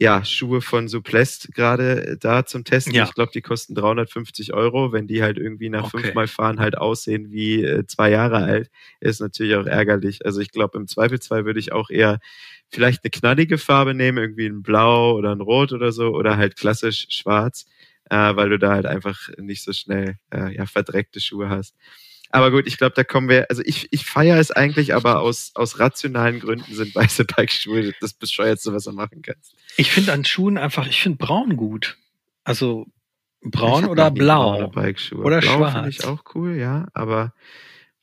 ja 0.01 0.23
Schuhe 0.23 0.61
von 0.61 0.87
Suplest 0.87 1.53
gerade 1.53 2.17
da 2.17 2.45
zum 2.45 2.63
Testen. 2.63 2.93
Ja. 2.93 3.03
Ich 3.03 3.13
glaube, 3.13 3.31
die 3.33 3.41
kosten 3.41 3.75
350 3.75 4.53
Euro. 4.53 4.93
Wenn 4.93 5.07
die 5.07 5.21
halt 5.21 5.37
irgendwie 5.37 5.69
nach 5.69 5.85
okay. 5.93 6.03
fünfmal 6.03 6.27
fahren 6.27 6.59
halt 6.59 6.77
aussehen 6.77 7.31
wie 7.31 7.63
äh, 7.63 7.85
zwei 7.85 8.09
Jahre 8.09 8.37
alt, 8.37 8.69
ist 9.01 9.19
natürlich 9.19 9.55
auch 9.55 9.65
ärgerlich. 9.65 10.25
Also 10.25 10.39
ich 10.39 10.51
glaube, 10.51 10.77
im 10.77 10.87
Zweifelsfall 10.87 11.45
würde 11.45 11.59
ich 11.59 11.73
auch 11.73 11.89
eher 11.89 12.19
vielleicht 12.69 13.03
eine 13.03 13.11
knallige 13.11 13.57
Farbe 13.57 13.93
nehmen, 13.93 14.17
irgendwie 14.17 14.47
ein 14.47 14.63
Blau 14.63 15.15
oder 15.15 15.33
ein 15.33 15.41
Rot 15.41 15.73
oder 15.73 15.91
so 15.91 16.15
oder 16.15 16.37
halt 16.37 16.55
klassisch 16.55 17.07
schwarz 17.09 17.65
äh, 18.09 18.35
weil 18.35 18.49
du 18.49 18.59
da 18.59 18.71
halt 18.71 18.85
einfach 18.85 19.29
nicht 19.37 19.63
so 19.63 19.73
schnell 19.73 20.17
äh, 20.33 20.55
ja, 20.55 20.65
verdreckte 20.65 21.19
Schuhe 21.19 21.49
hast. 21.49 21.75
Aber 22.31 22.51
gut, 22.51 22.67
ich 22.67 22.77
glaube, 22.77 22.93
da 22.95 23.03
kommen 23.03 23.29
wir, 23.29 23.49
also 23.49 23.61
ich, 23.65 23.87
ich 23.91 24.05
feiere 24.05 24.39
es 24.39 24.51
eigentlich, 24.51 24.93
aber 24.93 25.21
aus, 25.21 25.51
aus 25.55 25.79
rationalen 25.79 26.39
Gründen 26.39 26.73
sind 26.73 26.93
weiße 26.93 27.25
Bikeschuhe 27.25 27.93
das 28.01 28.13
bescheuertste, 28.13 28.73
was 28.73 28.83
du 28.83 28.91
machen 28.91 29.21
kannst. 29.21 29.55
Ich 29.77 29.91
finde 29.91 30.11
an 30.11 30.25
Schuhen 30.25 30.57
einfach, 30.57 30.87
ich 30.87 31.01
finde 31.01 31.17
braun 31.17 31.55
gut. 31.55 31.97
Also 32.43 32.87
braun 33.41 33.85
oder 33.85 34.11
blau. 34.11 34.65
Oder 34.65 35.39
blau 35.39 35.57
schwarz. 35.57 35.73
finde 35.73 35.89
ich 35.89 36.03
auch 36.03 36.23
cool, 36.35 36.55
ja, 36.55 36.87
aber 36.93 37.33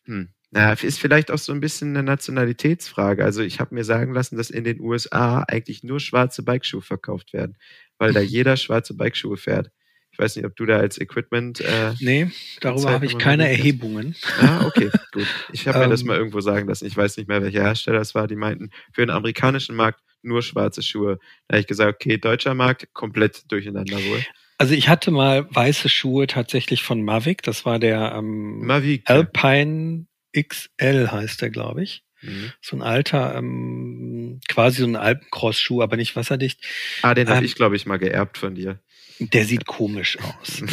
hm. 0.05 0.29
Naja, 0.55 0.75
ist 0.75 0.99
vielleicht 0.99 1.31
auch 1.31 1.39
so 1.39 1.51
ein 1.53 1.61
bisschen 1.61 1.97
eine 1.97 2.03
Nationalitätsfrage. 2.03 3.25
Also 3.25 3.41
ich 3.41 3.59
habe 3.59 3.75
mir 3.75 3.85
sagen 3.85 4.13
lassen, 4.13 4.37
dass 4.37 4.51
in 4.51 4.65
den 4.65 4.81
USA 4.81 5.43
eigentlich 5.49 5.83
nur 5.83 5.99
schwarze 5.99 6.43
Bikeschuhe 6.43 6.83
verkauft 6.83 7.33
werden, 7.33 7.57
weil 7.97 8.13
da 8.13 8.21
jeder 8.21 8.59
schwarze 8.59 8.95
Bikeschuhe 8.95 9.39
fährt. 9.39 9.71
Ich 10.13 10.19
weiß 10.19 10.37
nicht, 10.37 10.45
ob 10.45 10.55
du 10.57 10.67
da 10.67 10.77
als 10.77 11.01
Equipment. 11.01 11.61
Äh, 11.61 11.95
nee, 12.01 12.31
darüber 12.61 12.91
habe 12.91 13.07
ich 13.07 13.19
keine 13.19 13.49
Erhebungen. 13.49 14.15
Ah, 14.41 14.67
okay, 14.67 14.91
gut. 15.13 15.27
Ich 15.53 15.67
habe 15.67 15.79
mir 15.81 15.89
das 15.89 16.03
ähm. 16.03 16.09
mal 16.09 16.19
irgendwo 16.19 16.41
sagen 16.41 16.69
lassen. 16.69 16.87
Ich 16.87 16.97
weiß 16.97 17.17
nicht 17.17 17.29
mehr, 17.29 17.43
welcher 17.43 17.63
Hersteller 17.63 18.01
es 18.01 18.15
war. 18.15 18.27
Die 18.27 18.37
meinten, 18.37 18.71
für 18.93 19.01
den 19.01 19.11
amerikanischen 19.11 19.75
Markt 19.75 20.01
nur 20.23 20.43
schwarze 20.43 20.83
Schuhe. 20.83 21.19
Da 21.49 21.55
habe 21.55 21.61
ich 21.61 21.67
gesagt, 21.67 21.95
okay, 21.95 22.19
deutscher 22.19 22.55
Markt 22.55 22.93
komplett 22.93 23.51
durcheinander 23.51 23.97
wohl. 23.97 24.25
Also 24.59 24.75
ich 24.75 24.89
hatte 24.89 25.11
mal 25.11 25.47
weiße 25.51 25.89
Schuhe 25.89 26.27
tatsächlich 26.27 26.83
von 26.83 27.03
Mavic. 27.03 27.43
Das 27.43 27.65
war 27.65 27.79
der 27.79 28.15
ähm, 28.17 28.65
Mavic, 28.65 29.09
Alpine 29.11 30.07
XL 30.39 31.09
heißt 31.11 31.43
der, 31.43 31.51
glaube 31.51 31.83
ich. 31.83 32.05
Mhm. 32.23 32.53
So 32.61 32.77
ein 32.77 32.83
alter, 32.83 33.35
ähm, 33.35 34.41
quasi 34.49 34.83
so 34.83 34.87
ein 34.87 34.97
Alpencross-Schuh, 34.97 35.83
aber 35.83 35.97
nicht 35.97 36.15
wasserdicht. 36.15 36.65
Ah, 37.03 37.15
den 37.15 37.27
ähm, 37.27 37.35
habe 37.35 37.45
ich, 37.45 37.55
glaube 37.55 37.77
ich, 37.77 37.87
mal 37.87 37.99
geerbt 37.99 38.39
von 38.39 38.55
dir. 38.55 38.79
Der 39.19 39.45
sieht 39.45 39.67
komisch 39.67 40.19
aus. 40.19 40.63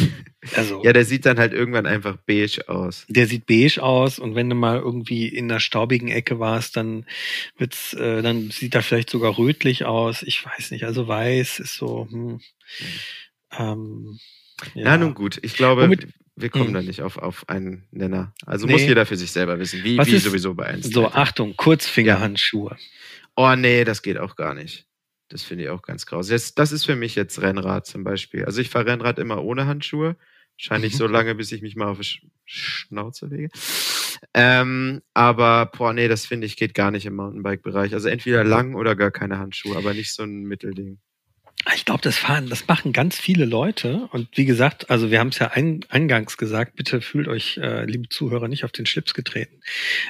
Also, 0.56 0.82
ja, 0.82 0.94
der 0.94 1.04
sieht 1.04 1.26
dann 1.26 1.38
halt 1.38 1.52
irgendwann 1.52 1.84
einfach 1.84 2.16
beige 2.16 2.66
aus. 2.66 3.04
Der 3.08 3.26
sieht 3.26 3.44
beige 3.44 3.82
aus 3.82 4.18
und 4.18 4.34
wenn 4.34 4.48
du 4.48 4.56
mal 4.56 4.78
irgendwie 4.78 5.28
in 5.28 5.48
der 5.48 5.60
staubigen 5.60 6.08
Ecke 6.08 6.38
warst, 6.40 6.78
dann 6.78 7.04
wird's, 7.58 7.92
äh, 7.92 8.22
dann 8.22 8.50
sieht 8.50 8.74
er 8.74 8.82
vielleicht 8.82 9.10
sogar 9.10 9.36
rötlich 9.36 9.84
aus. 9.84 10.22
Ich 10.22 10.42
weiß 10.42 10.70
nicht. 10.70 10.84
Also 10.84 11.06
weiß 11.06 11.58
ist 11.58 11.76
so. 11.76 12.08
Hm, 12.10 12.40
ähm, 13.58 14.18
ja. 14.74 14.84
ja, 14.84 14.96
nun 14.96 15.12
gut. 15.12 15.38
Ich 15.42 15.52
glaube, 15.52 15.82
Womit, 15.82 16.08
wir 16.36 16.48
kommen 16.48 16.68
hm. 16.68 16.74
da 16.74 16.82
nicht 16.82 17.02
auf, 17.02 17.18
auf 17.18 17.48
einen 17.48 17.86
Nenner. 17.90 18.32
Also 18.46 18.66
nee. 18.66 18.72
muss 18.72 18.82
jeder 18.82 19.06
für 19.06 19.16
sich 19.16 19.32
selber 19.32 19.58
wissen, 19.58 19.84
wie, 19.84 19.98
wie 19.98 20.10
ist, 20.12 20.24
sowieso 20.24 20.54
bei 20.54 20.66
eins. 20.66 20.88
So, 20.88 21.08
Achtung, 21.08 21.54
Kurzfingerhandschuhe. 21.56 22.70
Ja. 22.70 22.76
Oh 23.36 23.54
nee, 23.56 23.84
das 23.84 24.02
geht 24.02 24.18
auch 24.18 24.36
gar 24.36 24.54
nicht. 24.54 24.86
Das 25.30 25.42
finde 25.42 25.64
ich 25.64 25.70
auch 25.70 25.82
ganz 25.82 26.06
grausig. 26.06 26.34
Das, 26.34 26.54
das 26.54 26.72
ist 26.72 26.84
für 26.84 26.96
mich 26.96 27.14
jetzt 27.14 27.40
Rennrad 27.40 27.86
zum 27.86 28.04
Beispiel. 28.04 28.44
Also 28.44 28.60
ich 28.60 28.68
fahre 28.68 28.86
Rennrad 28.86 29.18
immer 29.18 29.42
ohne 29.42 29.66
Handschuhe. 29.66 30.16
Wahrscheinlich 30.58 30.92
mhm. 30.94 30.98
so 30.98 31.06
lange, 31.06 31.34
bis 31.36 31.52
ich 31.52 31.62
mich 31.62 31.76
mal 31.76 31.88
auf 31.88 32.00
die 32.00 32.20
Schnauze 32.44 33.26
lege. 33.26 33.48
Ähm, 34.34 35.00
aber, 35.14 35.66
boah, 35.66 35.92
nee, 35.92 36.08
das 36.08 36.26
finde 36.26 36.46
ich 36.46 36.56
geht 36.56 36.74
gar 36.74 36.90
nicht 36.90 37.06
im 37.06 37.14
Mountainbike-Bereich. 37.14 37.94
Also 37.94 38.08
entweder 38.08 38.44
lang 38.44 38.74
oder 38.74 38.96
gar 38.96 39.10
keine 39.10 39.38
Handschuhe, 39.38 39.76
aber 39.76 39.94
nicht 39.94 40.12
so 40.12 40.24
ein 40.24 40.42
Mittelding. 40.42 40.98
Ich 41.74 41.84
glaube, 41.84 42.00
das 42.00 42.16
fahren, 42.16 42.48
das 42.48 42.66
machen 42.66 42.92
ganz 42.92 43.18
viele 43.18 43.44
Leute. 43.44 44.08
Und 44.12 44.28
wie 44.34 44.46
gesagt, 44.46 44.88
also 44.88 45.10
wir 45.10 45.20
haben 45.20 45.28
es 45.28 45.38
ja 45.38 45.48
ein, 45.48 45.84
eingangs 45.90 46.38
gesagt, 46.38 46.74
bitte 46.74 47.02
fühlt 47.02 47.28
euch, 47.28 47.58
äh, 47.58 47.84
liebe 47.84 48.08
Zuhörer, 48.08 48.48
nicht 48.48 48.64
auf 48.64 48.72
den 48.72 48.86
Schlips 48.86 49.12
getreten. 49.12 49.60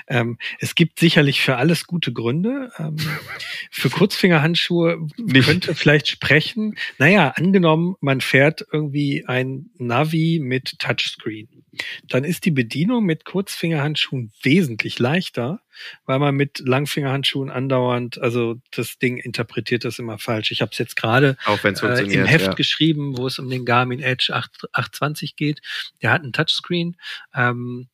Ähm, 0.06 0.38
es 0.60 0.76
gibt 0.76 1.00
sicherlich 1.00 1.40
für 1.40 1.56
alles 1.56 1.86
gute 1.86 2.12
Gründe. 2.12 2.70
Ähm, 2.78 2.96
für 3.70 3.90
Kurzfingerhandschuhe 3.90 5.08
nicht. 5.16 5.46
könnte 5.46 5.74
vielleicht 5.74 6.06
sprechen. 6.08 6.76
Naja, 6.98 7.30
angenommen, 7.30 7.96
man 8.00 8.20
fährt 8.20 8.64
irgendwie 8.72 9.24
ein 9.26 9.70
Navi 9.76 10.38
mit 10.40 10.78
Touchscreen. 10.78 11.48
Dann 12.08 12.24
ist 12.24 12.44
die 12.44 12.50
Bedienung 12.52 13.04
mit 13.04 13.24
Kurzfingerhandschuhen 13.24 14.32
wesentlich 14.42 14.98
leichter 14.98 15.60
weil 16.04 16.18
man 16.18 16.34
mit 16.34 16.60
Langfingerhandschuhen 16.60 17.50
andauernd, 17.50 18.20
also 18.20 18.56
das 18.70 18.98
Ding 18.98 19.18
interpretiert 19.18 19.84
das 19.84 19.98
immer 19.98 20.18
falsch. 20.18 20.50
Ich 20.50 20.62
habe 20.62 20.70
es 20.72 20.78
jetzt 20.78 20.96
gerade 20.96 21.36
äh, 21.46 22.02
im 22.12 22.24
Heft 22.24 22.46
ja. 22.46 22.54
geschrieben, 22.54 23.16
wo 23.16 23.26
es 23.26 23.38
um 23.38 23.48
den 23.48 23.64
Garmin 23.64 24.00
Edge 24.00 24.32
8, 24.34 24.68
820 24.72 25.36
geht. 25.36 25.60
Der 26.02 26.12
hat 26.12 26.22
einen 26.22 26.32
Touchscreen. 26.32 26.96
Ähm, 27.34 27.88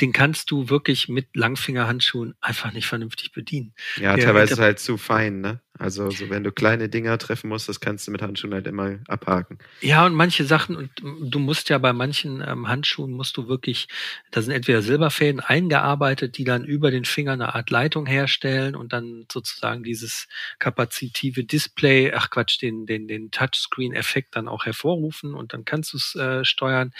den 0.00 0.12
kannst 0.12 0.50
du 0.50 0.68
wirklich 0.68 1.08
mit 1.08 1.34
Langfingerhandschuhen 1.34 2.34
einfach 2.40 2.72
nicht 2.72 2.86
vernünftig 2.86 3.32
bedienen. 3.32 3.74
Ja, 3.96 4.16
Der 4.16 4.26
teilweise 4.26 4.54
ist 4.54 4.58
halt 4.60 4.78
zu 4.78 4.96
fein, 4.96 5.40
ne? 5.40 5.60
Also 5.78 6.10
so 6.10 6.28
wenn 6.28 6.44
du 6.44 6.52
kleine 6.52 6.90
Dinger 6.90 7.16
treffen 7.16 7.48
musst, 7.48 7.66
das 7.68 7.80
kannst 7.80 8.06
du 8.06 8.10
mit 8.10 8.20
Handschuhen 8.20 8.52
halt 8.52 8.66
immer 8.66 8.98
abhaken. 9.08 9.58
Ja, 9.80 10.04
und 10.04 10.14
manche 10.14 10.44
Sachen, 10.44 10.76
und 10.76 10.90
du 11.00 11.38
musst 11.38 11.70
ja 11.70 11.78
bei 11.78 11.94
manchen 11.94 12.44
ähm, 12.46 12.68
Handschuhen 12.68 13.12
musst 13.12 13.38
du 13.38 13.48
wirklich, 13.48 13.88
da 14.30 14.42
sind 14.42 14.52
entweder 14.52 14.82
Silberfäden 14.82 15.40
eingearbeitet, 15.40 16.36
die 16.36 16.44
dann 16.44 16.64
über 16.64 16.90
den 16.90 17.06
Finger 17.06 17.32
eine 17.32 17.54
Art 17.54 17.70
Leitung 17.70 18.04
herstellen 18.04 18.76
und 18.76 18.92
dann 18.92 19.24
sozusagen 19.32 19.82
dieses 19.82 20.28
kapazitive 20.58 21.44
Display, 21.44 22.12
ach 22.12 22.28
Quatsch, 22.28 22.60
den, 22.60 22.84
den, 22.84 23.08
den 23.08 23.30
Touchscreen-Effekt 23.30 24.36
dann 24.36 24.48
auch 24.48 24.66
hervorrufen 24.66 25.34
und 25.34 25.54
dann 25.54 25.64
kannst 25.64 25.94
du 25.94 25.96
es 25.96 26.14
äh, 26.14 26.44
steuern. 26.44 26.92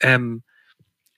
Ähm, 0.00 0.42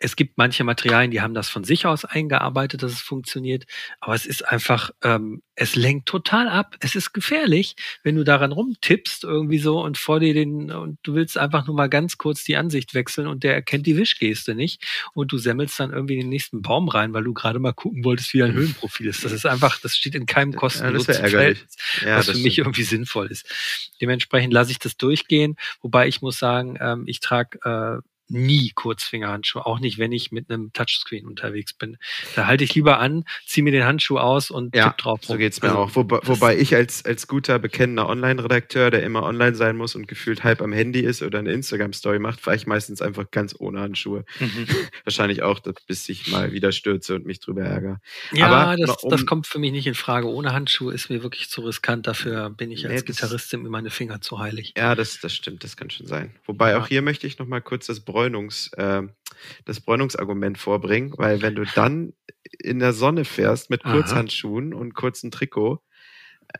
es 0.04 0.16
gibt 0.16 0.36
manche 0.36 0.64
Materialien, 0.64 1.10
die 1.10 1.22
haben 1.22 1.32
das 1.32 1.48
von 1.48 1.64
sich 1.64 1.86
aus 1.86 2.04
eingearbeitet, 2.04 2.82
dass 2.82 2.92
es 2.92 3.00
funktioniert. 3.00 3.64
Aber 4.00 4.14
es 4.14 4.26
ist 4.26 4.46
einfach, 4.46 4.90
ähm, 5.02 5.42
es 5.54 5.76
lenkt 5.76 6.06
total 6.06 6.46
ab. 6.46 6.76
Es 6.80 6.94
ist 6.94 7.14
gefährlich, 7.14 7.74
wenn 8.02 8.14
du 8.14 8.22
daran 8.22 8.52
rumtippst 8.52 9.24
irgendwie 9.24 9.58
so 9.58 9.82
und 9.82 9.96
vor 9.96 10.20
dir 10.20 10.34
den, 10.34 10.70
und 10.70 10.98
du 11.04 11.14
willst 11.14 11.38
einfach 11.38 11.66
nur 11.66 11.74
mal 11.74 11.88
ganz 11.88 12.18
kurz 12.18 12.44
die 12.44 12.56
Ansicht 12.56 12.92
wechseln 12.92 13.26
und 13.26 13.44
der 13.44 13.54
erkennt 13.54 13.86
die 13.86 13.96
Wischgeste 13.96 14.54
nicht 14.54 14.84
und 15.14 15.32
du 15.32 15.38
semmelst 15.38 15.80
dann 15.80 15.90
irgendwie 15.90 16.14
in 16.14 16.20
den 16.20 16.28
nächsten 16.28 16.60
Baum 16.60 16.90
rein, 16.90 17.14
weil 17.14 17.24
du 17.24 17.33
gerade 17.33 17.58
mal 17.58 17.72
gucken 17.72 18.04
wolltest, 18.04 18.35
wie 18.35 18.40
dein 18.40 18.52
mhm. 18.52 18.58
Höhenprofil 18.58 19.06
ist. 19.06 19.24
Das 19.24 19.33
ist 19.33 19.46
einfach, 19.46 19.81
das 19.81 19.96
steht 19.96 20.14
in 20.14 20.26
keinem 20.26 20.54
kostenlosen 20.54 21.14
ja, 21.14 21.29
Verhältnis, 21.29 21.76
ja, 22.04 22.18
was 22.18 22.29
für 22.29 22.38
mich 22.38 22.58
irgendwie 22.58 22.83
sinnvoll 22.83 23.29
ist. 23.29 23.50
Dementsprechend 24.02 24.52
lasse 24.52 24.70
ich 24.70 24.79
das 24.79 24.98
durchgehen, 24.98 25.56
wobei 25.81 26.08
ich 26.08 26.20
muss 26.20 26.38
sagen, 26.38 26.76
ähm, 26.79 27.04
ich 27.06 27.20
trage 27.20 27.58
äh, 27.64 28.02
nie 28.29 28.70
Kurzfingerhandschuhe, 28.75 29.66
auch 29.66 29.81
nicht, 29.81 29.98
wenn 29.98 30.12
ich 30.12 30.33
mit 30.33 30.50
einem 30.50 30.72
Touchscreen 30.72 31.27
unterwegs 31.27 31.75
bin. 31.75 31.98
Da 32.35 32.46
halte 32.46 32.64
ich 32.64 32.75
lieber 32.75 32.98
an, 32.98 33.25
ziehe 33.46 33.62
mir 33.62 33.72
den 33.72 33.85
Handschuh 33.85 34.18
aus 34.18 34.50
und 34.50 34.75
ja, 34.75 34.88
tipp 34.88 34.98
drauf. 34.98 35.20
Rum. 35.20 35.35
So 35.35 35.37
geht's 35.37 35.60
mir 35.62 35.68
also, 35.68 35.81
auch. 35.81 35.96
Wobei, 35.96 36.20
wobei 36.22 36.56
ich 36.58 36.75
als, 36.75 37.04
als 37.04 37.27
guter, 37.27 37.58
bekennender 37.58 38.08
Online-Redakteur, 38.08 38.90
der 38.90 39.02
immer 39.02 39.22
online 39.22 39.54
sein 39.54 39.77
muss 39.77 39.94
und 39.94 40.08
gefühlt 40.08 40.44
halb 40.44 40.62
am 40.62 40.72
Handy 40.72 41.00
ist 41.00 41.22
oder 41.22 41.38
eine 41.38 41.52
Instagram-Story 41.52 42.18
macht, 42.18 42.40
fahre 42.40 42.56
ich 42.56 42.66
meistens 42.66 43.02
einfach 43.02 43.31
ganz 43.31 43.54
ohne 43.58 43.81
Handschuhe. 43.81 44.25
Mhm. 44.40 44.66
Wahrscheinlich 45.04 45.42
auch, 45.42 45.60
bis 45.87 46.08
ich 46.08 46.29
mal 46.29 46.52
wieder 46.52 46.72
stürze 46.72 47.14
und 47.14 47.27
mich 47.27 47.40
drüber 47.40 47.62
ärgere. 47.62 48.00
Ja, 48.33 48.48
Aber 48.48 48.77
das, 48.77 49.02
um, 49.02 49.10
das 49.10 49.27
kommt 49.27 49.46
für 49.46 49.58
mich 49.58 49.72
nicht 49.72 49.87
in 49.87 49.94
Frage. 49.94 50.29
Ohne 50.29 50.52
Handschuhe 50.52 50.92
ist 50.94 51.10
mir 51.10 51.22
wirklich 51.22 51.48
zu 51.50 51.62
riskant. 51.62 52.06
Dafür 52.06 52.50
bin 52.50 52.70
ich 52.70 52.87
als 52.87 53.02
nee, 53.02 53.06
Gitarristin 53.06 53.62
mir 53.62 53.70
meine 53.70 53.90
Finger 53.90 54.20
zu 54.20 54.38
heilig. 54.38 54.75
Ja, 54.77 54.94
das, 54.94 55.20
das 55.20 55.35
stimmt. 55.35 55.64
Das 55.64 55.77
kann 55.77 55.90
schon 55.90 56.06
sein. 56.06 56.35
Wobei 56.46 56.70
ja. 56.70 56.79
auch 56.79 56.88
hier 56.88 57.02
möchte 57.02 57.27
ich 57.27 57.38
noch 57.38 57.46
mal 57.46 57.60
kurz 57.60 57.87
das 57.87 58.00
Bräunungs, 58.15 58.71
äh, 58.77 59.02
das 59.65 59.81
Bräunungsargument 59.81 60.56
vorbringen, 60.56 61.12
weil 61.17 61.42
wenn 61.42 61.56
du 61.56 61.65
dann 61.75 62.12
in 62.60 62.79
der 62.79 62.92
Sonne 62.92 63.25
fährst 63.25 63.71
mit 63.71 63.83
Kurzhandschuhen 63.83 64.73
Aha. 64.73 64.81
und 64.81 64.94
kurzem 64.94 65.33
Trikot, 65.33 65.83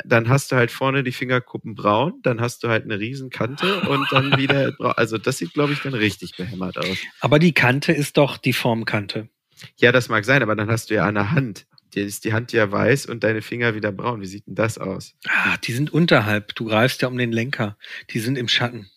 dann 0.05 0.29
hast 0.29 0.51
du 0.51 0.57
halt 0.57 0.73
vorne 0.73 1.05
die 1.05 1.13
Fingerkuppen 1.13 1.77
braun, 1.77 2.15
dann 2.25 2.41
hast 2.41 2.65
du 2.65 2.69
halt 2.69 2.83
eine 2.83 2.99
Riesenkante 2.99 3.83
und 3.83 4.07
dann 4.11 4.37
wieder, 4.39 4.75
also 4.99 5.17
das 5.17 5.39
sieht, 5.39 5.55
glaube 5.55 5.73
ich, 5.73 5.83
dann 5.83 5.95
richtig 5.95 6.37
behämmert 6.37 6.77
aus. 6.79 6.99
Aber 7.21 7.39
die 7.39 7.53
Kante 7.53 7.93
ist 7.93 8.17
doch 8.17 8.37
die 8.37 8.53
Formkante. 8.53 9.29
Ja, 9.77 9.93
das 9.93 10.09
mag 10.09 10.25
sein, 10.25 10.43
aber 10.43 10.57
dann 10.57 10.69
hast 10.69 10.91
du 10.91 10.95
ja 10.95 11.07
eine 11.07 11.31
Hand. 11.31 11.67
Die 11.95 12.01
ist 12.01 12.25
die 12.25 12.33
Hand 12.33 12.53
ja 12.53 12.73
weiß 12.73 13.07
und 13.07 13.23
deine 13.23 13.41
Finger 13.41 13.77
wieder 13.77 13.93
braun. 13.93 14.21
Wie 14.21 14.27
sieht 14.27 14.49
denn 14.49 14.57
das 14.57 14.79
aus? 14.79 15.15
Ah, 15.29 15.57
die 15.59 15.73
sind 15.73 15.93
unterhalb. 15.93 16.53
Du 16.57 16.65
greifst 16.65 17.03
ja 17.03 17.09
um 17.09 17.17
den 17.17 17.31
Lenker. 17.31 17.77
Die 18.11 18.19
sind 18.19 18.37
im 18.37 18.49
Schatten. 18.49 18.91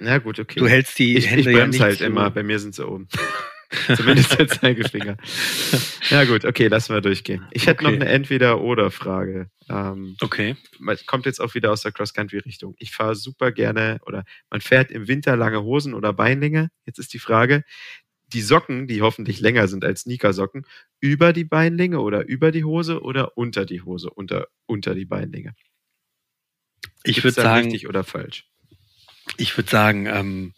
Na 0.00 0.18
gut, 0.18 0.40
okay. 0.40 0.58
Du 0.58 0.66
hältst 0.66 0.98
die 0.98 1.16
ich, 1.16 1.30
Hände 1.30 1.50
ich 1.50 1.56
ja 1.56 1.66
nicht 1.66 1.80
halt 1.80 1.98
so. 1.98 2.04
immer, 2.04 2.30
bei 2.30 2.42
mir 2.42 2.58
sind 2.58 2.74
sie 2.74 2.86
oben. 2.86 3.08
Zumindest 3.94 4.36
der 4.38 4.48
Zeigefinger. 4.48 5.16
ja 6.10 6.24
gut, 6.24 6.44
okay, 6.44 6.66
lassen 6.66 6.92
wir 6.92 7.00
durchgehen. 7.00 7.46
Ich 7.52 7.66
hätte 7.66 7.84
okay. 7.84 7.94
noch 7.94 8.00
eine 8.00 8.10
Entweder-Oder-Frage. 8.10 9.50
Ähm, 9.68 10.16
okay. 10.20 10.56
Kommt 11.06 11.26
jetzt 11.26 11.40
auch 11.40 11.54
wieder 11.54 11.70
aus 11.70 11.82
der 11.82 11.92
Cross-Country-Richtung. 11.92 12.74
Ich 12.78 12.90
fahre 12.90 13.14
super 13.14 13.52
gerne 13.52 14.00
oder 14.06 14.24
man 14.50 14.60
fährt 14.60 14.90
im 14.90 15.06
Winter 15.06 15.36
lange 15.36 15.62
Hosen 15.62 15.94
oder 15.94 16.12
Beinlinge. 16.12 16.70
Jetzt 16.84 16.98
ist 16.98 17.14
die 17.14 17.20
Frage, 17.20 17.62
die 18.26 18.42
Socken, 18.42 18.88
die 18.88 19.02
hoffentlich 19.02 19.40
länger 19.40 19.68
sind 19.68 19.84
als 19.84 20.02
Sneakersocken, 20.02 20.66
über 20.98 21.32
die 21.32 21.44
Beinlinge 21.44 22.00
oder 22.00 22.26
über 22.26 22.50
die 22.50 22.64
Hose 22.64 23.02
oder 23.02 23.36
unter 23.36 23.66
die 23.66 23.82
Hose, 23.82 24.10
unter, 24.10 24.48
unter 24.66 24.94
die 24.94 25.04
Beinlinge? 25.04 25.54
Ich 27.04 27.22
würde 27.22 27.34
sagen, 27.34 27.64
richtig 27.64 27.88
oder 27.88 28.02
falsch? 28.02 28.49
Ich 29.36 29.56
würde 29.56 29.70
sagen, 29.70 30.06
ähm, 30.06 30.54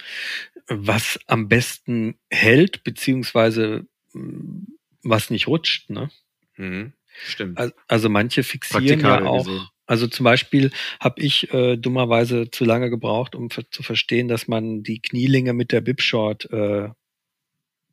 was 0.69 1.19
am 1.27 1.49
besten 1.49 2.19
hält, 2.31 2.85
beziehungsweise 2.85 3.87
mm, 4.13 4.65
was 5.03 5.31
nicht 5.31 5.49
rutscht, 5.49 5.91
ne? 5.91 6.11
Mhm, 6.57 6.93
stimmt. 7.27 7.59
Also, 7.89 8.09
manche 8.09 8.43
fixieren 8.43 9.01
ja 9.01 9.25
auch. 9.25 9.45
Gesehen. 9.45 9.69
Also 9.87 10.07
zum 10.07 10.25
Beispiel 10.25 10.71
habe 11.01 11.21
ich 11.21 11.53
äh, 11.53 11.77
dummerweise 11.77 12.51
zu 12.51 12.65
lange 12.65 12.89
gebraucht, 12.89 13.35
um 13.35 13.51
zu 13.51 13.83
verstehen, 13.83 14.29
dass 14.29 14.49
man 14.49 14.83
die 14.83 15.03
Knielinge 15.03 15.53
mit 15.53 15.73
der 15.73 15.81
Bipshort, 15.81 16.49
äh, 16.51 16.89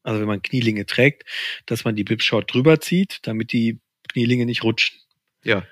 also 0.03 0.21
wenn 0.21 0.27
man 0.27 0.41
Knielinge 0.41 0.85
trägt, 0.85 1.25
dass 1.65 1.83
man 1.83 1.95
die 1.95 2.03
Bipshort 2.03 2.53
drüber 2.53 2.79
zieht, 2.79 3.19
damit 3.23 3.51
die 3.51 3.79
Knielinge 4.07 4.45
nicht 4.45 4.63
rutschen. 4.63 4.99
Ja. 5.43 5.65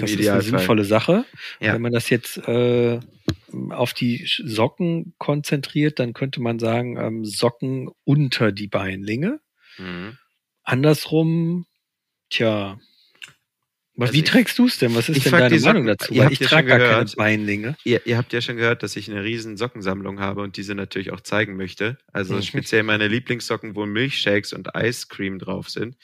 Das 0.00 0.10
ist 0.12 0.28
eine 0.28 0.42
sinnvolle 0.42 0.84
Sache. 0.84 1.24
Ja. 1.60 1.74
Wenn 1.74 1.82
man 1.82 1.92
das 1.92 2.10
jetzt 2.10 2.38
äh, 2.48 3.00
auf 3.70 3.94
die 3.94 4.24
Socken 4.26 5.14
konzentriert, 5.18 5.98
dann 5.98 6.12
könnte 6.12 6.40
man 6.40 6.58
sagen, 6.58 6.96
ähm, 6.96 7.24
Socken 7.24 7.90
unter 8.04 8.52
die 8.52 8.68
Beinlinge. 8.68 9.40
Mhm. 9.78 10.18
Andersrum, 10.62 11.66
tja, 12.28 12.78
also 13.98 14.12
wie 14.14 14.22
trägst 14.22 14.58
du 14.58 14.66
es 14.66 14.78
denn? 14.78 14.94
Was 14.94 15.08
ist 15.08 15.24
denn 15.24 15.32
deine 15.32 15.60
Meinung 15.60 15.86
dazu? 15.86 16.14
Weil 16.16 16.32
ich 16.32 16.38
trage 16.38 16.68
gar 16.68 16.78
keine 16.78 17.10
Beinlinge. 17.16 17.76
Ihr, 17.84 18.06
ihr, 18.06 18.16
habt 18.16 18.32
ja 18.32 18.40
schon 18.40 18.56
gehört, 18.56 18.82
dass 18.82 18.96
ich 18.96 19.10
eine 19.10 19.24
riesen 19.24 19.56
Sockensammlung 19.56 20.20
habe 20.20 20.42
und 20.42 20.56
diese 20.56 20.74
natürlich 20.74 21.10
auch 21.10 21.20
zeigen 21.20 21.56
möchte. 21.56 21.98
Also 22.12 22.36
mhm. 22.36 22.42
speziell 22.42 22.82
meine 22.82 23.08
Lieblingssocken, 23.08 23.74
wo 23.74 23.86
Milchshakes 23.86 24.52
und 24.52 24.68
Ice 24.76 25.06
Cream 25.08 25.38
drauf 25.38 25.68
sind. 25.68 25.96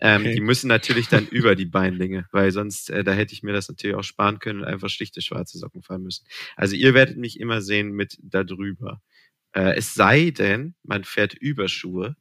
Ähm, 0.00 0.22
okay. 0.22 0.34
Die 0.34 0.40
müssen 0.40 0.68
natürlich 0.68 1.08
dann 1.08 1.26
über 1.30 1.54
die 1.54 1.66
Beinlinge, 1.66 2.26
weil 2.32 2.50
sonst, 2.50 2.90
äh, 2.90 3.04
da 3.04 3.12
hätte 3.12 3.32
ich 3.32 3.42
mir 3.42 3.52
das 3.52 3.68
natürlich 3.68 3.96
auch 3.96 4.04
sparen 4.04 4.38
können 4.38 4.60
und 4.60 4.66
einfach 4.66 4.90
schlichte 4.90 5.22
schwarze 5.22 5.58
Socken 5.58 5.82
fahren 5.82 6.02
müssen. 6.02 6.26
Also 6.56 6.74
ihr 6.74 6.94
werdet 6.94 7.16
mich 7.16 7.38
immer 7.38 7.62
sehen 7.62 7.92
mit 7.92 8.18
da 8.22 8.44
drüber. 8.44 9.00
Äh, 9.52 9.76
es 9.76 9.94
sei 9.94 10.30
denn, 10.30 10.74
man 10.82 11.04
fährt 11.04 11.34
Überschuhe 11.34 12.16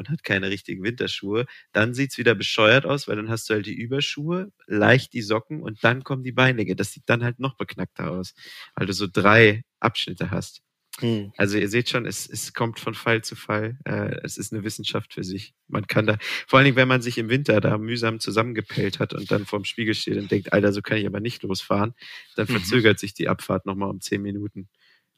und 0.00 0.08
hat 0.08 0.24
keine 0.24 0.48
richtigen 0.48 0.82
Winterschuhe, 0.82 1.44
dann 1.72 1.92
sieht's 1.92 2.16
wieder 2.16 2.34
bescheuert 2.34 2.86
aus, 2.86 3.06
weil 3.06 3.16
dann 3.16 3.28
hast 3.28 3.50
du 3.50 3.54
halt 3.54 3.66
die 3.66 3.74
Überschuhe, 3.74 4.50
leicht 4.66 5.12
die 5.12 5.20
Socken 5.20 5.62
und 5.62 5.84
dann 5.84 6.04
kommen 6.04 6.24
die 6.24 6.32
Beinlinge. 6.32 6.74
Das 6.74 6.92
sieht 6.92 7.04
dann 7.06 7.22
halt 7.22 7.38
noch 7.38 7.56
beknackter 7.58 8.10
aus, 8.10 8.34
weil 8.74 8.86
du 8.86 8.94
so 8.94 9.06
drei 9.12 9.62
Abschnitte 9.78 10.30
hast. 10.30 10.62
Hm. 11.00 11.32
Also 11.36 11.58
ihr 11.58 11.68
seht 11.68 11.90
schon, 11.90 12.06
es, 12.06 12.26
es 12.28 12.54
kommt 12.54 12.80
von 12.80 12.94
Fall 12.94 13.22
zu 13.22 13.36
Fall. 13.36 13.78
Äh, 13.84 14.16
es 14.22 14.38
ist 14.38 14.54
eine 14.54 14.64
Wissenschaft 14.64 15.12
für 15.12 15.22
sich. 15.22 15.52
Man 15.68 15.86
kann 15.86 16.06
da, 16.06 16.16
vor 16.46 16.58
allen 16.58 16.64
Dingen, 16.64 16.76
wenn 16.76 16.88
man 16.88 17.02
sich 17.02 17.18
im 17.18 17.28
Winter 17.28 17.60
da 17.60 17.76
mühsam 17.76 18.20
zusammengepellt 18.20 19.00
hat 19.00 19.12
und 19.12 19.30
dann 19.30 19.44
vorm 19.44 19.64
Spiegel 19.64 19.94
steht 19.94 20.16
und 20.16 20.30
denkt, 20.30 20.54
Alter, 20.54 20.72
so 20.72 20.80
kann 20.80 20.96
ich 20.96 21.06
aber 21.06 21.20
nicht 21.20 21.42
losfahren, 21.42 21.94
dann 22.36 22.46
mhm. 22.48 22.52
verzögert 22.52 22.98
sich 22.98 23.12
die 23.12 23.28
Abfahrt 23.28 23.66
nochmal 23.66 23.90
um 23.90 24.00
zehn 24.00 24.22
Minuten. 24.22 24.68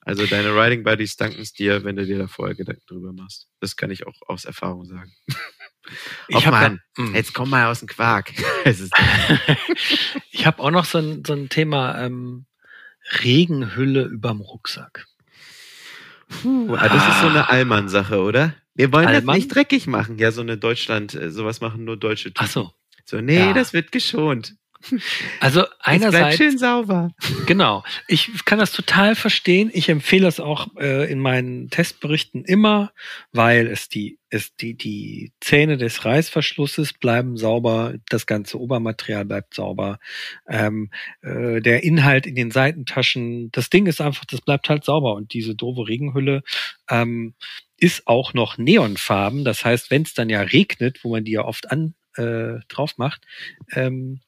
Also 0.05 0.27
deine 0.27 0.55
Riding 0.55 0.83
Buddies 0.83 1.17
danken 1.17 1.41
es 1.41 1.53
dir, 1.53 1.85
wenn 1.85 1.97
du 1.97 2.05
dir 2.05 2.19
da 2.19 2.27
vorher 2.27 2.57
Gedanken 2.57 2.83
drüber 2.87 3.13
machst. 3.13 3.49
Das 3.61 3.77
kann 3.77 3.91
ich 3.91 4.07
auch 4.07 4.15
aus 4.27 4.45
Erfahrung 4.45 4.85
sagen. 4.85 5.13
Ich 6.29 6.47
habe 6.47 6.57
Mann, 6.57 6.81
hm. 6.97 7.15
jetzt 7.15 7.35
komm 7.35 7.51
mal 7.51 7.67
aus 7.67 7.81
dem 7.81 7.89
Quark. 7.89 8.33
ich 10.31 10.47
habe 10.47 10.63
auch 10.63 10.71
noch 10.71 10.85
so 10.85 10.99
ein, 10.99 11.25
so 11.25 11.33
ein 11.33 11.49
Thema 11.49 12.05
ähm, 12.05 12.47
Regenhülle 13.23 14.05
überm 14.05 14.41
Rucksack. 14.41 15.07
Puh, 16.29 16.75
ah. 16.75 16.89
das 16.89 17.09
ist 17.09 17.21
so 17.21 17.29
eine 17.29 17.49
Allmann-Sache, 17.49 18.21
oder? 18.21 18.55
Wir 18.75 18.93
wollen 18.93 19.07
Allmann? 19.07 19.27
das 19.27 19.37
nicht 19.37 19.55
dreckig 19.55 19.87
machen. 19.87 20.19
Ja, 20.19 20.33
so 20.33 20.41
eine 20.41 20.57
Deutschland, 20.57 21.15
äh, 21.15 21.31
sowas 21.31 21.61
machen 21.61 21.85
nur 21.85 21.97
deutsche 21.97 22.33
Typen. 22.33 22.45
Ach 22.45 22.51
so. 22.51 22.71
So, 23.05 23.21
nee, 23.21 23.39
ja. 23.39 23.53
das 23.53 23.73
wird 23.73 23.93
geschont. 23.93 24.55
Also 25.41 25.65
einerseits 25.81 26.37
schön 26.37 26.59
sauber. 26.59 27.11
Genau. 27.47 27.83
Ich 28.09 28.45
kann 28.45 28.59
das 28.59 28.73
total 28.73 29.15
verstehen. 29.15 29.71
Ich 29.73 29.89
empfehle 29.89 30.27
es 30.29 30.41
auch 30.41 30.69
äh, 30.79 31.11
in 31.11 31.19
meinen 31.19 31.71
Testberichten 31.71 32.45
immer, 32.45 32.93
weil 33.33 33.67
es 33.67 33.89
die 33.89 34.19
es 34.31 34.57
die 34.57 34.75
die 34.75 35.33
Zähne 35.41 35.77
des 35.77 36.05
Reißverschlusses 36.05 36.95
bleiben 36.95 37.37
sauber, 37.37 37.95
das 38.09 38.27
ganze 38.27 38.59
Obermaterial 38.59 39.25
bleibt 39.27 39.55
sauber, 39.55 39.99
ähm, 40.49 40.91
äh, 41.21 41.61
der 41.61 41.83
Inhalt 41.85 42.27
in 42.27 42.35
den 42.35 42.51
Seitentaschen, 42.51 43.51
das 43.53 43.69
Ding 43.69 43.87
ist 43.87 44.01
einfach, 44.01 44.25
das 44.25 44.41
bleibt 44.41 44.69
halt 44.69 44.85
sauber 44.85 45.15
und 45.15 45.35
diese 45.35 45.55
doofe 45.55 45.87
Regenhülle 45.87 46.43
ähm, 46.89 47.35
ist 47.77 48.07
auch 48.07 48.33
noch 48.33 48.59
neonfarben. 48.59 49.45
Das 49.45 49.65
heißt, 49.65 49.91
wenn 49.91 50.03
es 50.03 50.15
dann 50.15 50.31
ja 50.31 50.41
regnet, 50.41 51.03
wo 51.03 51.11
man 51.11 51.25
die 51.25 51.33
ja 51.33 51.45
oft 51.45 51.71
an 51.71 51.95
äh, 52.17 52.61
drauf 52.69 52.97
macht, 52.97 53.23
ähm, 53.73 54.21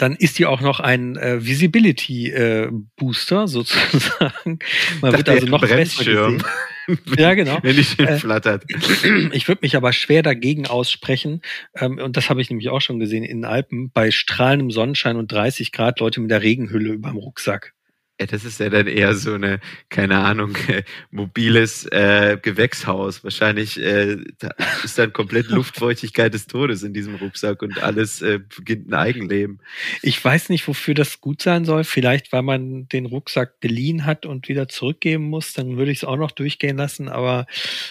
dann 0.00 0.16
ist 0.16 0.38
die 0.38 0.46
auch 0.46 0.60
noch 0.62 0.80
ein 0.80 1.16
äh, 1.16 1.44
Visibility 1.44 2.30
äh, 2.30 2.70
Booster 2.96 3.46
sozusagen. 3.48 4.58
Man 5.02 5.12
wird 5.12 5.28
also 5.28 5.46
noch 5.46 5.60
besser 5.60 6.04
gesehen. 6.04 6.42
ja, 7.18 7.34
genau. 7.34 7.58
Wenn 7.62 7.76
die 7.76 7.84
schön 7.84 8.06
äh, 8.06 8.18
flattert. 8.18 8.64
Ich 9.32 9.46
würde 9.48 9.60
mich 9.62 9.76
aber 9.76 9.92
schwer 9.92 10.22
dagegen 10.22 10.66
aussprechen. 10.66 11.42
Ähm, 11.76 11.98
und 11.98 12.16
das 12.16 12.30
habe 12.30 12.40
ich 12.40 12.48
nämlich 12.50 12.70
auch 12.70 12.80
schon 12.80 12.98
gesehen 12.98 13.24
in 13.24 13.38
den 13.38 13.44
Alpen. 13.44 13.90
Bei 13.90 14.10
strahlendem 14.10 14.70
Sonnenschein 14.70 15.16
und 15.16 15.30
30 15.30 15.72
Grad 15.72 16.00
Leute 16.00 16.20
mit 16.20 16.30
der 16.30 16.42
Regenhülle 16.42 16.92
überm 16.92 17.16
Rucksack. 17.16 17.74
Ja, 18.20 18.26
das 18.26 18.44
ist 18.44 18.60
ja 18.60 18.68
dann 18.68 18.86
eher 18.86 19.14
so 19.14 19.32
eine, 19.32 19.60
keine 19.88 20.18
Ahnung, 20.18 20.54
äh, 20.68 20.82
mobiles 21.10 21.86
äh, 21.86 22.36
Gewächshaus. 22.40 23.24
Wahrscheinlich 23.24 23.80
äh, 23.80 24.18
da 24.38 24.50
ist 24.84 24.98
dann 24.98 25.14
komplett 25.14 25.46
Luftfeuchtigkeit 25.48 26.34
des 26.34 26.46
Todes 26.46 26.82
in 26.82 26.92
diesem 26.92 27.14
Rucksack 27.14 27.62
und 27.62 27.82
alles 27.82 28.20
äh, 28.20 28.40
beginnt 28.54 28.88
ein 28.88 28.94
Eigenleben. 28.94 29.60
Ich 30.02 30.22
weiß 30.22 30.50
nicht, 30.50 30.68
wofür 30.68 30.92
das 30.92 31.22
gut 31.22 31.40
sein 31.40 31.64
soll. 31.64 31.82
Vielleicht, 31.82 32.30
weil 32.30 32.42
man 32.42 32.88
den 32.90 33.06
Rucksack 33.06 33.58
geliehen 33.62 34.04
hat 34.04 34.26
und 34.26 34.50
wieder 34.50 34.68
zurückgeben 34.68 35.24
muss, 35.24 35.54
dann 35.54 35.78
würde 35.78 35.90
ich 35.90 35.98
es 35.98 36.04
auch 36.04 36.18
noch 36.18 36.32
durchgehen 36.32 36.76
lassen. 36.76 37.08
Aber 37.08 37.46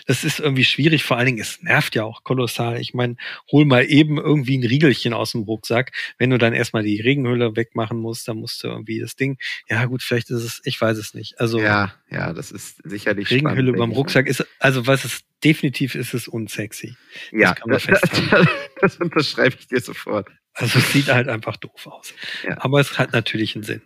das 0.05 0.23
ist 0.23 0.39
irgendwie 0.39 0.63
schwierig. 0.63 1.03
Vor 1.03 1.17
allen 1.17 1.25
Dingen, 1.25 1.39
es 1.39 1.63
nervt 1.63 1.95
ja 1.95 2.03
auch 2.03 2.23
kolossal. 2.23 2.80
Ich 2.80 2.93
meine, 2.93 3.15
hol 3.51 3.65
mal 3.65 3.84
eben 3.86 4.19
irgendwie 4.19 4.59
ein 4.59 4.63
Riegelchen 4.63 5.13
aus 5.13 5.32
dem 5.32 5.41
Rucksack. 5.41 5.91
Wenn 6.19 6.30
du 6.30 6.38
dann 6.38 6.53
erstmal 6.53 6.84
die 6.84 7.01
Regenhülle 7.01 7.55
wegmachen 7.55 7.97
musst, 7.97 8.27
dann 8.27 8.38
musst 8.38 8.63
du 8.63 8.67
irgendwie 8.67 8.99
das 8.99 9.15
Ding, 9.15 9.39
ja 9.67 9.86
gut, 9.86 10.03
vielleicht 10.03 10.18
Vielleicht 10.20 10.32
ist 10.32 10.43
es, 10.43 10.61
ich 10.65 10.80
weiß 10.80 10.97
es 10.97 11.13
nicht. 11.13 11.39
Also 11.39 11.59
ja, 11.59 11.93
ja, 12.09 12.34
das 12.34 12.51
ist 12.51 12.82
sicherlich 12.84 13.30
Regenhülle 13.30 13.72
beim 13.74 13.91
Rucksack 13.91 14.28
ist, 14.28 14.45
also 14.59 14.86
was 14.86 15.05
es 15.05 15.22
definitiv 15.43 15.95
ist, 15.95 16.13
ist 16.13 16.28
unsexy. 16.28 16.97
Das 17.32 17.39
ja, 17.39 17.53
kann 17.53 17.70
man 17.70 17.80
festhalten. 17.80 18.49
das 18.82 18.97
unterschreibe 18.97 19.55
ich 19.57 19.67
dir 19.67 19.80
sofort. 19.80 20.28
Also 20.53 20.80
es 20.80 20.91
sieht 20.91 21.07
halt 21.07 21.30
einfach 21.30 21.55
doof 21.55 21.88
aus. 21.88 22.13
Ja. 22.43 22.57
Aber 22.61 22.82
es 22.82 22.97
hat 22.97 23.13
natürlich 23.13 23.55
einen 23.55 23.63
Sinn. 23.63 23.82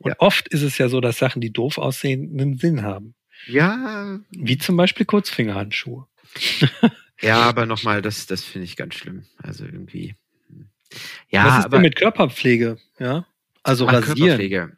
Und 0.00 0.10
ja. 0.10 0.16
oft 0.18 0.48
ist 0.48 0.62
es 0.62 0.76
ja 0.76 0.88
so, 0.88 1.00
dass 1.00 1.16
Sachen, 1.16 1.40
die 1.40 1.52
doof 1.52 1.78
aussehen, 1.78 2.38
einen 2.38 2.58
Sinn 2.58 2.82
haben. 2.82 3.14
Ja. 3.46 4.18
Wie 4.30 4.58
zum 4.58 4.76
Beispiel 4.76 5.06
Kurzfingerhandschuhe. 5.06 6.06
ja, 7.22 7.40
aber 7.42 7.64
nochmal, 7.64 8.02
das, 8.02 8.26
das 8.26 8.44
finde 8.44 8.66
ich 8.66 8.76
ganz 8.76 8.94
schlimm. 8.94 9.24
Also 9.38 9.64
irgendwie. 9.64 10.16
Hm. 10.50 10.68
Ja, 11.30 11.46
Was 11.46 11.58
ist 11.60 11.64
aber, 11.64 11.76
denn 11.76 11.82
mit 11.82 11.96
Körperpflege? 11.96 12.76
Ja. 12.98 13.26
Also 13.62 13.86
rasieren. 13.86 14.16
Körperpflege. 14.16 14.77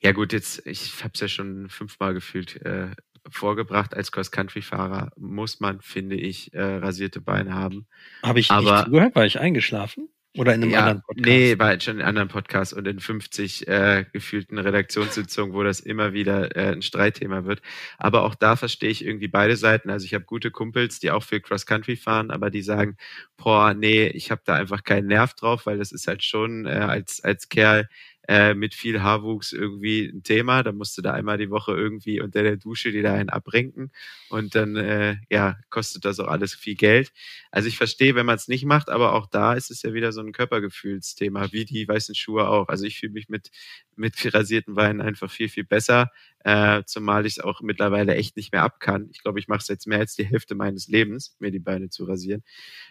Ja 0.00 0.12
gut, 0.12 0.32
jetzt, 0.32 0.66
ich 0.66 1.02
habe 1.02 1.12
es 1.14 1.20
ja 1.20 1.28
schon 1.28 1.68
fünfmal 1.68 2.14
gefühlt 2.14 2.60
äh, 2.62 2.88
vorgebracht. 3.28 3.94
Als 3.94 4.12
Cross-Country-Fahrer 4.12 5.12
muss 5.16 5.60
man, 5.60 5.80
finde 5.80 6.16
ich, 6.16 6.52
äh, 6.54 6.62
rasierte 6.62 7.20
Beine 7.20 7.54
haben. 7.54 7.86
Habe 8.22 8.40
ich 8.40 8.50
Aber, 8.50 8.76
nicht 8.76 8.84
zugehört? 8.86 9.14
War 9.14 9.26
ich 9.26 9.40
eingeschlafen? 9.40 10.08
Oder 10.36 10.54
in 10.54 10.62
einem 10.62 10.72
ja, 10.72 10.80
anderen 10.80 11.02
Podcast? 11.02 11.26
Nee, 11.26 11.58
war 11.58 11.80
schon 11.80 11.96
in 11.96 12.00
einem 12.00 12.08
anderen 12.08 12.28
Podcast 12.28 12.72
und 12.74 12.86
in 12.86 13.00
50 13.00 13.66
äh, 13.66 14.04
gefühlten 14.12 14.58
Redaktionssitzungen, 14.58 15.54
wo 15.54 15.62
das 15.64 15.80
immer 15.80 16.12
wieder 16.12 16.54
äh, 16.54 16.72
ein 16.72 16.82
Streitthema 16.82 17.44
wird. 17.44 17.60
Aber 17.96 18.22
auch 18.22 18.34
da 18.34 18.54
verstehe 18.54 18.90
ich 18.90 19.04
irgendwie 19.04 19.28
beide 19.28 19.56
Seiten. 19.56 19.90
Also 19.90 20.04
ich 20.04 20.14
habe 20.14 20.26
gute 20.26 20.50
Kumpels, 20.50 21.00
die 21.00 21.10
auch 21.10 21.24
viel 21.24 21.40
Cross-Country 21.40 21.96
fahren, 21.96 22.30
aber 22.30 22.50
die 22.50 22.62
sagen, 22.62 22.96
boah, 23.36 23.74
nee, 23.74 24.06
ich 24.06 24.30
habe 24.30 24.42
da 24.44 24.54
einfach 24.54 24.84
keinen 24.84 25.08
Nerv 25.08 25.34
drauf, 25.34 25.66
weil 25.66 25.78
das 25.78 25.92
ist 25.92 26.06
halt 26.06 26.22
schon 26.22 26.66
äh, 26.66 26.70
als, 26.70 27.24
als 27.24 27.48
Kerl 27.48 27.88
äh, 28.28 28.54
mit 28.54 28.74
viel 28.74 29.02
Haarwuchs 29.02 29.52
irgendwie 29.52 30.04
ein 30.06 30.22
Thema. 30.22 30.62
Da 30.62 30.72
musst 30.72 30.96
du 30.98 31.02
da 31.02 31.12
einmal 31.12 31.38
die 31.38 31.50
Woche 31.50 31.72
irgendwie 31.72 32.20
unter 32.20 32.42
der 32.42 32.56
Dusche 32.56 32.92
die 32.92 33.02
da 33.02 33.14
einen 33.14 33.30
abrenken 33.30 33.90
und 34.28 34.54
dann 34.54 34.76
äh, 34.76 35.16
ja 35.30 35.56
kostet 35.70 36.04
das 36.04 36.20
auch 36.20 36.28
alles 36.28 36.54
viel 36.54 36.74
Geld. 36.76 37.12
Also 37.50 37.68
ich 37.68 37.76
verstehe, 37.78 38.14
wenn 38.14 38.26
man 38.26 38.36
es 38.36 38.48
nicht 38.48 38.64
macht, 38.64 38.90
aber 38.90 39.14
auch 39.14 39.26
da 39.26 39.54
ist 39.54 39.70
es 39.70 39.82
ja 39.82 39.94
wieder 39.94 40.12
so 40.12 40.20
ein 40.20 40.32
Körpergefühlsthema, 40.32 41.52
wie 41.52 41.64
die 41.64 41.88
weißen 41.88 42.14
Schuhe 42.14 42.48
auch. 42.48 42.68
Also 42.68 42.84
ich 42.84 42.98
fühle 42.98 43.12
mich 43.12 43.28
mit 43.28 43.50
mit 43.96 44.14
rasierten 44.34 44.74
Beinen 44.74 45.00
einfach 45.00 45.30
viel 45.30 45.48
viel 45.48 45.64
besser, 45.64 46.10
äh, 46.44 46.82
zumal 46.86 47.26
ich 47.26 47.38
es 47.38 47.44
auch 47.44 47.60
mittlerweile 47.60 48.14
echt 48.14 48.36
nicht 48.36 48.52
mehr 48.52 48.62
ab 48.62 48.80
kann. 48.80 49.08
Ich 49.12 49.22
glaube, 49.22 49.38
ich 49.38 49.48
mache 49.48 49.60
es 49.60 49.68
jetzt 49.68 49.86
mehr 49.86 49.98
als 49.98 50.14
die 50.14 50.26
Hälfte 50.26 50.54
meines 50.54 50.88
Lebens, 50.88 51.36
mir 51.38 51.50
die 51.50 51.58
Beine 51.58 51.90
zu 51.90 52.04
rasieren. 52.04 52.42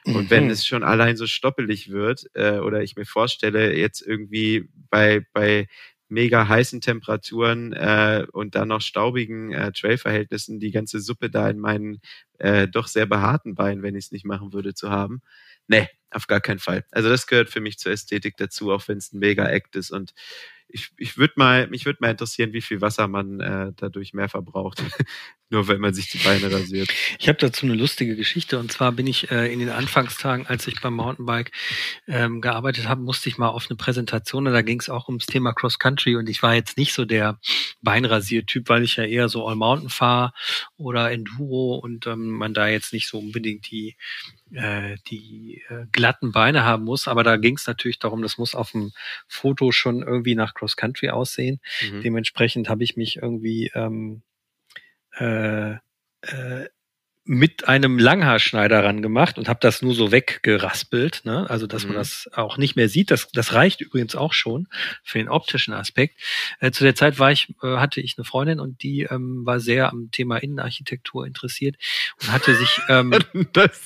Und 0.05 0.25
mhm. 0.25 0.29
wenn 0.29 0.49
es 0.49 0.65
schon 0.65 0.83
allein 0.83 1.17
so 1.17 1.27
stoppelig 1.27 1.91
wird 1.91 2.25
äh, 2.33 2.59
oder 2.59 2.83
ich 2.83 2.95
mir 2.95 3.05
vorstelle, 3.05 3.75
jetzt 3.75 4.01
irgendwie 4.01 4.69
bei 4.89 5.25
bei 5.33 5.67
mega 6.09 6.47
heißen 6.47 6.81
Temperaturen 6.81 7.73
äh, 7.73 8.25
und 8.31 8.55
dann 8.55 8.69
noch 8.69 8.81
staubigen 8.81 9.51
äh, 9.51 9.71
Trailverhältnissen 9.71 10.59
die 10.59 10.71
ganze 10.71 10.99
Suppe 10.99 11.29
da 11.29 11.49
in 11.49 11.59
meinen 11.59 11.99
äh, 12.39 12.67
doch 12.67 12.87
sehr 12.87 13.05
behaarten 13.05 13.55
Beinen, 13.55 13.83
wenn 13.83 13.95
ich 13.95 14.05
es 14.05 14.11
nicht 14.11 14.25
machen 14.25 14.53
würde, 14.53 14.73
zu 14.73 14.89
haben. 14.89 15.21
Nee, 15.67 15.87
auf 16.09 16.27
gar 16.27 16.39
keinen 16.39 16.59
Fall. 16.59 16.85
Also 16.91 17.09
das 17.09 17.27
gehört 17.27 17.49
für 17.49 17.59
mich 17.59 17.77
zur 17.77 17.91
Ästhetik 17.91 18.37
dazu, 18.37 18.71
auch 18.71 18.87
wenn 18.87 18.97
es 18.97 19.11
ein 19.11 19.19
mega 19.19 19.47
Act 19.47 19.75
ist 19.75 19.91
und 19.91 20.13
ich, 20.69 20.91
ich 20.97 21.17
würde 21.17 21.33
mal, 21.37 21.67
mich 21.67 21.85
würde 21.85 21.99
mal 22.01 22.11
interessieren, 22.11 22.53
wie 22.53 22.61
viel 22.61 22.81
Wasser 22.81 23.07
man 23.07 23.39
äh, 23.39 23.71
dadurch 23.75 24.13
mehr 24.13 24.29
verbraucht. 24.29 24.83
Nur 25.49 25.69
wenn 25.69 25.79
man 25.79 25.93
sich 25.93 26.09
die 26.09 26.17
Beine 26.17 26.51
rasiert. 26.51 26.89
Ich 27.19 27.29
habe 27.29 27.37
dazu 27.37 27.65
eine 27.65 27.75
lustige 27.75 28.17
Geschichte 28.17 28.59
und 28.59 28.69
zwar 28.71 28.91
bin 28.91 29.07
ich 29.07 29.31
äh, 29.31 29.51
in 29.51 29.59
den 29.59 29.69
Anfangstagen, 29.69 30.45
als 30.45 30.67
ich 30.67 30.81
beim 30.81 30.95
Mountainbike 30.95 31.51
ähm, 32.07 32.41
gearbeitet 32.41 32.89
habe, 32.89 33.01
musste 33.01 33.29
ich 33.29 33.37
mal 33.37 33.47
auf 33.47 33.67
eine 33.69 33.77
Präsentation 33.77 34.45
und 34.45 34.53
da 34.53 34.61
ging 34.61 34.79
es 34.79 34.89
auch 34.89 35.07
ums 35.07 35.25
Thema 35.25 35.53
Cross 35.53 35.79
Country 35.79 36.17
und 36.17 36.27
ich 36.27 36.43
war 36.43 36.53
jetzt 36.53 36.77
nicht 36.77 36.93
so 36.93 37.05
der 37.05 37.39
Beinrasier-Typ, 37.81 38.67
weil 38.67 38.83
ich 38.83 38.97
ja 38.97 39.05
eher 39.05 39.29
so 39.29 39.47
All 39.47 39.55
Mountain 39.55 39.89
fahre 39.89 40.33
oder 40.75 41.11
Enduro 41.11 41.75
und 41.75 42.07
ähm, 42.07 42.31
man 42.31 42.53
da 42.53 42.67
jetzt 42.67 42.91
nicht 42.91 43.07
so 43.07 43.17
unbedingt 43.17 43.71
die 43.71 43.95
äh, 44.53 44.97
die 45.07 45.63
äh, 45.69 45.85
glatten 45.91 46.31
Beine 46.31 46.63
haben 46.63 46.83
muss, 46.83 47.07
aber 47.07 47.23
da 47.23 47.37
ging 47.37 47.55
es 47.55 47.67
natürlich 47.67 47.99
darum, 47.99 48.21
das 48.21 48.37
muss 48.37 48.55
auf 48.55 48.71
dem 48.71 48.91
Foto 49.27 49.71
schon 49.71 50.03
irgendwie 50.03 50.35
nach 50.35 50.53
Cross 50.53 50.75
Country 50.75 51.09
aussehen. 51.09 51.59
Mhm. 51.89 52.01
Dementsprechend 52.01 52.69
habe 52.69 52.83
ich 52.83 52.95
mich 52.95 53.17
irgendwie 53.17 53.71
ähm, 53.73 54.23
äh, 55.19 55.73
äh, 56.21 56.67
mit 57.27 57.67
einem 57.67 57.99
Langhaarschneider 57.99 58.83
ran 58.85 59.01
gemacht 59.01 59.37
und 59.37 59.49
habe 59.49 59.59
das 59.61 59.81
nur 59.81 59.93
so 59.93 60.13
weggeraspelt, 60.13 61.25
ne? 61.25 61.45
also 61.49 61.67
dass 61.67 61.83
mhm. 61.83 61.89
man 61.89 61.97
das 61.97 62.29
auch 62.33 62.57
nicht 62.57 62.77
mehr 62.77 62.87
sieht. 62.87 63.11
Das, 63.11 63.29
das 63.33 63.53
reicht 63.53 63.81
übrigens 63.81 64.15
auch 64.15 64.31
schon 64.31 64.67
für 65.03 65.17
den 65.17 65.27
optischen 65.27 65.73
Aspekt. 65.73 66.19
Äh, 66.61 66.71
zu 66.71 66.85
der 66.85 66.95
Zeit 66.95 67.19
war 67.19 67.31
ich, 67.31 67.53
äh, 67.61 67.77
hatte 67.77 67.99
ich 67.99 68.15
eine 68.17 68.23
Freundin 68.23 68.61
und 68.61 68.81
die 68.81 69.01
ähm, 69.03 69.45
war 69.45 69.59
sehr 69.59 69.91
am 69.91 70.09
Thema 70.11 70.37
Innenarchitektur 70.37 71.27
interessiert 71.27 71.75
und 72.21 72.31
hatte 72.31 72.55
sich 72.55 72.79
ähm, 72.87 73.13
das 73.53 73.81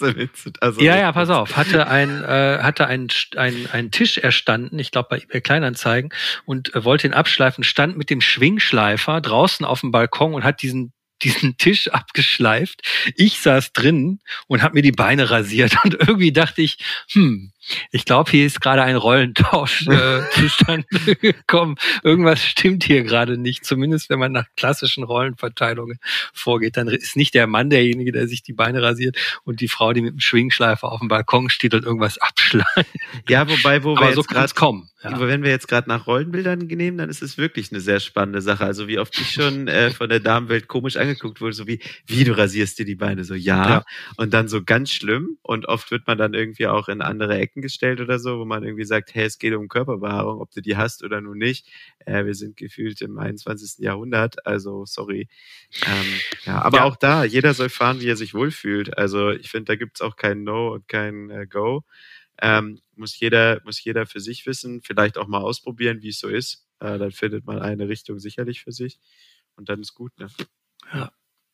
also 0.59 0.82
ja 0.82 0.97
ja 0.97 1.11
pass 1.11 1.29
auf 1.29 1.57
hatte 1.57 1.88
ein 1.88 2.23
äh, 2.23 2.59
hatte 2.61 2.86
ein 2.86 3.07
ein, 3.36 3.67
ein 3.71 3.89
Tisch 3.89 4.19
erstanden, 4.19 4.77
ich 4.77 4.91
glaube 4.91 5.07
bei 5.09 5.17
eBay 5.17 5.41
Kleinanzeigen 5.41 6.13
und 6.45 6.75
äh, 6.75 6.84
wollte 6.84 7.07
ihn 7.07 7.13
abschleifen, 7.13 7.63
stand 7.63 7.97
mit 7.97 8.11
dem 8.11 8.21
Schwingschleifer 8.21 9.19
draußen 9.19 9.65
auf 9.65 9.82
dem 9.82 9.91
Balkon 9.91 10.36
und 10.36 10.43
hat 10.43 10.61
diesen 10.61 10.93
diesen 11.24 11.57
Tisch 11.57 11.88
abgeschleift. 11.89 12.82
Ich 13.15 13.39
saß 13.39 13.74
drin 13.74 14.19
und 14.47 14.61
habe 14.61 14.76
mir 14.76 14.82
die 14.82 14.91
Beine 14.91 15.30
rasiert 15.30 15.76
und 15.84 15.95
irgendwie 15.95 16.32
dachte 16.32 16.61
ich, 16.61 16.78
hm, 17.11 17.51
ich 17.91 18.05
glaube, 18.05 18.32
hier 18.32 18.45
ist 18.45 18.62
gerade 18.62 18.84
ein 18.84 18.95
Rollentausch 18.95 19.88
äh, 19.88 20.22
zustande 20.32 20.86
gekommen. 21.22 21.76
Irgendwas 22.03 22.43
stimmt 22.43 22.84
hier 22.84 23.03
gerade 23.03 23.38
nicht. 23.38 23.66
Zumindest 23.66 24.09
wenn 24.09 24.20
man 24.20 24.32
nach 24.32 24.45
klassischen 24.55 25.03
Rollenverteilungen 25.03 25.97
vorgeht, 26.34 26.78
dann 26.78 26.88
ist 26.88 27.16
nicht 27.16 27.34
der 27.34 27.47
Mann 27.47 27.70
derjenige, 27.70 28.12
der 28.12 28.28
sich 28.28 28.43
die 28.43 28.53
Beine 28.53 28.82
rasiert 28.82 29.18
und 29.43 29.62
die 29.62 29.68
Frau, 29.68 29.93
die 29.93 30.01
mit 30.01 30.14
dem 30.14 30.20
Schwingschleifer 30.20 30.91
auf 30.91 30.99
dem 30.99 31.07
Balkon 31.07 31.49
steht 31.49 31.74
und 31.74 31.86
irgendwas 31.86 32.18
abschleift. 32.18 32.72
Ja, 33.28 33.49
wobei, 33.49 33.84
wo 33.84 33.95
Aber 33.95 34.07
wir 34.07 34.14
so 34.14 34.22
jetzt 34.22 34.30
gerade 34.30 34.53
kommen. 34.53 34.89
Ja. 35.03 35.20
Wenn 35.20 35.41
wir 35.41 35.49
jetzt 35.49 35.68
gerade 35.68 35.89
nach 35.89 36.05
Rollenbildern 36.05 36.59
nehmen, 36.59 36.97
dann 36.97 37.09
ist 37.09 37.24
es 37.24 37.38
wirklich 37.38 37.72
eine 37.72 37.82
sehr 37.82 37.99
spannende 37.99 38.41
Sache. 38.41 38.66
Also 38.66 38.88
wie 38.88 38.99
oft 38.99 39.20
ich 39.20 39.32
schon 39.32 39.68
äh, 39.68 39.89
von 39.89 40.09
der 40.09 40.20
Damenwelt 40.20 40.68
komisch 40.68 40.95
angeguckt 40.95 41.41
wurde, 41.41 41.53
so 41.53 41.66
wie, 41.66 41.80
wie 42.05 42.24
du 42.24 42.38
rasierst 42.38 42.78
dir 42.78 42.86
die 42.86 42.95
Beine, 42.95 43.24
so 43.24 43.34
ja. 43.34 43.68
ja. 43.68 43.84
Und 44.18 44.34
dann 44.34 44.47
so 44.47 44.64
ganz 44.64 44.91
schlimm. 44.91 45.38
Und 45.41 45.68
oft 45.68 45.89
wird 45.89 46.05
man 46.05 46.20
dann 46.20 46.36
irgendwie 46.36 46.68
auch 46.68 46.88
in 46.88 47.01
andere 47.01 47.38
Ecken 47.38 47.51
gestellt 47.60 47.99
oder 47.99 48.20
so, 48.20 48.39
wo 48.39 48.45
man 48.45 48.64
irgendwie 48.64 48.86
sagt, 48.86 49.14
hey, 49.14 49.26
es 49.26 49.39
geht 49.39 49.54
um 49.54 49.68
Körperbehaarung, 49.68 50.39
ob 50.39 50.52
du 50.52 50.62
die 50.62 50.78
hast 50.78 51.04
oder 51.04 51.20
nur 51.20 51.36
nicht. 51.36 51.68
Äh, 52.06 52.26
wir 52.26 52.36
sind 52.36 52.56
gefühlt 52.56 53.02
im 53.02 53.18
21. 53.18 53.80
Jahrhundert, 53.80 54.45
also 54.45 54.86
sorry. 54.86 55.28
Ähm, 55.86 56.20
ja, 56.45 56.62
aber 56.62 56.78
ja. 56.78 56.84
auch 56.86 56.95
da, 56.95 57.24
jeder 57.26 57.54
soll 57.54 57.70
fahren, 57.70 57.99
wie 57.99 58.08
er 58.08 58.16
sich 58.16 58.34
wohlfühlt. 58.34 58.97
Also 58.97 59.32
ich 59.32 59.49
finde, 59.49 59.66
da 59.66 59.76
gibt's 59.76 60.02
auch 60.02 60.16
kein 60.16 60.43
No 60.43 60.74
und 60.74 60.88
kein 60.88 61.30
äh, 61.30 61.47
Go. 61.47 61.84
Ähm, 62.41 62.80
muss 62.95 63.20
jeder, 63.20 63.62
muss 63.66 63.84
jeder 63.84 64.06
für 64.06 64.20
sich 64.20 64.45
wissen, 64.45 64.82
vielleicht 64.82 65.18
auch 65.18 65.28
mal 65.28 65.41
ausprobieren, 65.41 66.02
wie 66.02 66.10
es 66.10 66.20
so 66.20 66.28
ist. 66.28 66.66
Äh, 66.80 66.97
dann 66.97 67.12
findet 67.12 67.45
man 67.45 67.60
eine 67.60 67.89
Richtung 67.89 68.20
sicherlich 68.20 68.62
für 68.64 68.72
sich 68.72 68.99
und 69.56 69.70
dann 69.70 69.82
ist 69.82 69.93
gut. 69.93 70.18
Ne? 70.20 70.28
Ja. 70.93 71.12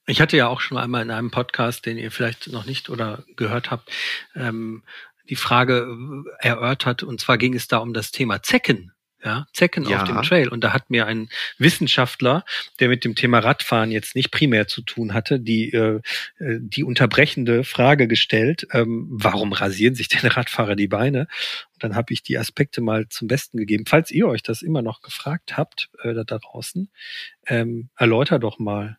Ich 0.09 0.21
hatte 0.21 0.37
ja 0.37 0.47
auch 0.47 0.61
schon 0.61 0.77
einmal 0.77 1.01
in 1.01 1.11
einem 1.11 1.31
Podcast, 1.31 1.85
den 1.85 1.97
ihr 1.97 2.11
vielleicht 2.11 2.47
noch 2.47 2.65
nicht 2.65 2.89
oder 2.89 3.25
gehört 3.35 3.71
habt, 3.71 3.91
ähm, 4.35 4.83
die 5.29 5.35
Frage 5.35 5.87
äh, 6.39 6.47
erörtert. 6.47 7.03
Und 7.03 7.19
zwar 7.19 7.37
ging 7.37 7.53
es 7.53 7.67
da 7.67 7.77
um 7.77 7.93
das 7.93 8.11
Thema 8.11 8.41
Zecken 8.43 8.91
ja, 9.23 9.47
Zecken 9.53 9.83
ja. 9.85 10.01
auf 10.01 10.03
dem 10.07 10.21
Trail. 10.21 10.49
Und 10.49 10.63
da 10.63 10.73
hat 10.73 10.89
mir 10.89 11.05
ein 11.05 11.29
Wissenschaftler, 11.57 12.45
der 12.79 12.89
mit 12.89 13.03
dem 13.03 13.15
Thema 13.15 13.39
Radfahren 13.39 13.91
jetzt 13.91 14.15
nicht 14.15 14.31
primär 14.31 14.67
zu 14.67 14.81
tun 14.81 15.13
hatte, 15.13 15.39
die, 15.39 15.71
äh, 15.73 16.01
äh, 16.39 16.59
die 16.59 16.83
unterbrechende 16.83 17.63
Frage 17.63 18.07
gestellt, 18.07 18.67
ähm, 18.71 19.07
warum 19.09 19.53
rasieren 19.53 19.95
sich 19.95 20.07
denn 20.07 20.19
Radfahrer 20.31 20.75
die 20.75 20.87
Beine? 20.87 21.27
Und 21.73 21.83
dann 21.83 21.95
habe 21.95 22.13
ich 22.13 22.23
die 22.23 22.37
Aspekte 22.37 22.81
mal 22.81 23.09
zum 23.09 23.27
Besten 23.27 23.57
gegeben. 23.57 23.85
Falls 23.87 24.11
ihr 24.11 24.27
euch 24.27 24.43
das 24.43 24.61
immer 24.61 24.81
noch 24.81 25.01
gefragt 25.01 25.57
habt, 25.57 25.89
äh, 26.03 26.13
da 26.13 26.23
draußen, 26.23 26.89
ähm, 27.47 27.89
erläuter 27.95 28.39
doch 28.39 28.59
mal. 28.59 28.97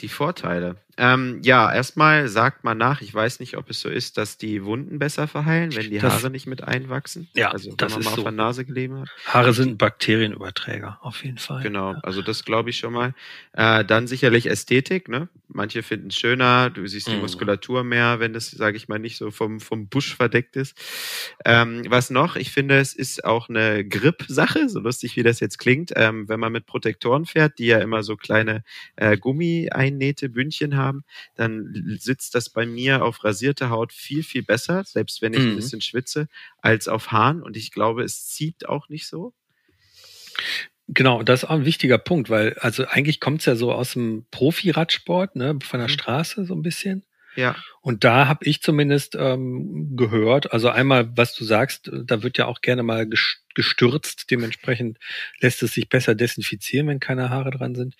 Die 0.00 0.08
Vorteile. 0.08 0.76
Ähm, 0.98 1.40
ja, 1.44 1.72
erstmal 1.72 2.28
sagt 2.28 2.64
man 2.64 2.76
nach, 2.76 3.00
ich 3.00 3.14
weiß 3.14 3.40
nicht, 3.40 3.56
ob 3.56 3.70
es 3.70 3.80
so 3.80 3.88
ist, 3.88 4.18
dass 4.18 4.36
die 4.36 4.64
Wunden 4.64 4.98
besser 4.98 5.28
verheilen, 5.28 5.74
wenn 5.76 5.90
die 5.90 5.98
das, 5.98 6.12
Haare 6.12 6.30
nicht 6.30 6.46
mit 6.46 6.62
einwachsen. 6.64 7.28
Ja, 7.34 7.50
also 7.52 7.70
wenn 7.70 7.76
das 7.76 7.92
man 7.92 8.00
ist 8.00 8.04
mal 8.06 8.10
so. 8.16 8.16
auf 8.18 8.24
der 8.24 8.32
Nase 8.32 8.64
gelegen 8.64 9.00
hat. 9.00 9.08
Haare 9.26 9.52
sind 9.52 9.78
Bakterienüberträger, 9.78 10.98
auf 11.02 11.24
jeden 11.24 11.38
Fall. 11.38 11.62
Genau, 11.62 11.92
Ja. 11.92 12.00
also 12.02 12.20
das 12.22 12.44
glaube 12.44 12.70
ich 12.70 12.78
schon 12.78 12.92
mal. 12.92 13.14
Äh, 13.52 13.84
dann 13.84 14.06
sicherlich 14.06 14.46
Ästhetik, 14.50 15.08
ne? 15.08 15.28
Manche 15.48 15.82
finden 15.82 16.08
es 16.08 16.16
schöner, 16.16 16.68
du 16.70 16.86
siehst 16.86 17.06
die 17.06 17.12
Mhm. 17.12 17.20
Muskulatur 17.20 17.84
mehr, 17.84 18.20
wenn 18.20 18.32
das, 18.32 18.50
sage 18.50 18.76
ich 18.76 18.88
mal, 18.88 18.98
nicht 18.98 19.16
so 19.16 19.30
vom, 19.30 19.60
vom 19.60 19.88
Busch 19.88 20.14
verdeckt 20.16 20.56
ist. 20.56 20.76
Ähm, 21.44 21.82
was 21.88 22.10
noch? 22.10 22.36
Ich 22.36 22.50
finde, 22.50 22.78
es 22.78 22.92
ist 22.94 23.24
auch 23.24 23.48
eine 23.48 23.84
Grip-Sache, 23.86 24.68
so 24.68 24.80
lustig 24.80 25.16
wie 25.16 25.22
das 25.22 25.40
jetzt 25.40 25.58
klingt. 25.58 25.92
Ähm, 25.96 26.28
wenn 26.28 26.40
man 26.40 26.52
mit 26.52 26.66
Protektoren 26.66 27.24
fährt, 27.24 27.58
die 27.58 27.66
ja 27.66 27.78
immer 27.78 28.02
so 28.02 28.16
kleine 28.16 28.62
äh, 28.96 29.16
Gummi-Einnähte, 29.16 30.28
Bündchen 30.28 30.76
haben, 30.76 30.87
dann 31.34 31.96
sitzt 31.98 32.34
das 32.34 32.50
bei 32.50 32.66
mir 32.66 33.04
auf 33.04 33.24
rasierter 33.24 33.70
Haut 33.70 33.92
viel, 33.92 34.22
viel 34.22 34.42
besser, 34.42 34.84
selbst 34.84 35.22
wenn 35.22 35.32
ich 35.34 35.40
ein 35.40 35.52
Mhm. 35.52 35.56
bisschen 35.56 35.80
schwitze, 35.80 36.28
als 36.58 36.88
auf 36.88 37.12
Haaren. 37.12 37.42
Und 37.42 37.56
ich 37.56 37.70
glaube, 37.72 38.02
es 38.02 38.26
zieht 38.26 38.68
auch 38.68 38.88
nicht 38.88 39.06
so. 39.06 39.32
Genau, 40.90 41.22
das 41.22 41.42
ist 41.42 41.48
auch 41.48 41.54
ein 41.56 41.64
wichtiger 41.66 41.98
Punkt, 41.98 42.30
weil 42.30 42.54
also 42.60 42.86
eigentlich 42.86 43.20
kommt 43.20 43.40
es 43.40 43.46
ja 43.46 43.56
so 43.56 43.72
aus 43.72 43.92
dem 43.92 44.24
Profi-Radsport, 44.30 45.36
ne, 45.36 45.58
von 45.62 45.80
der 45.80 45.88
Mhm. 45.88 45.92
Straße 45.92 46.44
so 46.46 46.54
ein 46.54 46.62
bisschen. 46.62 47.04
Ja. 47.36 47.54
Und 47.82 48.04
da 48.04 48.26
habe 48.26 48.44
ich 48.46 48.62
zumindest 48.62 49.14
ähm, 49.14 49.96
gehört, 49.96 50.52
also 50.52 50.70
einmal, 50.70 51.14
was 51.16 51.34
du 51.34 51.44
sagst, 51.44 51.90
da 51.92 52.22
wird 52.22 52.38
ja 52.38 52.46
auch 52.46 52.62
gerne 52.62 52.82
mal 52.82 53.02
ges- 53.02 53.36
gestürzt, 53.58 54.30
dementsprechend 54.30 54.98
lässt 55.40 55.64
es 55.64 55.72
sich 55.72 55.88
besser 55.88 56.14
desinfizieren, 56.14 56.86
wenn 56.86 57.00
keine 57.00 57.28
Haare 57.28 57.50
dran 57.50 57.74
sind. 57.74 57.96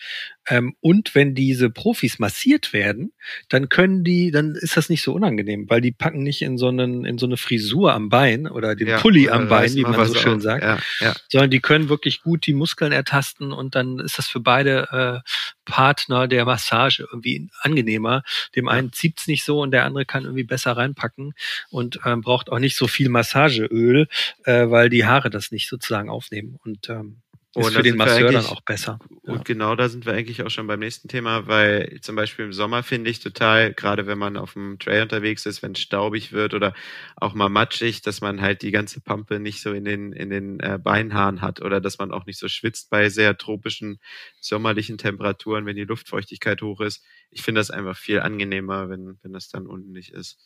Ähm, 0.47 0.77
und 0.79 1.17
wenn 1.17 1.35
diese 1.35 1.69
Profis 1.69 2.21
massiert 2.21 2.73
werden, 2.73 3.13
dann 3.49 3.69
können 3.69 4.05
die, 4.05 4.31
dann 4.31 4.55
ist 4.55 4.77
das 4.77 4.89
nicht 4.89 5.03
so 5.03 5.13
unangenehm, 5.13 5.69
weil 5.69 5.81
die 5.81 5.91
packen 5.91 6.23
nicht 6.23 6.43
in 6.43 6.59
so, 6.59 6.69
einen, 6.69 7.05
in 7.05 7.19
so 7.19 7.27
eine 7.27 7.37
Frisur 7.37 7.93
am 7.93 8.09
Bein 8.09 8.47
oder 8.47 8.77
den 8.77 8.87
ja. 8.87 9.01
Pulli 9.01 9.27
Oder 9.27 9.35
am 9.35 9.49
Bein, 9.49 9.75
wie 9.75 9.83
man 9.83 10.07
so 10.07 10.15
schön 10.15 10.37
auf. 10.37 10.43
sagt 10.43 10.63
Ja, 10.63 10.79
ja. 11.01 11.17
sondern 11.27 11.51
die 11.51 11.59
können 11.59 11.89
wirklich 11.89 12.23
gut 12.23 12.47
die 12.47 12.55
Muskeln 12.55 12.93
ertasten 12.93 13.53
und 13.53 13.75
dann 13.75 13.99
ist 13.99 14.17
das 14.17 14.29
für 14.29 14.39
beide 14.39 15.25
äh, 15.25 15.29
Partner 15.65 16.29
der 16.29 16.45
Massage 16.45 17.01
irgendwie 17.01 17.49
angenehmer. 17.63 18.23
Dem 18.55 18.69
einen 18.69 18.93
zieht's 18.93 19.27
nicht 19.27 19.45
so 19.45 19.61
und 19.61 19.73
der 19.73 19.85
andere 19.85 20.05
kann 20.05 20.23
irgendwie 20.23 20.45
besser 20.45 20.77
reinpacken 20.77 21.35
und 21.71 21.99
ähm, 22.05 22.21
braucht 22.21 22.49
auch 22.53 22.61
nicht 22.61 22.77
so 22.77 22.87
viel 22.87 23.09
Massageöl, 23.09 24.07
äh, 24.45 24.71
weil 24.71 24.89
die 24.89 25.05
Haare 25.05 25.31
das 25.31 25.48
nicht 25.53 25.69
sozusagen 25.69 26.11
aufnehmen 26.11 26.57
und 26.65 26.89
ähm, 26.89 27.23
ist 27.55 27.67
und 27.67 27.73
für 27.73 27.83
den 27.83 27.97
Masseur 27.97 28.31
dann 28.31 28.47
auch 28.47 28.61
besser. 28.61 28.99
Und 29.23 29.37
Ja. 29.39 29.43
genau 29.43 29.75
da 29.75 29.89
sind 29.89 30.07
wir 30.07 30.13
eigentlich 30.13 30.43
auch 30.43 30.51
schon 30.51 30.67
beim 30.67 30.81
nächsten 30.81 31.09
Thema, 31.09 31.47
weil 31.47 31.99
zum 32.03 32.15
Beispiel 32.15 32.45
im 32.47 32.53
Sommer 32.53 32.83
finde 32.83 33.11
ich 33.11 33.21
total, 33.21 33.73
gerade 33.75 34.07
wenn 34.07 34.19
man 34.19 34.37
auf 34.37 34.53
dem 34.53 34.79
Trail 34.79 35.03
unterwegs 35.03 35.47
ist, 35.47 35.63
wenn 35.63 35.73
es 35.73 35.81
staubig 35.81 36.33
wird 36.33 36.55
oder 36.55 36.75
auch 37.17 37.35
mal 37.35 37.49
matschig, 37.49 38.03
dass 38.03 38.21
man 38.21 38.41
halt 38.41 38.63
die 38.63 38.71
ganze 38.71 39.01
Pampe 39.01 39.41
nicht 39.41 39.61
so 39.61 39.73
in 39.73 39.85
den, 39.85 40.13
in 40.13 40.31
den 40.31 40.61
äh, 40.61 40.79
Beinhaaren 40.83 41.41
hat 41.41 41.61
oder 41.61 41.81
dass 41.81 41.99
man 41.99 42.13
auch 42.13 42.27
nicht 42.27 42.39
so 42.39 42.49
schwitzt 42.49 42.91
bei 42.91 43.09
sehr 43.09 43.37
tropischen 43.37 43.99
sommerlichen 44.41 44.99
Temperaturen, 44.99 45.67
wenn 45.67 45.77
die 45.77 45.85
Luftfeuchtigkeit 45.85 46.63
hoch 46.63 46.81
ist. 46.81 47.05
Ich 47.31 47.43
finde 47.43 47.61
das 47.61 47.71
einfach 47.71 47.97
viel 47.97 48.21
angenehmer, 48.21 48.89
wenn, 48.89 49.19
wenn 49.23 49.33
das 49.33 49.49
dann 49.49 49.67
unten 49.67 49.93
nicht 49.93 50.13
ist. 50.13 50.39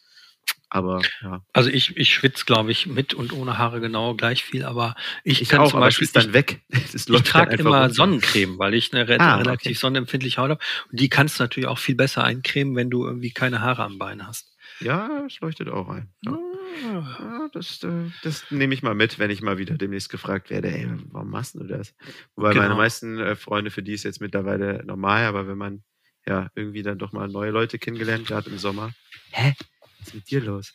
Aber 0.75 1.03
ja. 1.21 1.45
Also 1.53 1.69
ich, 1.69 1.99
ich 1.99 2.15
schwitze, 2.15 2.47
glaube 2.47 2.71
ich, 2.73 2.87
mit 2.87 3.13
und 3.13 3.35
ohne 3.35 3.59
Haare 3.59 3.79
genau 3.83 4.15
gleich 4.15 4.43
viel, 4.43 4.65
aber 4.65 4.95
ich, 5.23 5.43
Ich, 5.43 5.51
kann 5.51 5.61
auch, 5.61 5.71
zum 5.71 5.81
Beispiel 5.81 6.07
ist 6.07 6.17
dann 6.17 6.33
weg. 6.33 6.63
Das 6.93 7.07
Ich 7.07 7.23
trage 7.25 7.57
immer 7.57 7.83
runter. 7.83 7.95
Sonnencreme, 7.95 8.59
weil 8.59 8.73
ich 8.73 8.91
eine 8.95 9.03
Ah, 9.21 9.37
relativ 9.37 9.67
okay. 9.73 9.75
sonnenempfindliche 9.75 10.41
Haut 10.41 10.49
habe. 10.49 10.65
Und 10.91 10.99
die 10.99 11.11
kannst 11.11 11.39
du 11.39 11.43
natürlich 11.43 11.69
auch 11.69 11.79
viel 11.79 11.95
besser 11.95 12.25
eincremen, 12.25 12.75
wenn 12.75 12.89
du 12.89 13.05
irgendwie 13.05 13.33
keine 13.33 13.61
Haare 13.61 13.83
am 13.83 13.99
Bein 13.99 14.27
hast. 14.27 14.49
Ja, 14.81 15.25
es 15.27 15.39
leuchtet 15.41 15.69
auch 15.69 15.89
ein. 15.91 16.09
Ja. 16.23 16.39
Ja, 16.85 17.49
das, 17.53 17.83
äh, 17.83 18.11
das 18.23 18.51
nehme 18.51 18.73
ich 18.73 18.83
mal 18.83 18.95
mit, 18.95 19.19
wenn 19.19 19.31
ich 19.31 19.43
mal 19.43 19.59
wieder 19.59 19.77
demnächst 19.77 20.09
gefragt 20.09 20.49
werde, 20.49 20.69
ey, 20.73 20.89
warum 21.11 21.29
machst 21.29 21.55
du 21.55 21.65
das? 21.65 21.95
Wobei 22.35 22.55
meine 22.55 22.69
Genau. 22.69 22.77
meisten 22.77 23.19
äh, 23.19 23.37
Freunde, 23.37 23.71
für 23.71 23.83
die 23.83 23.93
ist 23.93 24.05
jetzt 24.05 24.23
mittlerweile 24.23 24.83
normal, 24.87 25.25
aber 25.27 25.47
wenn 25.47 25.59
man 25.59 25.83
ja 26.27 26.49
irgendwie 26.55 26.83
dann 26.83 26.99
doch 26.99 27.13
mal 27.13 27.29
neue 27.29 27.51
Leute 27.51 27.79
kennengelernt, 27.79 28.27
gerade 28.27 28.49
im 28.49 28.57
Sommer, 28.59 28.93
hä? 29.33 29.53
Was 30.03 30.09
ist 30.09 30.15
mit 30.15 30.31
dir 30.31 30.41
los? 30.41 30.75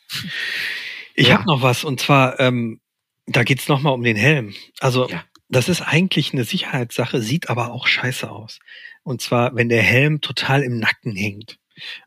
Ich 1.16 1.28
Ja. 1.28 1.36
habe 1.36 1.48
noch 1.48 1.62
was 1.62 1.84
und 1.84 2.00
zwar, 2.00 2.40
ähm, 2.40 2.80
da 3.26 3.44
geht's 3.44 3.68
noch 3.68 3.78
nochmal 3.78 3.94
um 3.94 4.04
den 4.04 4.16
Helm. 4.16 4.54
Also 4.80 5.10
Ja. 5.10 5.24
das 5.50 5.68
ist 5.70 5.82
eigentlich 5.82 6.32
eine 6.34 6.44
Sicherheitssache, 6.46 7.22
sieht 7.22 7.50
aber 7.50 7.72
auch 7.72 7.88
scheiße 7.88 8.30
aus. 8.30 8.60
Und 9.04 9.22
zwar, 9.22 9.56
wenn 9.56 9.70
der 9.70 9.84
Helm 9.84 10.22
total 10.22 10.64
im 10.64 10.80
Nacken 10.80 11.16
hängt. 11.16 11.58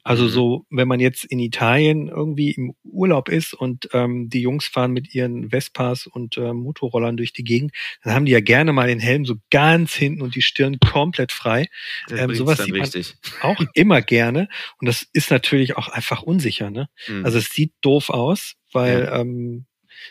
Also 0.03 0.25
Mhm. 0.25 0.29
so, 0.29 0.67
wenn 0.71 0.89
man 0.89 1.01
jetzt 1.01 1.25
in 1.25 1.39
Italien 1.39 2.09
irgendwie 2.09 2.51
im 2.53 2.75
Urlaub 2.85 3.29
ist 3.29 3.55
und 3.55 3.89
ähm, 3.93 4.29
die 4.29 4.41
Jungs 4.43 4.67
fahren 4.67 4.93
mit 4.93 5.15
ihren 5.15 5.51
Vespas 5.51 6.07
und 6.07 6.37
ähm, 6.39 6.57
Motorrollern 6.59 7.17
durch 7.17 7.33
die 7.33 7.45
Gegend, 7.45 7.73
dann 8.03 8.15
haben 8.15 8.25
die 8.27 8.33
ja 8.33 8.41
gerne 8.41 8.73
mal 8.73 8.89
den 8.89 9.01
Helm 9.01 9.25
so 9.25 9.37
ganz 9.51 9.95
hinten 9.95 10.23
und 10.23 10.35
die 10.35 10.43
Stirn 10.43 10.79
komplett 10.81 11.33
frei. 11.33 11.69
Ähm, 12.11 12.35
sowas 12.35 12.59
sieht 12.59 12.73
man- 12.73 12.81
richtig. 12.83 13.15
Auch 13.43 13.61
immer 13.75 14.03
gerne. 14.03 14.49
Und 14.79 14.87
das 14.89 15.07
ist 15.13 15.31
natürlich 15.31 15.77
auch 15.77 15.89
einfach 15.89 16.23
unsicher. 16.23 16.71
Ne? 16.71 16.89
Mhm. 17.09 17.25
Also 17.25 17.39
es 17.39 17.51
sieht 17.51 17.73
doof 17.81 18.11
aus, 18.11 18.55
weil 18.73 19.09
ähm, 19.13 19.67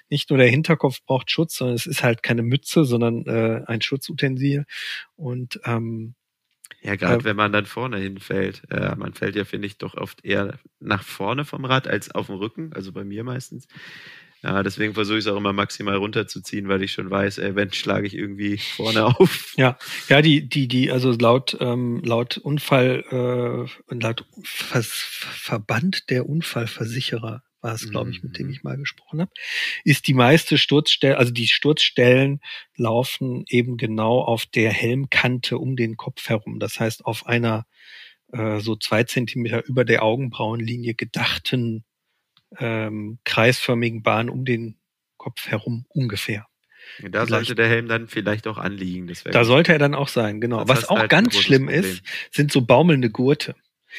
nicht 0.09 0.29
nur 0.29 0.37
der 0.37 0.49
Hinterkopf 0.49 0.99
braucht 1.05 1.31
Schutz, 1.31 1.55
sondern 1.57 1.75
es 1.75 1.85
ist 1.87 2.03
halt 2.03 2.21
keine 2.21 2.43
Mütze, 2.43 2.85
sondern 2.85 3.25
äh, 3.25 3.63
ein 3.65 3.81
Schutzutensil. 3.81 4.65
Und 5.15 5.59
ähm, 5.65 6.15
ja, 6.81 6.95
gerade 6.95 7.21
äh, 7.21 7.23
wenn 7.25 7.35
man 7.35 7.51
dann 7.51 7.65
vorne 7.65 7.97
hinfällt. 7.97 8.63
Äh, 8.69 8.95
man 8.95 9.13
fällt 9.13 9.35
ja, 9.35 9.45
finde 9.45 9.67
ich, 9.67 9.77
doch 9.77 9.95
oft 9.95 10.23
eher 10.23 10.59
nach 10.79 11.03
vorne 11.03 11.45
vom 11.45 11.65
Rad 11.65 11.87
als 11.87 12.11
auf 12.11 12.27
dem 12.27 12.35
Rücken, 12.35 12.73
also 12.73 12.91
bei 12.91 13.03
mir 13.03 13.23
meistens. 13.23 13.67
Ja, 14.41 14.63
deswegen 14.63 14.93
versuche 14.93 15.17
ich 15.17 15.25
es 15.25 15.31
auch 15.31 15.35
immer 15.35 15.51
maximal 15.51 15.97
runterzuziehen, 15.97 16.69
weil 16.69 16.81
ich 16.81 16.93
schon 16.93 17.09
weiß, 17.09 17.39
ey, 17.39 17.55
wenn 17.55 17.73
schlage 17.73 18.07
ich 18.07 18.15
irgendwie 18.15 18.57
vorne 18.57 19.05
auf. 19.19 19.53
ja, 19.57 19.77
ja, 20.07 20.21
die, 20.21 20.47
die, 20.47 20.69
die, 20.69 20.91
also 20.91 21.11
laut 21.11 21.57
ähm, 21.59 22.01
laut 22.05 22.37
Unfall, 22.37 23.03
äh, 23.11 23.93
laut 23.93 24.25
Ver 24.43 24.81
Verband 24.81 26.09
der 26.09 26.29
Unfallversicherer 26.29 27.43
war 27.61 27.73
es, 27.73 27.89
glaube 27.89 28.09
ich, 28.11 28.23
mit 28.23 28.37
dem 28.39 28.47
Mhm. 28.47 28.53
ich 28.53 28.63
mal 28.63 28.77
gesprochen 28.77 29.21
habe, 29.21 29.31
ist 29.83 30.07
die 30.07 30.13
meiste 30.13 30.57
Sturzstelle, 30.57 31.17
also 31.17 31.31
die 31.31 31.47
Sturzstellen 31.47 32.39
laufen 32.77 33.43
eben 33.49 33.77
genau 33.77 34.21
auf 34.21 34.45
der 34.45 34.71
Helmkante 34.71 35.57
um 35.57 35.75
den 35.75 35.97
Kopf 35.97 36.29
herum. 36.29 36.59
Das 36.59 36.79
heißt, 36.79 37.05
auf 37.05 37.25
einer 37.27 37.65
äh, 38.31 38.59
so 38.59 38.75
zwei 38.75 39.03
Zentimeter 39.03 39.65
über 39.65 39.83
der 39.85 40.03
Augenbrauenlinie 40.03 40.93
gedachten 40.95 41.83
ähm, 42.57 43.19
kreisförmigen 43.25 44.01
Bahn 44.03 44.29
um 44.29 44.45
den 44.45 44.77
Kopf 45.17 45.47
herum 45.47 45.85
ungefähr. 45.89 46.45
Da 47.01 47.25
Vielleicht- 47.25 47.29
sollte 47.29 47.55
der 47.55 47.67
Helm 47.67 47.87
dann 47.87 48.07
vielleicht 48.07 48.47
auch 48.47 48.57
anliegen. 48.57 49.07
Das 49.07 49.25
wäre 49.25 49.33
Da 49.33 49.43
sollte 49.43 49.73
er 49.73 49.79
dann 49.79 49.93
auch 49.93 50.07
sein, 50.07 50.41
genau. 50.41 50.57
Sonst 50.59 50.69
Was 50.69 50.89
auch 50.89 50.97
halt 50.99 51.09
ganz 51.11 51.35
schlimm 51.37 51.65
Problem. 51.65 51.83
ist, 51.83 52.03
sind 52.31 52.51
so 52.51 52.61
baumelnde 52.61 53.09
Gurte 53.11 53.55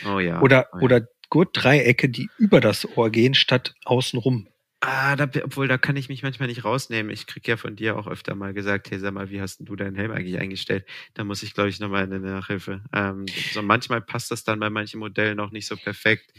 Oh 0.07 0.19
ja. 0.19 0.41
oder 0.41 0.69
oh 0.73 0.77
ja. 0.79 0.83
oder 0.83 1.09
Gurtdreiecke, 1.31 2.09
die 2.09 2.29
über 2.39 2.61
das 2.61 2.87
Ohr 2.97 3.11
gehen 3.11 3.35
statt 3.35 3.75
außenrum. 3.85 4.47
Ah, 4.83 5.15
da, 5.15 5.29
obwohl, 5.45 5.69
da 5.69 5.77
kann 5.77 5.97
ich 5.97 6.09
mich 6.09 6.23
manchmal 6.23 6.49
nicht 6.49 6.65
rausnehmen. 6.65 7.13
Ich 7.13 7.27
krieg 7.27 7.47
ja 7.47 7.59
von 7.59 7.77
dir 7.77 7.99
auch 7.99 8.07
öfter 8.07 8.35
mal 8.35 8.55
gesagt, 8.55 8.91
hey, 8.91 8.99
sag 8.99 9.13
mal, 9.13 9.29
wie 9.31 9.41
hast 9.43 9.59
du 9.61 9.77
deinen 9.77 9.95
Helm 9.95 10.11
eigentlich 10.11 10.39
eingestellt? 10.39 10.87
Da 11.13 11.23
muss 11.23 11.43
ich, 11.43 11.53
glaube 11.53 11.69
ich, 11.69 11.81
nochmal 11.81 12.05
eine 12.05 12.19
Nachhilfe. 12.19 12.81
Ähm, 12.95 13.27
so 13.53 13.61
manchmal 13.61 14.01
passt 14.01 14.31
das 14.31 14.43
dann 14.43 14.59
bei 14.59 14.71
manchen 14.71 14.99
Modellen 14.99 15.37
noch 15.37 15.51
nicht 15.51 15.67
so 15.67 15.77
perfekt. 15.77 16.33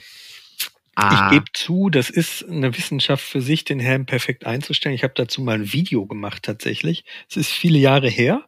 Ah, 0.95 1.13
Ich 1.13 1.31
gebe 1.31 1.45
zu, 1.53 1.89
das 1.91 2.09
ist 2.09 2.43
eine 2.49 2.75
Wissenschaft 2.75 3.23
für 3.23 3.41
sich, 3.41 3.63
den 3.63 3.79
Helm 3.79 4.05
perfekt 4.07 4.45
einzustellen. 4.45 4.95
Ich 4.95 5.03
habe 5.03 5.13
dazu 5.15 5.41
mal 5.41 5.53
ein 5.53 5.71
Video 5.71 6.05
gemacht 6.07 6.41
tatsächlich. 6.43 7.05
Es 7.29 7.37
ist 7.37 7.51
viele 7.51 7.77
Jahre 7.79 8.09
her, 8.09 8.43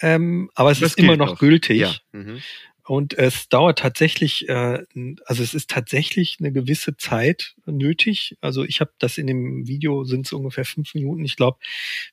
ähm, 0.00 0.50
aber 0.54 0.70
es 0.70 0.80
Das 0.80 0.92
ist 0.92 0.98
immer 0.98 1.16
noch 1.16 1.32
noch. 1.32 1.38
gültig. 1.38 1.80
ja. 1.80 1.92
Mhm. 2.12 2.40
Und 2.84 3.16
es 3.16 3.48
dauert 3.48 3.78
tatsächlich, 3.78 4.48
äh, 4.48 4.84
also 5.24 5.42
es 5.42 5.54
ist 5.54 5.70
tatsächlich 5.70 6.38
eine 6.40 6.52
gewisse 6.52 6.96
Zeit 6.96 7.54
nötig. 7.64 8.36
Also 8.40 8.64
ich 8.64 8.80
habe 8.80 8.90
das 8.98 9.18
in 9.18 9.28
dem 9.28 9.68
Video 9.68 10.02
sind 10.04 10.26
es 10.26 10.32
ungefähr 10.32 10.64
fünf 10.64 10.94
Minuten. 10.94 11.24
Ich 11.24 11.36
glaube, 11.36 11.58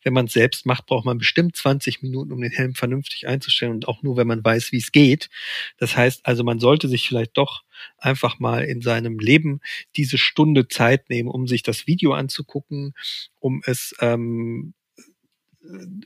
wenn 0.04 0.14
man 0.14 0.26
es 0.28 0.34
selbst 0.34 0.68
macht, 0.68 0.86
braucht 0.86 1.06
man 1.06 1.18
bestimmt 1.18 1.56
20 1.56 2.04
Minuten, 2.04 2.32
um 2.32 2.42
den 2.42 2.52
Helm 2.52 2.76
vernünftig 2.76 3.28
einzustellen 3.28 3.74
und 3.74 3.88
auch 3.88 4.04
nur, 4.04 4.16
wenn 4.18 4.28
man 4.28 4.44
weiß, 4.44 4.72
wie 4.72 4.78
es 4.78 4.92
geht. 4.92 5.30
Das 5.78 5.98
heißt 5.98 6.26
also, 6.26 6.44
man 6.44 6.60
sollte 6.60 6.88
sich 6.88 7.08
vielleicht 7.08 7.36
doch 7.38 7.64
einfach 7.98 8.40
mal 8.40 8.64
in 8.64 8.82
seinem 8.82 9.18
Leben 9.18 9.62
diese 9.96 10.20
Stunde 10.20 10.68
Zeit 10.68 11.10
nehmen, 11.10 11.30
um 11.30 11.48
sich 11.48 11.64
das 11.64 11.88
Video 11.88 12.14
anzugucken, 12.14 12.94
um 13.40 13.62
es 13.66 13.96
ähm, 14.02 14.74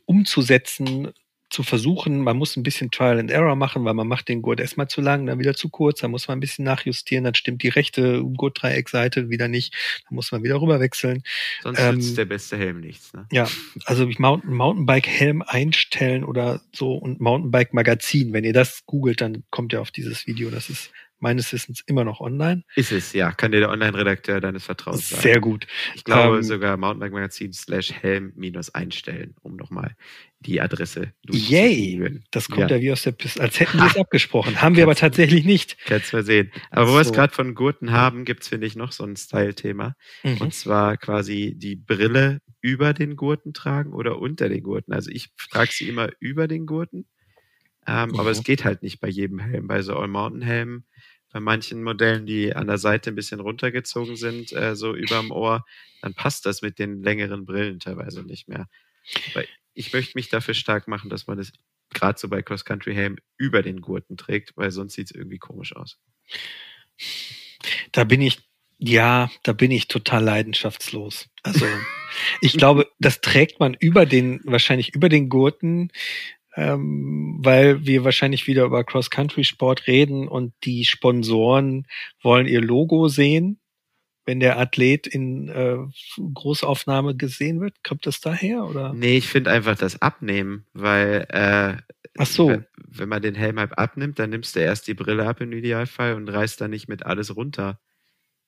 umzusetzen, 0.06 1.12
zu 1.54 1.62
versuchen. 1.62 2.22
Man 2.22 2.36
muss 2.36 2.58
ein 2.58 2.64
bisschen 2.64 2.90
Trial 2.90 3.20
and 3.20 3.30
Error 3.30 3.56
machen, 3.56 3.86
weil 3.86 3.94
man 3.94 4.08
macht 4.08 4.28
den 4.28 4.42
Gurt 4.42 4.60
erstmal 4.60 4.88
zu 4.88 5.02
lang, 5.02 5.28
dann 5.28 5.38
wieder 5.38 5.54
zu 5.54 5.70
kurz, 5.70 6.02
dann 6.02 6.10
muss 6.10 6.28
man 6.28 6.38
ein 6.38 6.40
bisschen 6.40 6.66
nachjustieren, 6.66 7.24
dann 7.24 7.36
stimmt 7.36 7.62
die 7.62 7.70
rechte 7.70 8.24
Gurtdreieckseite 8.24 9.30
wieder 9.30 9.48
nicht, 9.48 9.74
dann 10.10 10.16
muss 10.16 10.32
man 10.32 10.44
wieder 10.44 10.60
rüberwechseln. 10.60 11.22
Sonst 11.62 11.80
ähm, 11.80 11.96
nützt 11.96 12.18
der 12.18 12.26
beste 12.26 12.58
Helm 12.58 12.80
nichts. 12.80 13.14
Ne? 13.14 13.28
Ja, 13.32 13.48
also 13.86 14.10
Mountain, 14.18 14.54
Mountainbike-Helm 14.54 15.44
einstellen 15.44 16.24
oder 16.24 16.62
so 16.74 16.96
und 16.96 17.22
Mountainbike-Magazin. 17.22 18.34
Wenn 18.34 18.44
ihr 18.44 18.54
das 18.54 18.86
googelt, 18.88 19.22
dann 19.22 19.44
kommt 19.52 19.74
ihr 19.74 19.82
auf 19.82 19.92
dieses 19.92 20.26
Video. 20.26 20.50
Das 20.50 20.72
ist 20.72 20.92
meines 21.24 21.52
Wissens 21.54 21.82
immer 21.88 22.04
noch 22.04 22.20
online. 22.20 22.64
Ist 22.76 22.92
es, 22.92 23.14
ja. 23.14 23.32
Kann 23.32 23.54
dir 23.54 23.62
der 23.62 23.70
Online-Redakteur 23.70 24.42
deines 24.42 24.66
Vertrauens 24.66 25.10
sagen. 25.10 25.22
Sehr 25.24 25.40
gut. 25.40 25.66
Ich 25.96 26.04
glaube 26.04 26.38
ähm, 26.38 26.44
sogar 26.44 26.78
Mountainbike 26.78 27.14
Magazin 27.14 27.54
slash 27.54 27.92
Helm 27.92 28.34
minus 28.36 28.76
einstellen, 28.76 29.34
um 29.42 29.56
nochmal 29.56 29.96
die 30.42 30.60
Adresse 30.60 31.14
Yay! 31.30 32.22
Das 32.32 32.50
kommt 32.50 32.70
ja. 32.70 32.76
ja 32.76 32.82
wie 32.82 32.92
aus 32.92 33.04
der 33.04 33.14
Piste. 33.14 33.42
Als 33.42 33.60
hätten 33.60 33.78
wir 33.80 33.88
es 33.88 33.96
abgesprochen. 33.96 34.62
Haben 34.62 34.76
wir 34.76 34.84
aber 34.84 34.96
tatsächlich 34.96 35.46
nicht. 35.46 35.78
Kannst 35.86 36.12
mal 36.12 36.26
sehen. 36.26 36.52
Aber 36.70 36.90
wo 36.90 36.94
wir 36.94 37.02
es 37.02 37.14
gerade 37.14 37.34
von 37.34 37.56
Gurten 37.56 37.92
haben, 37.92 38.26
gibt 38.26 38.44
es, 38.44 38.50
finde 38.50 38.68
ich, 38.68 38.76
noch 38.76 38.92
so 38.92 39.06
ein 39.06 39.16
Style-Thema. 39.16 39.96
Mhm. 40.24 40.38
Und 40.38 40.54
zwar 40.54 40.98
quasi 40.98 41.54
die 41.56 41.78
Brille 41.78 42.42
über 42.60 42.94
den 42.94 43.16
Gurten 43.16 43.54
tragen 43.54 43.94
oder 43.94 44.20
unter 44.20 44.50
den 44.50 44.62
Gurten. 44.62 44.94
Also 44.94 45.10
ich 45.10 45.30
trage 45.50 45.72
sie 45.72 45.88
immer 45.88 46.10
über 46.20 46.50
den 46.50 46.66
Gurten. 46.66 47.06
Ähm, 47.88 48.10
mhm. 48.10 48.20
Aber 48.20 48.32
es 48.32 48.44
geht 48.44 48.66
halt 48.66 48.84
nicht 48.84 49.00
bei 49.00 49.08
jedem 49.08 49.40
Helm. 49.40 49.68
Bei 49.68 49.82
so 49.82 49.96
All-Mountain-Helmen 49.96 50.86
bei 51.34 51.40
manchen 51.40 51.84
Modellen, 51.84 52.28
die 52.28 52.56
an 52.56 52.68
der 52.68 52.78
Seite 52.78 53.10
ein 53.10 53.16
bisschen 53.16 53.40
runtergezogen 53.40 54.16
sind, 54.16 54.54
äh, 54.54 54.76
so 54.76 54.96
überm 54.96 55.32
Ohr, 55.32 55.66
dann 56.02 56.14
passt 56.14 56.46
das 56.46 56.62
mit 56.62 56.78
den 56.78 57.02
längeren 57.02 57.46
Brillen 57.46 57.80
teilweise 57.80 58.24
nicht 58.24 58.48
mehr. 58.48 58.70
Aber 59.34 59.44
ich 59.74 59.92
möchte 59.92 60.14
mich 60.16 60.30
dafür 60.30 60.54
stark 60.54 60.88
machen, 60.88 61.10
dass 61.10 61.26
man 61.26 61.40
das 61.40 61.52
gerade 61.90 62.20
so 62.20 62.30
bei 62.30 62.44
Cross-Country-Helm 62.44 63.18
über 63.38 63.64
den 63.64 63.82
Gurten 63.82 64.16
trägt, 64.16 64.56
weil 64.56 64.70
sonst 64.70 64.94
sieht 64.94 65.08
es 65.08 65.16
irgendwie 65.16 65.40
komisch 65.40 65.76
aus. 65.76 65.98
Da 67.92 68.04
bin 68.04 68.22
ich, 68.22 68.38
ja, 68.78 69.32
da 69.42 69.54
bin 69.54 69.72
ich 69.72 69.88
total 69.88 70.24
leidenschaftslos. 70.24 71.30
Also 71.42 71.66
ich 72.42 72.54
glaube, 72.54 72.92
das 73.00 73.22
trägt 73.22 73.60
man 73.60 73.74
über 73.74 74.06
den, 74.06 74.40
wahrscheinlich 74.44 74.94
über 74.94 75.10
den 75.10 75.30
Gurten, 75.30 75.90
ähm, 76.56 77.40
weil 77.40 77.86
wir 77.86 78.04
wahrscheinlich 78.04 78.48
wieder 78.48 78.66
über 78.66 78.84
Cross-Country-Sport 78.84 79.88
reden 79.88 80.28
und 80.28 80.54
die 80.64 80.86
Sponsoren 80.86 81.88
wollen 82.22 82.48
ihr 82.48 82.62
Logo 82.62 83.08
sehen, 83.08 83.60
wenn 84.26 84.40
der 84.40 84.58
Athlet 84.60 85.08
in 85.08 85.50
äh, 85.50 85.78
Großaufnahme 86.34 87.16
gesehen 87.16 87.60
wird. 87.60 87.84
Kommt 87.84 88.06
das 88.06 88.22
daher? 88.22 88.66
Oder? 88.66 88.94
Nee, 88.94 89.18
ich 89.18 89.28
finde 89.28 89.52
einfach 89.52 89.76
das 89.76 90.02
Abnehmen, 90.02 90.66
weil 90.74 91.26
äh, 91.30 91.78
Ach 92.18 92.26
so. 92.26 92.48
wenn, 92.50 92.66
wenn 92.76 93.10
man 93.10 93.22
den 93.22 93.36
Helm 93.36 93.60
halt 93.60 93.78
abnimmt, 93.78 94.20
dann 94.20 94.30
nimmst 94.30 94.56
du 94.56 94.60
erst 94.60 94.88
die 94.88 94.94
Brille 94.94 95.28
ab 95.28 95.42
im 95.42 95.52
Idealfall 95.52 96.14
und 96.14 96.30
reißt 96.30 96.62
dann 96.62 96.72
nicht 96.72 96.88
mit 96.88 97.06
alles 97.06 97.36
runter. 97.36 97.80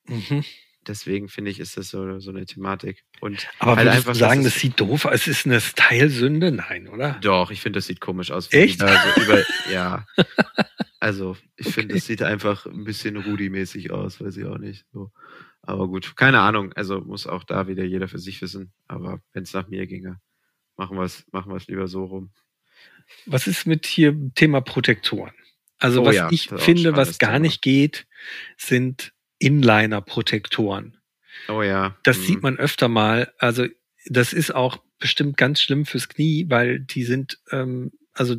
Mhm 0.08 0.46
deswegen 0.88 1.28
finde 1.28 1.52
ich, 1.52 1.60
ist 1.60 1.78
das 1.78 1.90
so, 1.90 2.20
so 2.20 2.32
eine 2.32 2.46
Thematik. 2.46 3.04
Und 3.22 3.48
Aber 3.60 3.76
halt 3.78 3.90
einfach, 3.90 4.16
sagen, 4.16 4.44
das, 4.44 4.54
das 4.54 4.62
sieht 4.62 4.80
doof 4.80 5.06
aus? 5.06 5.14
Es 5.14 5.28
ist 5.28 5.46
eine 5.46 5.62
Style-Sünde? 5.62 6.52
Nein, 6.52 6.88
oder? 6.88 7.20
Doch, 7.22 7.52
ich 7.52 7.62
finde, 7.62 7.78
das 7.78 7.88
sieht 7.88 8.02
komisch 8.02 8.32
aus. 8.32 8.52
Echt? 8.52 8.82
Also 8.82 9.22
über, 9.22 9.44
ja. 9.72 10.06
Also, 11.02 11.38
ich 11.56 11.68
okay. 11.68 11.74
finde, 11.74 11.94
das 11.94 12.08
sieht 12.08 12.24
einfach 12.24 12.66
ein 12.66 12.84
bisschen 12.84 13.16
Rudi-mäßig 13.16 13.92
aus, 13.92 14.20
weiß 14.20 14.38
ich 14.38 14.46
auch 14.46 14.58
nicht. 14.58 14.88
So. 14.92 15.12
Aber 15.62 15.88
gut, 15.88 16.16
keine 16.16 16.40
Ahnung. 16.40 16.74
Also 16.74 17.02
muss 17.02 17.28
auch 17.28 17.44
da 17.44 17.68
wieder 17.68 17.84
jeder 17.84 18.08
für 18.08 18.18
sich 18.18 18.42
wissen. 18.42 18.72
Aber 18.88 19.20
wenn 19.34 19.44
es 19.44 19.54
nach 19.54 19.68
mir 19.68 19.86
ginge, 19.86 20.20
machen 20.78 20.98
wir 20.98 21.04
es 21.04 21.26
machen 21.32 21.56
lieber 21.68 21.88
so 21.88 22.06
rum. 22.06 22.32
Was 23.26 23.46
ist 23.46 23.68
mit 23.68 23.86
hier 23.86 24.16
Thema 24.34 24.62
Protektoren? 24.62 25.34
Also 25.78 26.02
oh, 26.02 26.06
was 26.06 26.16
ja, 26.16 26.30
ich 26.32 26.50
finde, 26.50 26.96
was 26.96 27.20
gar 27.20 27.32
Thema. 27.32 27.40
nicht 27.40 27.62
geht, 27.62 28.08
sind 28.58 29.14
Inliner-Protektoren. 29.40 30.98
Oh 31.48 31.62
ja. 31.62 31.98
Das 32.04 32.18
mhm. 32.20 32.24
sieht 32.24 32.44
man 32.44 32.58
öfter 32.58 32.88
mal. 32.88 33.32
Also 33.38 33.66
das 34.08 34.34
ist 34.34 34.54
auch 34.54 34.78
bestimmt 35.00 35.38
ganz 35.38 35.62
schlimm 35.62 35.86
fürs 35.86 36.10
Knie, 36.10 36.46
weil 36.50 36.80
die 36.80 37.04
sind, 37.04 37.40
ähm, 37.52 37.92
also 38.14 38.38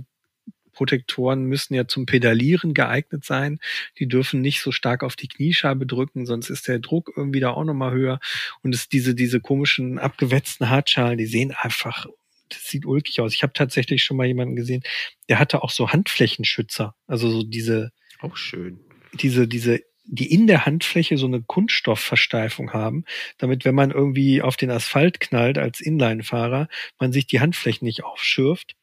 Protektoren 0.72 1.44
müssen 1.44 1.74
ja 1.74 1.88
zum 1.88 2.06
Pedalieren 2.06 2.74
geeignet 2.74 3.24
sein. 3.24 3.58
Die 3.98 4.06
dürfen 4.06 4.42
nicht 4.42 4.60
so 4.60 4.72
stark 4.72 5.02
auf 5.02 5.16
die 5.16 5.26
Kniescheibe 5.28 5.86
drücken, 5.86 6.26
sonst 6.26 6.50
ist 6.50 6.68
der 6.68 6.78
Druck 6.78 7.10
irgendwie 7.16 7.40
da 7.40 7.50
auch 7.50 7.64
nochmal 7.64 7.92
höher. 7.92 8.20
Und 8.62 8.74
es 8.74 8.88
diese, 8.88 9.14
diese 9.14 9.40
komischen 9.40 9.98
abgewetzten 9.98 10.68
Hartschalen, 10.68 11.18
die 11.18 11.26
sehen 11.26 11.54
einfach, 11.58 12.06
das 12.50 12.64
sieht 12.66 12.84
ulkig 12.84 13.20
aus. 13.20 13.34
Ich 13.34 13.42
habe 13.42 13.54
tatsächlich 13.54 14.04
schon 14.04 14.18
mal 14.18 14.26
jemanden 14.26 14.54
gesehen, 14.54 14.82
der 15.30 15.38
hatte 15.38 15.62
auch 15.62 15.70
so 15.70 15.90
Handflächenschützer. 15.90 16.94
Also 17.06 17.30
so 17.30 17.42
diese. 17.42 17.90
Auch 18.20 18.36
schön. 18.36 18.78
Diese, 19.14 19.48
diese 19.48 19.80
die 20.06 20.32
in 20.32 20.46
der 20.46 20.66
Handfläche 20.66 21.18
so 21.18 21.26
eine 21.26 21.42
Kunststoffversteifung 21.42 22.72
haben, 22.72 23.04
damit 23.38 23.64
wenn 23.64 23.74
man 23.74 23.90
irgendwie 23.90 24.42
auf 24.42 24.56
den 24.56 24.70
Asphalt 24.70 25.20
knallt 25.20 25.58
als 25.58 25.80
Inline-Fahrer, 25.80 26.68
man 26.98 27.12
sich 27.12 27.26
die 27.26 27.40
Handflächen 27.40 27.86
nicht 27.86 28.04
aufschürft. 28.04 28.74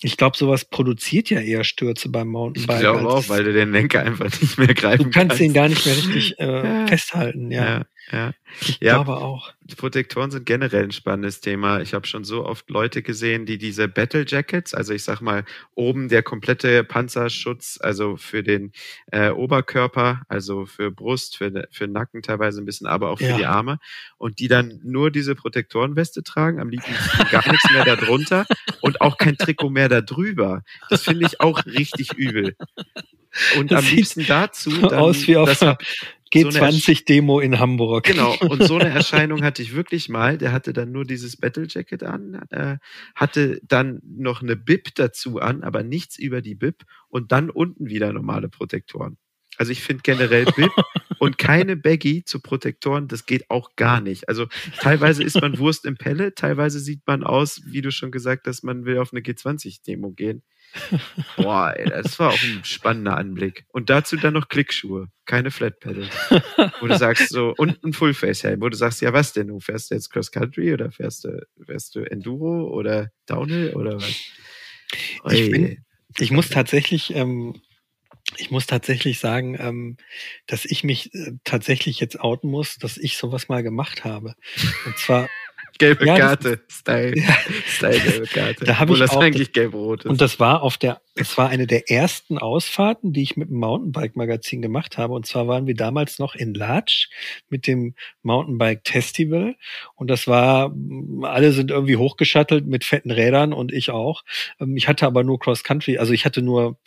Ich 0.00 0.16
glaube, 0.16 0.36
sowas 0.36 0.64
produziert 0.64 1.28
ja 1.28 1.40
eher 1.40 1.64
Stürze 1.64 2.08
beim 2.08 2.28
Mountainbike. 2.28 2.76
Ich 2.76 2.80
glaube 2.80 3.08
auch, 3.08 3.28
weil 3.28 3.42
du 3.42 3.52
den 3.52 3.72
Lenker 3.72 4.02
einfach 4.02 4.30
nicht 4.40 4.58
mehr 4.58 4.74
greifen 4.74 5.10
kannst. 5.10 5.16
Du 5.16 5.20
kannst 5.20 5.40
ihn 5.40 5.52
gar 5.52 5.68
nicht 5.68 5.84
mehr 5.84 5.96
richtig 5.96 6.38
äh, 6.38 6.86
festhalten, 6.86 7.50
ja. 7.50 7.64
ja. 7.64 7.86
Ja, 8.10 8.32
ich 8.60 8.78
ja, 8.80 8.94
glaube 8.94 9.18
auch. 9.18 9.52
Protektoren 9.76 10.30
sind 10.30 10.46
generell 10.46 10.84
ein 10.84 10.92
spannendes 10.92 11.40
Thema. 11.40 11.80
Ich 11.80 11.92
habe 11.92 12.06
schon 12.06 12.24
so 12.24 12.46
oft 12.46 12.70
Leute 12.70 13.02
gesehen, 13.02 13.44
die 13.44 13.58
diese 13.58 13.86
Battle 13.86 14.24
Jackets, 14.26 14.72
also 14.72 14.94
ich 14.94 15.04
sag 15.04 15.20
mal 15.20 15.44
oben 15.74 16.08
der 16.08 16.22
komplette 16.22 16.84
Panzerschutz, 16.84 17.78
also 17.82 18.16
für 18.16 18.42
den 18.42 18.72
äh, 19.12 19.30
Oberkörper, 19.30 20.22
also 20.28 20.64
für 20.64 20.90
Brust, 20.90 21.36
für, 21.36 21.68
für 21.70 21.86
Nacken 21.86 22.22
teilweise 22.22 22.62
ein 22.62 22.64
bisschen, 22.64 22.86
aber 22.86 23.10
auch 23.10 23.18
für 23.18 23.26
ja. 23.26 23.36
die 23.36 23.46
Arme 23.46 23.78
und 24.16 24.38
die 24.38 24.48
dann 24.48 24.80
nur 24.82 25.10
diese 25.10 25.34
Protektorenweste 25.34 26.22
tragen, 26.22 26.60
am 26.60 26.70
liebsten 26.70 26.94
gar 27.30 27.46
nichts 27.50 27.70
mehr 27.70 27.84
darunter 27.84 28.46
und 28.80 29.02
auch 29.02 29.18
kein 29.18 29.36
Trikot 29.36 29.70
mehr 29.70 29.90
darüber. 29.90 30.62
Das 30.88 31.02
finde 31.02 31.26
ich 31.26 31.40
auch 31.40 31.66
richtig 31.66 32.14
übel. 32.14 32.56
Und 33.58 33.70
das 33.70 33.84
am 33.84 33.94
liebsten 33.94 34.26
dazu 34.26 34.70
dann, 34.70 34.94
aus 34.94 35.26
wie 35.26 35.36
auf 35.36 35.60
einer 35.60 35.78
G20-Demo 36.32 37.36
so 37.36 37.40
in 37.40 37.58
Hamburg. 37.58 38.04
Genau, 38.04 38.36
und 38.48 38.62
so 38.64 38.76
eine 38.76 38.90
Erscheinung 38.90 39.42
hatte 39.42 39.62
ich 39.62 39.74
wirklich 39.74 40.08
mal. 40.08 40.38
Der 40.38 40.52
hatte 40.52 40.72
dann 40.72 40.92
nur 40.92 41.04
dieses 41.04 41.36
Battle 41.36 41.66
Jacket 41.68 42.02
an, 42.02 42.42
äh, 42.50 42.78
hatte 43.14 43.60
dann 43.62 44.00
noch 44.04 44.42
eine 44.42 44.56
Bib 44.56 44.94
dazu 44.94 45.38
an, 45.38 45.62
aber 45.62 45.82
nichts 45.82 46.18
über 46.18 46.42
die 46.42 46.54
Bib 46.54 46.84
und 47.08 47.32
dann 47.32 47.50
unten 47.50 47.88
wieder 47.88 48.12
normale 48.12 48.48
Protektoren. 48.48 49.16
Also 49.56 49.72
ich 49.72 49.82
finde 49.82 50.02
generell 50.04 50.44
Bib 50.56 50.70
und 51.18 51.36
keine 51.36 51.76
Baggy 51.76 52.24
zu 52.24 52.40
Protektoren, 52.40 53.08
das 53.08 53.26
geht 53.26 53.50
auch 53.50 53.74
gar 53.74 54.00
nicht. 54.00 54.28
Also 54.28 54.46
teilweise 54.78 55.24
ist 55.24 55.40
man 55.40 55.58
Wurst 55.58 55.84
im 55.84 55.96
Pelle, 55.96 56.34
teilweise 56.34 56.78
sieht 56.78 57.02
man 57.06 57.24
aus, 57.24 57.60
wie 57.66 57.82
du 57.82 57.90
schon 57.90 58.12
gesagt 58.12 58.46
hast, 58.46 58.62
man 58.62 58.84
will 58.84 58.98
auf 58.98 59.12
eine 59.12 59.20
G20-Demo 59.20 60.12
gehen. 60.12 60.42
Boah, 61.36 61.74
ey, 61.76 61.88
das 61.88 62.18
war 62.18 62.30
auch 62.30 62.42
ein 62.42 62.64
spannender 62.64 63.16
Anblick. 63.16 63.64
Und 63.68 63.90
dazu 63.90 64.16
dann 64.16 64.34
noch 64.34 64.48
Klickschuhe, 64.48 65.08
keine 65.24 65.50
Flat 65.50 65.80
Pedals. 65.80 66.10
Wo 66.80 66.86
du 66.86 66.96
sagst 66.96 67.30
so, 67.30 67.54
und 67.56 67.82
ein 67.84 67.92
Fullface-Helm, 67.92 68.60
wo 68.60 68.68
du 68.68 68.76
sagst, 68.76 69.00
ja, 69.00 69.12
was 69.12 69.32
denn? 69.32 69.48
Du 69.48 69.60
fährst 69.60 69.90
du 69.90 69.94
jetzt 69.94 70.10
Cross 70.10 70.30
Country 70.30 70.72
oder 70.72 70.90
fährst 70.90 71.24
du, 71.24 71.46
fährst 71.64 71.94
du 71.94 72.00
Enduro 72.00 72.68
oder 72.68 73.10
Downhill 73.26 73.74
oder 73.74 73.96
was? 73.96 74.24
Ich, 75.30 75.50
bin, 75.50 75.84
ich 76.18 76.30
muss 76.30 76.48
tatsächlich, 76.48 77.14
ähm, 77.14 77.60
ich 78.36 78.50
muss 78.50 78.66
tatsächlich 78.66 79.18
sagen, 79.18 79.56
ähm, 79.58 79.96
dass 80.46 80.64
ich 80.64 80.84
mich 80.84 81.14
äh, 81.14 81.32
tatsächlich 81.44 82.00
jetzt 82.00 82.20
outen 82.20 82.50
muss, 82.50 82.76
dass 82.76 82.96
ich 82.96 83.16
sowas 83.16 83.48
mal 83.48 83.62
gemacht 83.62 84.04
habe. 84.04 84.34
Und 84.86 84.98
zwar 84.98 85.28
Gelbe 85.78 86.06
ja, 86.06 86.18
Karte, 86.18 86.60
Style. 86.68 87.14
Ja. 87.16 87.36
Style 87.66 88.00
gelbe 88.00 88.26
Karte. 88.26 88.64
Da 88.64 88.78
habe 88.78 88.92
ich 88.92 88.98
das 88.98 89.10
auch, 89.10 89.20
eigentlich 89.20 89.52
gelb-rot 89.52 90.06
Und 90.06 90.20
das 90.20 90.38
war 90.40 90.62
auf 90.62 90.76
der, 90.76 91.00
es 91.20 91.36
war 91.36 91.48
eine 91.48 91.66
der 91.66 91.90
ersten 91.90 92.38
Ausfahrten, 92.38 93.12
die 93.12 93.22
ich 93.22 93.36
mit 93.36 93.48
dem 93.48 93.58
Mountainbike-Magazin 93.58 94.62
gemacht 94.62 94.98
habe. 94.98 95.14
Und 95.14 95.26
zwar 95.26 95.48
waren 95.48 95.66
wir 95.66 95.74
damals 95.74 96.20
noch 96.20 96.36
in 96.36 96.54
Latsch 96.54 97.08
mit 97.48 97.66
dem 97.66 97.94
Mountainbike 98.22 98.82
Festival. 98.86 99.56
Und 99.96 100.08
das 100.08 100.28
war, 100.28 100.72
alle 101.22 101.52
sind 101.52 101.72
irgendwie 101.72 101.96
hochgeschattelt 101.96 102.66
mit 102.66 102.84
fetten 102.84 103.10
Rädern 103.10 103.52
und 103.52 103.72
ich 103.72 103.90
auch. 103.90 104.22
Ähm, 104.60 104.76
ich 104.76 104.86
hatte 104.86 105.06
aber 105.06 105.24
nur 105.24 105.40
Cross 105.40 105.64
Country, 105.64 105.98
also 105.98 106.12
ich 106.12 106.24
hatte 106.24 106.40
nur 106.40 106.78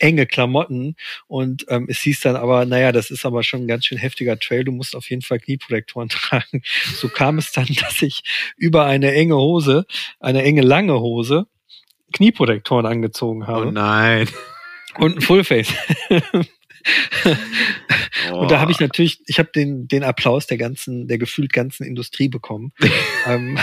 enge 0.00 0.26
Klamotten 0.26 0.96
und 1.28 1.64
ähm, 1.68 1.86
es 1.88 2.00
hieß 2.00 2.20
dann 2.20 2.34
aber, 2.36 2.66
naja, 2.66 2.90
das 2.90 3.10
ist 3.10 3.24
aber 3.24 3.44
schon 3.44 3.62
ein 3.62 3.68
ganz 3.68 3.86
schön 3.86 3.98
heftiger 3.98 4.38
Trail, 4.38 4.64
du 4.64 4.72
musst 4.72 4.96
auf 4.96 5.08
jeden 5.08 5.22
Fall 5.22 5.38
Knieprotektoren 5.38 6.08
tragen. 6.08 6.62
So 6.96 7.08
kam 7.08 7.38
es 7.38 7.52
dann, 7.52 7.68
dass 7.80 8.02
ich 8.02 8.24
über 8.56 8.86
eine 8.86 9.12
enge 9.12 9.36
Hose, 9.36 9.86
eine 10.18 10.42
enge 10.42 10.62
lange 10.62 11.00
Hose, 11.00 11.46
Knieprotektoren 12.12 12.86
angezogen 12.86 13.46
habe. 13.46 13.66
Oh 13.66 13.70
nein. 13.70 14.28
Und 14.98 15.16
ein 15.16 15.20
Fullface. 15.22 15.72
Und 18.32 18.50
da 18.50 18.60
habe 18.60 18.72
ich 18.72 18.80
natürlich, 18.80 19.20
ich 19.26 19.38
habe 19.38 19.50
den, 19.54 19.88
den 19.88 20.04
Applaus 20.04 20.46
der 20.46 20.58
ganzen, 20.58 21.06
der 21.08 21.18
gefühlt 21.18 21.52
ganzen 21.52 21.84
Industrie 21.84 22.28
bekommen. 22.28 22.72
ähm, 23.26 23.58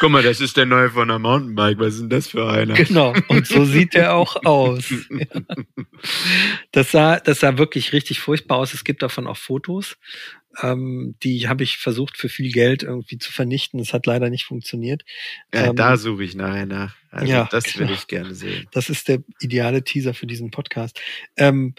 Guck 0.00 0.10
mal, 0.10 0.22
das 0.22 0.40
ist 0.40 0.56
der 0.56 0.66
neue 0.66 0.90
von 0.90 1.08
der 1.08 1.18
Mountainbike. 1.18 1.78
Was 1.78 1.94
ist 1.94 2.00
denn 2.02 2.10
das 2.10 2.28
für 2.28 2.48
einer? 2.48 2.74
Genau. 2.74 3.14
Und 3.28 3.46
so 3.46 3.64
sieht 3.64 3.94
der 3.94 4.14
auch 4.14 4.44
aus. 4.44 4.90
Ja. 5.10 5.26
Das 6.72 6.90
sah, 6.90 7.20
das 7.20 7.40
sah 7.40 7.58
wirklich 7.58 7.92
richtig 7.92 8.18
furchtbar 8.18 8.58
aus. 8.58 8.74
Es 8.74 8.82
gibt 8.82 9.02
davon 9.02 9.26
auch 9.26 9.36
Fotos. 9.36 9.98
Ähm, 10.60 11.14
die 11.22 11.48
habe 11.48 11.62
ich 11.62 11.78
versucht 11.78 12.16
für 12.16 12.28
viel 12.28 12.52
Geld 12.52 12.82
irgendwie 12.82 13.18
zu 13.18 13.32
vernichten. 13.32 13.78
Das 13.78 13.92
hat 13.92 14.06
leider 14.06 14.28
nicht 14.30 14.44
funktioniert. 14.44 15.04
Ja, 15.54 15.66
ähm, 15.66 15.76
da 15.76 15.96
suche 15.96 16.24
ich 16.24 16.34
nachher 16.34 16.66
nach. 16.66 16.96
Also 17.10 17.32
ja, 17.32 17.48
das 17.50 17.64
genau. 17.64 17.88
will 17.88 17.94
ich 17.94 18.06
gerne 18.06 18.34
sehen. 18.34 18.68
Das 18.72 18.90
ist 18.90 19.08
der 19.08 19.22
ideale 19.40 19.84
Teaser 19.84 20.14
für 20.14 20.26
diesen 20.26 20.50
Podcast. 20.50 21.00
Ähm, 21.36 21.74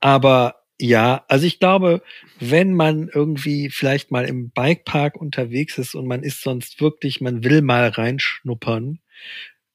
aber 0.00 0.62
ja, 0.80 1.24
also 1.28 1.44
ich 1.44 1.58
glaube, 1.58 2.02
wenn 2.38 2.72
man 2.72 3.08
irgendwie 3.08 3.68
vielleicht 3.68 4.10
mal 4.10 4.26
im 4.26 4.50
Bikepark 4.50 5.16
unterwegs 5.16 5.76
ist 5.76 5.94
und 5.94 6.06
man 6.06 6.22
ist 6.22 6.40
sonst 6.42 6.80
wirklich, 6.80 7.20
man 7.20 7.42
will 7.42 7.62
mal 7.62 7.88
reinschnuppern, 7.88 9.00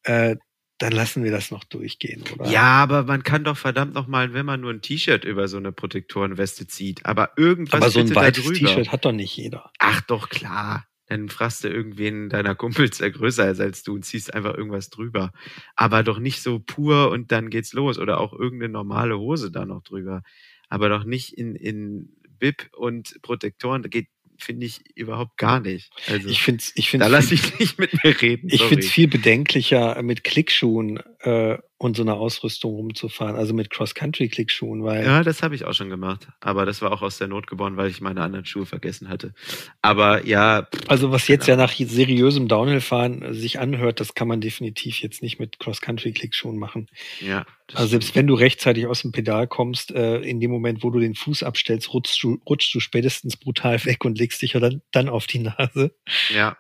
äh, 0.04 0.38
dann 0.80 0.92
lassen 0.92 1.24
wir 1.24 1.32
das 1.32 1.52
noch 1.52 1.64
durchgehen, 1.64 2.24
oder? 2.34 2.50
Ja, 2.50 2.84
aber 2.84 3.04
man 3.04 3.24
kann 3.24 3.44
doch 3.44 3.58
verdammt 3.58 3.94
noch 3.94 4.08
mal, 4.08 4.34
wenn 4.34 4.46
man 4.46 4.62
nur 4.62 4.72
ein 4.72 4.82
T-Shirt 4.82 5.24
über 5.24 5.48
so 5.48 5.58
eine 5.58 5.72
Protektorenweste 5.72 6.68
zieht, 6.68 7.06
aber 7.06 7.32
irgendwas 7.38 7.82
Aber 7.82 7.90
so 7.90 8.00
ein 8.00 8.14
weites 8.16 8.46
T-Shirt 8.46 8.92
hat 8.92 9.06
doch 9.06 9.12
nicht 9.12 9.36
jeder. 9.38 9.72
Ach 9.80 10.02
doch, 10.02 10.30
klar. 10.30 10.86
Dann 11.08 11.30
fragst 11.30 11.64
du 11.64 11.68
irgendwen 11.68 12.30
deiner 12.30 12.56
Kumpels, 12.56 12.98
der 12.98 13.12
größer 13.12 13.50
ist 13.52 13.60
als 13.60 13.84
du 13.84 13.94
und 13.94 14.04
ziehst 14.04 14.34
einfach 14.34 14.56
irgendwas 14.56 14.90
drüber. 14.90 15.32
Aber 15.76 16.02
doch 16.02 16.18
nicht 16.18 16.42
so 16.42 16.60
pur 16.60 17.12
und 17.12 17.32
dann 17.32 17.50
geht's 17.50 17.74
los 17.74 18.00
oder 18.00 18.20
auch 18.20 18.34
irgendeine 18.34 18.74
normale 18.74 19.20
Hose 19.20 19.52
da 19.52 19.66
noch 19.66 19.84
drüber. 19.84 20.24
Aber 20.70 20.90
doch 20.90 21.04
nicht 21.04 21.38
in, 21.38 21.56
in 21.56 22.16
Bib 22.40 22.70
und 22.76 23.22
Protektoren. 23.22 23.84
Da 23.84 23.90
geht 23.90 24.08
finde 24.44 24.66
ich 24.66 24.82
überhaupt 24.96 25.38
gar 25.38 25.60
nicht. 25.60 25.92
Also, 26.08 26.30
ich 26.30 26.42
finde 26.42 26.64
ich 26.76 26.90
find's 26.90 27.06
Da 27.06 27.10
lasse 27.10 27.34
ich 27.34 27.60
nicht 27.60 27.80
mit 27.80 28.04
mir 28.04 28.22
reden. 28.22 28.50
Ich 28.52 28.62
finde 28.64 28.86
es 28.86 28.92
viel 28.92 29.08
bedenklicher, 29.08 30.02
mit 30.04 30.24
Klickschuhen 30.24 31.00
äh, 31.22 31.58
und 31.84 31.98
so 31.98 32.04
einer 32.04 32.16
Ausrüstung 32.16 32.74
rumzufahren, 32.76 33.36
also 33.36 33.54
mit 33.54 33.70
Cross-Country-Klickschuhen, 33.70 34.84
weil. 34.84 35.04
Ja, 35.06 35.24
das 35.24 35.44
habe 35.44 35.54
ich 35.54 35.66
auch 35.66 35.74
schon 35.74 35.90
gemacht. 35.90 36.28
Aber 36.40 36.66
das 36.66 36.82
war 36.82 36.92
auch 36.92 37.02
aus 37.02 37.18
der 37.18 37.28
Not 37.28 37.48
geboren, 37.48 37.76
weil 37.76 37.90
ich 37.90 38.00
meine 38.00 38.22
anderen 38.22 38.46
Schuhe 38.46 38.66
vergessen 38.66 39.10
hatte. 39.10 39.34
Aber 39.82 40.26
ja. 40.26 40.68
Also 40.88 41.12
was 41.12 41.28
jetzt 41.28 41.46
genau. 41.46 41.62
ja 41.62 41.68
nach 41.68 41.74
seriösem 41.74 42.48
Downhill-Fahren 42.48 43.34
sich 43.34 43.60
anhört, 43.60 44.00
das 44.00 44.14
kann 44.14 44.28
man 44.28 44.40
definitiv 44.40 45.02
jetzt 45.02 45.22
nicht 45.22 45.40
mit 45.40 45.60
Cross-Country-Klickschuhen 45.60 46.58
machen. 46.58 46.88
Ja. 47.20 47.46
Also 47.74 47.88
selbst 47.88 48.16
wenn 48.16 48.28
du 48.28 48.36
rechtzeitig 48.36 48.88
aus 48.88 49.02
dem 49.02 49.12
Pedal 49.12 49.48
kommst, 49.48 49.92
äh, 49.92 50.20
in 50.20 50.40
dem 50.40 50.52
Moment, 50.52 50.84
wo 50.84 50.90
du 50.90 51.00
den 51.00 51.16
Fuß 51.16 51.44
abstellst, 51.44 51.94
rutschst 51.94 52.22
du, 52.24 52.40
rutschst 52.48 52.74
du 52.74 52.80
spätestens 52.80 53.36
brutal 53.36 53.84
weg 53.86 54.06
und 54.06 54.18
legst 54.18 54.42
dich 54.42 54.54
dann, 54.54 54.82
dann 54.92 55.10
auf 55.10 55.28
die 55.28 55.40
Nase. 55.40 55.94
Ja, 56.34 56.58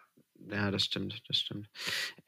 ja, 0.51 0.71
das 0.71 0.85
stimmt, 0.85 1.21
das 1.27 1.37
stimmt. 1.37 1.67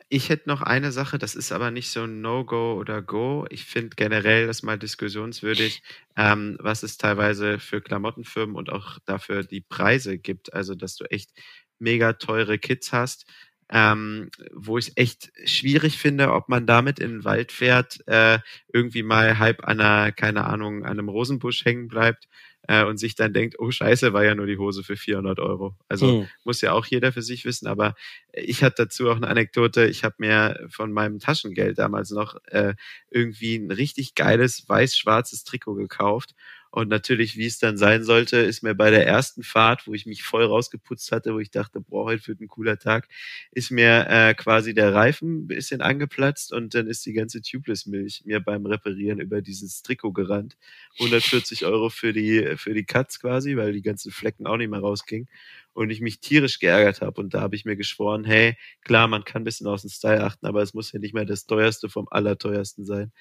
Ich 0.09 0.29
hätte 0.29 0.47
noch 0.49 0.61
eine 0.61 0.91
Sache, 0.91 1.17
das 1.17 1.33
ist 1.35 1.51
aber 1.51 1.71
nicht 1.71 1.89
so 1.89 2.03
ein 2.03 2.21
No-Go 2.21 2.75
oder 2.75 3.01
Go. 3.01 3.47
Ich 3.49 3.65
finde 3.65 3.95
generell 3.95 4.45
das 4.45 4.61
mal 4.61 4.77
diskussionswürdig, 4.77 5.81
ähm, 6.15 6.57
was 6.59 6.83
es 6.83 6.97
teilweise 6.97 7.57
für 7.59 7.81
Klamottenfirmen 7.81 8.55
und 8.55 8.69
auch 8.71 8.99
dafür 9.05 9.43
die 9.43 9.61
Preise 9.61 10.19
gibt. 10.19 10.53
Also, 10.53 10.75
dass 10.75 10.95
du 10.95 11.05
echt 11.05 11.31
mega 11.79 12.13
teure 12.13 12.59
Kits 12.59 12.93
hast, 12.93 13.25
ähm, 13.71 14.29
wo 14.53 14.77
ich 14.77 14.91
echt 14.95 15.31
schwierig 15.45 15.97
finde, 15.97 16.31
ob 16.33 16.49
man 16.49 16.67
damit 16.67 16.99
in 16.99 17.09
den 17.11 17.23
Wald 17.23 17.51
fährt, 17.51 18.07
äh, 18.07 18.37
irgendwie 18.71 19.01
mal 19.01 19.39
halb 19.39 19.67
an 19.67 19.81
einer, 19.81 20.11
keine 20.11 20.45
Ahnung, 20.45 20.85
an 20.85 20.91
einem 20.99 21.09
Rosenbusch 21.09 21.65
hängen 21.65 21.87
bleibt 21.87 22.27
äh, 22.67 22.83
und 22.83 22.97
sich 22.97 23.15
dann 23.15 23.33
denkt, 23.33 23.55
oh 23.59 23.71
scheiße, 23.71 24.13
war 24.13 24.23
ja 24.23 24.35
nur 24.35 24.47
die 24.47 24.57
Hose 24.57 24.83
für 24.83 24.97
400 24.97 25.39
Euro. 25.39 25.75
Also 25.87 26.21
mhm. 26.21 26.27
muss 26.43 26.61
ja 26.61 26.73
auch 26.73 26.85
jeder 26.85 27.11
für 27.11 27.21
sich 27.21 27.45
wissen, 27.45 27.67
aber 27.67 27.95
ich 28.33 28.63
hatte 28.63 28.83
dazu 28.83 29.09
auch 29.09 29.15
eine 29.15 29.27
Anekdote, 29.27 29.85
ich 29.85 30.03
habe 30.03 30.15
mir 30.19 30.67
von 30.69 30.91
meinem 30.91 31.19
Taschengeld 31.19 31.77
damals 31.77 32.11
noch 32.11 32.35
äh, 32.45 32.73
irgendwie 33.09 33.55
ein 33.55 33.71
richtig 33.71 34.15
geiles 34.15 34.67
weiß-schwarzes 34.67 35.43
Trikot 35.43 35.75
gekauft 35.75 36.35
und 36.75 36.89
natürlich, 36.89 37.37
wie 37.37 37.45
es 37.45 37.57
dann 37.57 37.77
sein 37.77 38.03
sollte, 38.03 38.35
ist 38.35 38.61
mir 38.61 38.75
bei 38.75 38.89
der 38.89 39.07
ersten 39.07 39.43
Fahrt, 39.43 39.87
wo 39.87 39.93
ich 39.93 40.05
mich 40.05 40.23
voll 40.23 40.43
rausgeputzt 40.43 41.09
hatte, 41.13 41.33
wo 41.33 41.39
ich 41.39 41.49
dachte, 41.49 41.79
boah, 41.79 42.03
heute 42.03 42.27
wird 42.27 42.41
ein 42.41 42.49
cooler 42.49 42.77
Tag, 42.77 43.07
ist 43.51 43.71
mir 43.71 44.07
äh, 44.09 44.33
quasi 44.33 44.73
der 44.73 44.93
Reifen 44.93 45.43
ein 45.43 45.47
bisschen 45.47 45.79
angeplatzt 45.79 46.51
und 46.51 46.73
dann 46.75 46.87
ist 46.87 47.05
die 47.05 47.13
ganze 47.13 47.41
Tubeless-Milch 47.41 48.23
mir 48.25 48.41
beim 48.41 48.65
Reparieren 48.65 49.21
über 49.21 49.41
dieses 49.41 49.83
Trikot 49.83 50.11
gerannt. 50.11 50.57
140 50.99 51.63
Euro 51.65 51.89
für 51.89 52.11
die, 52.11 52.57
für 52.57 52.73
die 52.73 52.83
Cuts 52.83 53.21
quasi, 53.21 53.55
weil 53.55 53.71
die 53.71 53.81
ganzen 53.81 54.11
Flecken 54.11 54.45
auch 54.45 54.57
nicht 54.57 54.69
mehr 54.69 54.81
rausgingen 54.81 55.29
und 55.75 55.89
ich 55.89 55.99
mich 55.99 56.21
tierisch 56.21 56.59
geärgert 56.59 57.01
habe. 57.01 57.19
Und 57.21 57.33
da 57.33 57.41
habe 57.41 57.55
ich 57.55 57.65
mir 57.65 57.75
geschworen, 57.75 58.23
hey, 58.23 58.55
klar, 58.81 59.07
man 59.09 59.25
kann 59.25 59.41
ein 59.41 59.45
bisschen 59.45 59.67
aus 59.67 59.81
dem 59.81 59.89
Style 59.89 60.23
achten, 60.23 60.47
aber 60.47 60.61
es 60.61 60.73
muss 60.73 60.93
ja 60.93 60.99
nicht 60.99 61.13
mehr 61.13 61.25
das 61.25 61.45
teuerste 61.45 61.89
vom 61.89 62.07
allerteuersten 62.09 62.85
sein, 62.85 63.11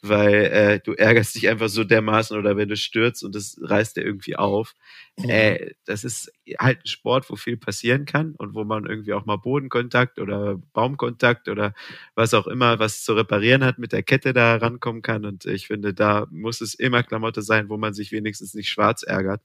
weil 0.00 0.34
äh, 0.34 0.80
du 0.80 0.92
ärgerst 0.92 1.34
dich 1.34 1.48
einfach 1.48 1.68
so 1.68 1.82
dermaßen 1.82 2.38
oder 2.38 2.56
wenn 2.56 2.68
du 2.68 2.76
stürzt 2.76 3.24
und 3.24 3.34
das 3.34 3.58
reißt 3.60 3.96
dir 3.96 4.02
irgendwie 4.04 4.36
auf. 4.36 4.74
Mhm. 5.18 5.28
Äh, 5.28 5.72
das 5.86 6.04
ist 6.04 6.32
halt 6.58 6.78
ein 6.84 6.86
Sport, 6.86 7.28
wo 7.30 7.36
viel 7.36 7.56
passieren 7.56 8.04
kann 8.04 8.36
und 8.36 8.54
wo 8.54 8.62
man 8.62 8.86
irgendwie 8.86 9.12
auch 9.12 9.26
mal 9.26 9.36
Bodenkontakt 9.36 10.20
oder 10.20 10.56
Baumkontakt 10.72 11.48
oder 11.48 11.74
was 12.14 12.32
auch 12.32 12.46
immer, 12.46 12.78
was 12.78 13.02
zu 13.02 13.14
reparieren 13.14 13.64
hat, 13.64 13.78
mit 13.78 13.90
der 13.92 14.04
Kette 14.04 14.32
da 14.32 14.54
rankommen 14.54 15.02
kann. 15.02 15.24
Und 15.24 15.46
ich 15.46 15.66
finde, 15.66 15.92
da 15.94 16.28
muss 16.30 16.60
es 16.60 16.74
immer 16.74 17.02
Klamotte 17.02 17.42
sein, 17.42 17.68
wo 17.68 17.76
man 17.76 17.92
sich 17.92 18.12
wenigstens 18.12 18.54
nicht 18.54 18.68
schwarz 18.68 19.02
ärgert 19.02 19.42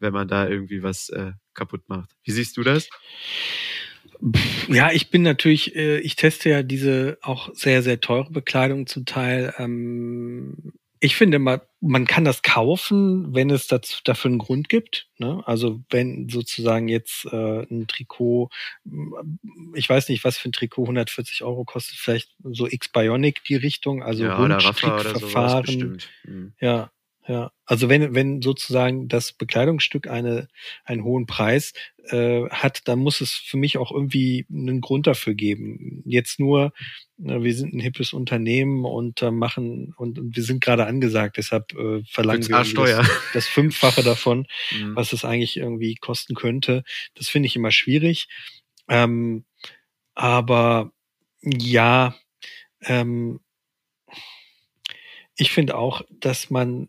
wenn 0.00 0.12
man 0.12 0.28
da 0.28 0.48
irgendwie 0.48 0.82
was 0.82 1.08
äh, 1.10 1.32
kaputt 1.54 1.82
macht. 1.88 2.10
Wie 2.24 2.32
siehst 2.32 2.56
du 2.56 2.62
das? 2.62 2.88
Ja, 4.68 4.92
ich 4.92 5.10
bin 5.10 5.22
natürlich, 5.22 5.74
äh, 5.74 5.98
ich 6.00 6.16
teste 6.16 6.50
ja 6.50 6.62
diese 6.62 7.18
auch 7.22 7.54
sehr, 7.54 7.82
sehr 7.82 8.00
teure 8.00 8.30
Bekleidung 8.30 8.86
zum 8.86 9.06
Teil. 9.06 9.54
Ähm, 9.58 10.72
ich 11.02 11.16
finde 11.16 11.38
mal, 11.38 11.62
man 11.80 12.06
kann 12.06 12.26
das 12.26 12.42
kaufen, 12.42 13.34
wenn 13.34 13.48
es 13.48 13.66
dazu, 13.66 13.98
dafür 14.04 14.28
einen 14.30 14.38
Grund 14.38 14.68
gibt. 14.68 15.08
Ne? 15.16 15.42
Also 15.46 15.80
wenn 15.88 16.28
sozusagen 16.28 16.88
jetzt 16.88 17.24
äh, 17.32 17.62
ein 17.62 17.86
Trikot, 17.86 18.50
ich 19.74 19.88
weiß 19.88 20.10
nicht, 20.10 20.24
was 20.24 20.36
für 20.36 20.50
ein 20.50 20.52
Trikot 20.52 20.82
140 20.82 21.42
Euro 21.42 21.64
kostet, 21.64 21.96
vielleicht 21.96 22.34
so 22.42 22.66
X-Bionic 22.66 23.42
die 23.44 23.56
Richtung, 23.56 24.02
also 24.02 24.24
ja, 24.24 24.36
Rundstrickverfahren. 24.36 25.98
Mhm. 26.24 26.52
Ja, 26.60 26.90
ja, 27.30 27.52
also 27.64 27.88
wenn, 27.88 28.12
wenn 28.12 28.42
sozusagen 28.42 29.06
das 29.06 29.32
Bekleidungsstück 29.32 30.08
eine, 30.08 30.48
einen 30.84 31.04
hohen 31.04 31.26
Preis 31.26 31.74
äh, 32.08 32.48
hat, 32.50 32.88
dann 32.88 32.98
muss 32.98 33.20
es 33.20 33.30
für 33.30 33.56
mich 33.56 33.78
auch 33.78 33.92
irgendwie 33.92 34.46
einen 34.50 34.80
Grund 34.80 35.06
dafür 35.06 35.34
geben. 35.34 36.02
Jetzt 36.04 36.40
nur, 36.40 36.72
äh, 37.24 37.40
wir 37.40 37.54
sind 37.54 37.72
ein 37.72 37.78
hippes 37.78 38.12
Unternehmen 38.14 38.84
und 38.84 39.22
äh, 39.22 39.30
machen 39.30 39.94
und, 39.96 40.18
und 40.18 40.34
wir 40.34 40.42
sind 40.42 40.60
gerade 40.60 40.86
angesagt, 40.86 41.36
deshalb 41.36 41.72
äh, 41.74 42.02
verlangen 42.02 42.48
wir 42.48 42.64
das, 42.64 43.08
das 43.32 43.46
Fünffache 43.46 44.02
davon, 44.02 44.48
mhm. 44.72 44.96
was 44.96 45.12
es 45.12 45.24
eigentlich 45.24 45.56
irgendwie 45.56 45.94
kosten 45.94 46.34
könnte. 46.34 46.82
Das 47.14 47.28
finde 47.28 47.46
ich 47.46 47.54
immer 47.54 47.70
schwierig. 47.70 48.26
Ähm, 48.88 49.44
aber 50.16 50.90
ja, 51.42 52.16
ähm, 52.82 53.38
ich 55.40 55.52
finde 55.52 55.76
auch, 55.76 56.02
dass 56.10 56.50
man, 56.50 56.88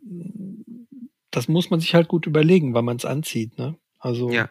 das 1.31 1.47
muss 1.47 1.69
man 1.69 1.79
sich 1.79 1.95
halt 1.95 2.07
gut 2.07 2.25
überlegen, 2.25 2.73
wann 2.73 2.85
man 2.85 2.97
es 2.97 3.05
anzieht, 3.05 3.57
ne? 3.57 3.77
Also. 3.99 4.29
Ja. 4.31 4.49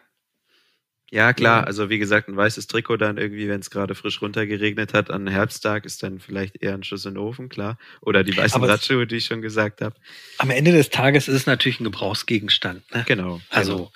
Ja, 1.13 1.33
klar. 1.33 1.67
Also 1.67 1.89
wie 1.89 1.99
gesagt, 1.99 2.29
ein 2.29 2.37
weißes 2.37 2.67
Trikot 2.67 2.95
dann 2.95 3.17
irgendwie, 3.17 3.49
wenn 3.49 3.59
es 3.59 3.69
gerade 3.69 3.95
frisch 3.95 4.21
runtergeregnet 4.21 4.93
hat, 4.93 5.11
an 5.11 5.27
Herbsttag 5.27 5.83
ist 5.83 6.01
dann 6.03 6.19
vielleicht 6.19 6.63
eher 6.63 6.73
ein 6.73 6.83
Schuss 6.83 7.05
in 7.05 7.15
den 7.15 7.17
Ofen, 7.17 7.49
klar. 7.49 7.77
Oder 7.99 8.23
die 8.23 8.35
weißen 8.35 8.63
Radschuhe, 8.63 9.05
die 9.05 9.17
ich 9.17 9.25
schon 9.25 9.41
gesagt 9.41 9.81
habe. 9.81 9.93
Am 10.37 10.51
Ende 10.51 10.71
des 10.71 10.89
Tages 10.89 11.27
ist 11.27 11.35
es 11.35 11.45
natürlich 11.45 11.81
ein 11.81 11.83
Gebrauchsgegenstand. 11.83 12.89
Ne? 12.95 13.03
Genau. 13.05 13.41
Also, 13.49 13.91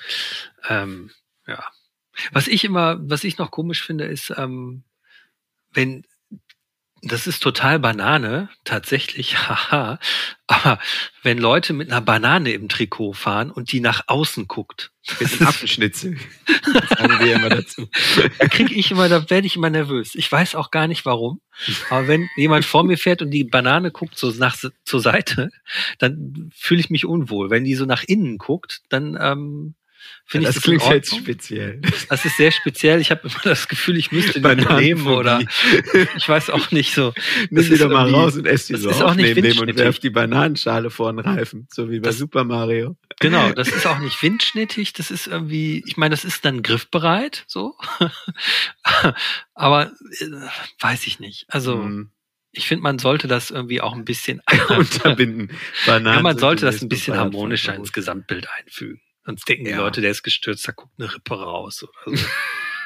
genau. 0.68 0.84
Ähm, 0.84 1.12
ja. 1.47 1.64
Was 2.34 2.49
ich 2.49 2.66
immer, 2.66 2.97
was 2.99 3.24
ich 3.24 3.38
noch 3.38 3.49
komisch 3.49 3.82
finde, 3.82 4.03
ist, 4.03 4.34
ähm, 4.36 4.84
wenn 5.72 6.03
das 7.08 7.28
ist 7.28 7.41
total 7.41 7.80
Banane, 7.80 8.49
tatsächlich, 8.64 9.38
haha. 9.47 9.99
Aber 10.47 10.80
wenn 11.22 11.38
Leute 11.38 11.74
mit 11.74 11.91
einer 11.91 12.01
Banane 12.01 12.51
im 12.51 12.68
Trikot 12.68 13.14
fahren 13.14 13.51
und 13.51 13.72
die 13.72 13.80
nach 13.80 14.03
außen 14.08 14.47
guckt. 14.47 14.91
Mit 15.20 15.32
einem 15.34 15.47
Apfelschnitzel. 15.47 16.18
Das 16.74 16.89
sagen 16.89 17.20
wir 17.20 17.36
immer 17.36 17.49
dazu. 17.49 17.88
Da 18.39 18.47
kriege 18.47 18.74
ich 18.74 18.91
immer, 18.91 19.08
da 19.08 19.30
werde 19.30 19.45
ich 19.45 19.56
immer 19.56 19.70
nervös. 19.70 20.16
Ich 20.16 20.32
weiß 20.32 20.56
auch 20.56 20.72
gar 20.72 20.88
nicht 20.88 21.06
warum. 21.06 21.41
Aber 21.89 22.08
wenn 22.08 22.28
jemand 22.38 22.66
vor 22.66 22.84
mir 22.84 22.97
fährt 22.97 23.22
und 23.22 23.30
die 23.30 23.43
Banane 23.43 23.91
guckt 23.91 24.18
so 24.18 24.32
nach 24.32 24.58
zur 24.84 24.99
Seite, 24.99 25.51
dann 25.99 26.49
fühle 26.56 26.80
ich 26.80 26.89
mich 26.89 27.06
unwohl. 27.06 27.49
Wenn 27.51 27.64
die 27.64 27.76
so 27.76 27.86
nach 27.86 28.03
innen 28.03 28.38
guckt, 28.39 28.82
dann 28.89 29.18
ähm, 29.20 29.76
finde 30.26 30.45
ja, 30.45 30.49
ich 30.49 30.56
das, 30.56 30.64
klingt 30.64 30.84
jetzt 30.89 31.16
speziell. 31.16 31.82
Das 32.10 32.26
ist 32.26 32.38
sehr 32.38 32.51
speziell. 32.51 32.99
Ich 33.01 33.12
habe 33.12 33.28
immer 33.28 33.41
das 33.43 33.68
Gefühl, 33.68 33.97
ich 33.97 34.12
müsste 34.12 34.41
die 34.41 34.66
nehmen 34.76 35.08
oder 35.08 35.41
ich 36.16 36.28
weiß 36.28 36.49
auch 36.49 36.72
nicht 36.72 36.93
so. 36.93 37.14
Nimm 37.49 37.64
sie 37.64 37.78
doch 37.78 37.89
mal 37.89 38.10
raus 38.10 38.36
und 38.36 38.47
ess 38.47 38.68
die 38.68 38.76
so 38.76 38.89
ist 38.89 39.01
auch 39.01 39.16
nicht 39.16 39.36
nehmen 39.36 39.60
und 39.60 39.78
werf 39.78 39.99
die 39.99 40.10
Bananenschale 40.10 40.89
vor 40.89 41.12
den 41.12 41.20
Reifen, 41.20 41.68
so 41.72 41.89
wie 41.89 41.99
bei 41.99 42.10
das, 42.10 42.18
Super 42.18 42.43
Mario. 42.43 42.97
Genau, 43.20 43.51
das 43.51 43.70
ist 43.70 43.86
auch 43.86 43.99
nicht 43.99 44.22
windschnittig. 44.22 44.93
Das 44.93 45.12
ist 45.12 45.28
irgendwie, 45.28 45.84
ich 45.86 45.97
meine, 45.97 46.14
das 46.14 46.26
ist 46.26 46.45
dann 46.45 46.64
griffbereit, 46.64 47.43
so. 47.47 47.76
Aber 49.53 49.91
äh, 50.20 50.26
weiß 50.80 51.08
ich 51.08 51.20
nicht. 51.20 51.45
Also 51.49 51.84
hm 51.84 52.10
ich 52.58 52.68
finde, 52.68 52.84
man 52.84 52.99
sollte 52.99 53.28
das 53.28 53.51
irgendwie 53.51 53.82
auch 53.82 53.93
ein 53.93 54.06
bisschen 54.06 54.41
unterbinden. 54.70 55.51
Bananen 55.86 56.18
ja, 56.18 56.22
man 56.22 56.38
sollte 56.38 56.66
das 56.66 56.82
ein 56.82 56.89
bisschen 56.89 57.18
harmonischer 57.18 57.76
ins 57.76 57.93
Gesamtbild 57.93 58.47
einfügen. 58.58 59.01
Sonst 59.26 59.47
denken 59.49 59.65
ja. 59.65 59.71
die 59.71 59.78
Leute, 59.78 60.01
der 60.01 60.11
ist 60.11 60.23
gestürzt, 60.23 60.67
da 60.67 60.71
guckt 60.71 60.93
eine 60.99 61.13
Rippe 61.13 61.36
raus 61.36 61.84
oder 61.84 62.17
so. 62.17 62.26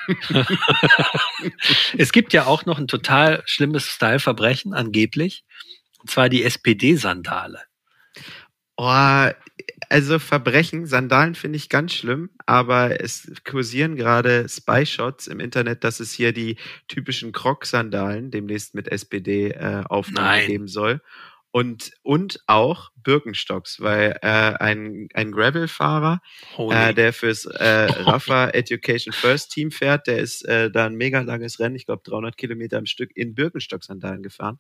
es 1.98 2.12
gibt 2.12 2.34
ja 2.34 2.46
auch 2.46 2.66
noch 2.66 2.80
ein 2.80 2.88
total 2.88 3.44
schlimmes 3.46 3.86
Styleverbrechen, 3.86 4.74
angeblich. 4.74 5.44
Und 6.00 6.10
zwar 6.10 6.30
die 6.30 6.44
SPD-Sandale. 6.44 7.60
Oh, 8.78 9.28
also 9.90 10.20
Verbrechen, 10.20 10.86
Sandalen 10.86 11.36
finde 11.36 11.58
ich 11.58 11.68
ganz 11.68 11.94
schlimm, 11.94 12.30
aber 12.46 13.02
es 13.02 13.30
kursieren 13.44 13.96
gerade 13.98 14.48
Spy-Shots 14.48 15.28
im 15.28 15.42
Internet, 15.42 15.84
dass 15.84 16.00
es 16.00 16.14
hier 16.14 16.32
die 16.32 16.56
typischen 16.88 17.34
Croc-Sandalen 17.34 18.32
demnächst 18.32 18.76
mit 18.76 18.88
SPD-Aufnahmen 18.88 20.40
äh, 20.40 20.48
geben 20.48 20.68
soll. 20.68 21.02
Und, 21.52 21.92
und 22.04 22.42
auch 22.46 22.92
Birkenstocks, 22.96 23.80
weil 23.82 24.20
äh, 24.22 24.28
ein, 24.28 25.10
ein 25.16 25.32
Gravel-Fahrer, 25.32 26.22
äh, 26.58 26.94
der 26.94 27.12
fürs 27.12 27.46
äh, 27.46 27.86
Rafa 28.04 28.50
Education 28.50 29.14
First 29.14 29.52
Team 29.52 29.72
fährt, 29.72 30.06
der 30.06 30.20
ist 30.20 30.44
äh, 30.46 30.70
da 30.70 30.86
ein 30.86 30.96
mega 30.96 31.22
langes 31.22 31.60
Rennen, 31.60 31.76
ich 31.76 31.88
glaube 31.88 32.04
300 32.06 32.38
Kilometer 32.38 32.78
am 32.78 32.86
Stück, 32.86 33.10
in 33.16 33.34
Birkenstock-Sandalen 33.34 34.22
gefahren. 34.22 34.60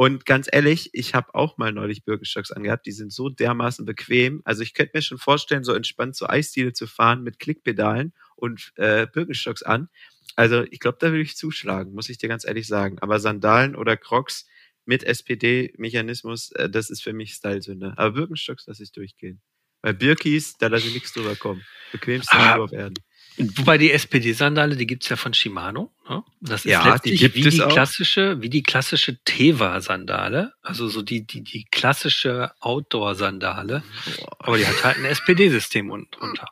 Und 0.00 0.26
ganz 0.26 0.48
ehrlich, 0.50 0.90
ich 0.92 1.14
habe 1.14 1.34
auch 1.34 1.58
mal 1.58 1.72
neulich 1.72 2.04
Birkenstocks 2.04 2.52
angehabt. 2.52 2.86
Die 2.86 2.92
sind 2.92 3.12
so 3.12 3.28
dermaßen 3.28 3.84
bequem. 3.84 4.42
Also 4.44 4.62
ich 4.62 4.72
könnte 4.72 4.92
mir 4.94 5.02
schon 5.02 5.18
vorstellen, 5.18 5.64
so 5.64 5.74
entspannt 5.74 6.14
so 6.14 6.28
Eisdiele 6.28 6.72
zu 6.72 6.86
fahren 6.86 7.24
mit 7.24 7.40
Klickpedalen 7.40 8.12
und 8.36 8.72
äh, 8.76 9.08
Birkenstocks 9.12 9.64
an. 9.64 9.88
Also 10.36 10.62
ich 10.70 10.78
glaube, 10.78 10.98
da 11.00 11.08
würde 11.08 11.22
ich 11.22 11.36
zuschlagen, 11.36 11.94
muss 11.94 12.08
ich 12.10 12.18
dir 12.18 12.28
ganz 12.28 12.46
ehrlich 12.46 12.68
sagen. 12.68 13.00
Aber 13.00 13.18
Sandalen 13.18 13.74
oder 13.74 13.96
Crocs 13.96 14.46
mit 14.88 15.04
SPD-Mechanismus, 15.04 16.50
äh, 16.52 16.70
das 16.70 16.88
ist 16.88 17.02
für 17.02 17.12
mich 17.12 17.34
Stylesünde. 17.34 17.92
Aber 17.98 18.12
Birkenstocks 18.12 18.66
lasse 18.66 18.82
ich 18.82 18.90
durchgehen. 18.90 19.42
Bei 19.82 19.92
Birkis, 19.92 20.56
da 20.58 20.68
lasse 20.68 20.88
ich 20.88 20.94
nichts 20.94 21.12
drüber 21.12 21.36
kommen. 21.36 21.62
Bequemste 21.92 22.34
ah, 22.34 22.56
auf 22.56 22.72
Erden. 22.72 22.94
Wobei 23.38 23.78
die 23.78 23.92
SPD-Sandale, 23.92 24.76
die 24.76 24.86
gibt's 24.86 25.08
ja 25.08 25.16
von 25.16 25.32
Shimano. 25.32 25.92
Ne? 26.08 26.24
Das 26.40 26.64
ist 26.64 26.72
ja, 26.72 26.92
letztlich 26.92 27.20
die 27.20 27.34
wie, 27.34 27.48
die 27.48 27.58
klassische, 27.58 28.40
wie 28.40 28.48
die 28.48 28.62
klassische 28.62 29.22
Teva-Sandale. 29.24 30.54
Also 30.62 30.88
so 30.88 31.02
die, 31.02 31.24
die, 31.24 31.42
die 31.42 31.64
klassische 31.64 32.50
Outdoor-Sandale. 32.60 33.84
Aber 34.38 34.58
die 34.58 34.66
hat 34.66 34.82
halt 34.82 34.96
ein 34.96 35.04
SPD-System 35.04 35.88
drunter. 36.10 36.48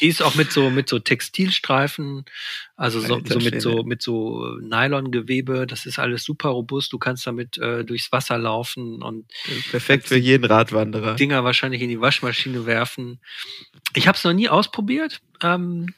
Die 0.00 0.08
ist 0.08 0.22
auch 0.22 0.34
mit 0.34 0.52
so, 0.52 0.70
mit 0.70 0.88
so 0.88 0.98
Textilstreifen, 0.98 2.24
also 2.76 3.00
so, 3.00 3.20
so 3.24 3.38
mit 3.38 3.62
so, 3.62 3.82
mit 3.84 4.02
so 4.02 4.58
Nylongewebe. 4.60 5.66
Das 5.66 5.86
ist 5.86 5.98
alles 5.98 6.24
super 6.24 6.50
robust. 6.50 6.92
Du 6.92 6.98
kannst 6.98 7.26
damit 7.26 7.56
äh, 7.58 7.84
durchs 7.84 8.12
Wasser 8.12 8.38
laufen 8.38 9.02
und. 9.02 9.26
Perfekt 9.70 10.08
für 10.08 10.18
jeden 10.18 10.44
Radwanderer. 10.44 11.14
Dinger 11.14 11.44
wahrscheinlich 11.44 11.80
in 11.80 11.88
die 11.88 12.00
Waschmaschine 12.00 12.66
werfen. 12.66 13.20
Ich 13.94 14.08
habe 14.08 14.18
es 14.18 14.24
noch 14.24 14.32
nie 14.34 14.48
ausprobiert. 14.48 15.20
Ähm, 15.42 15.94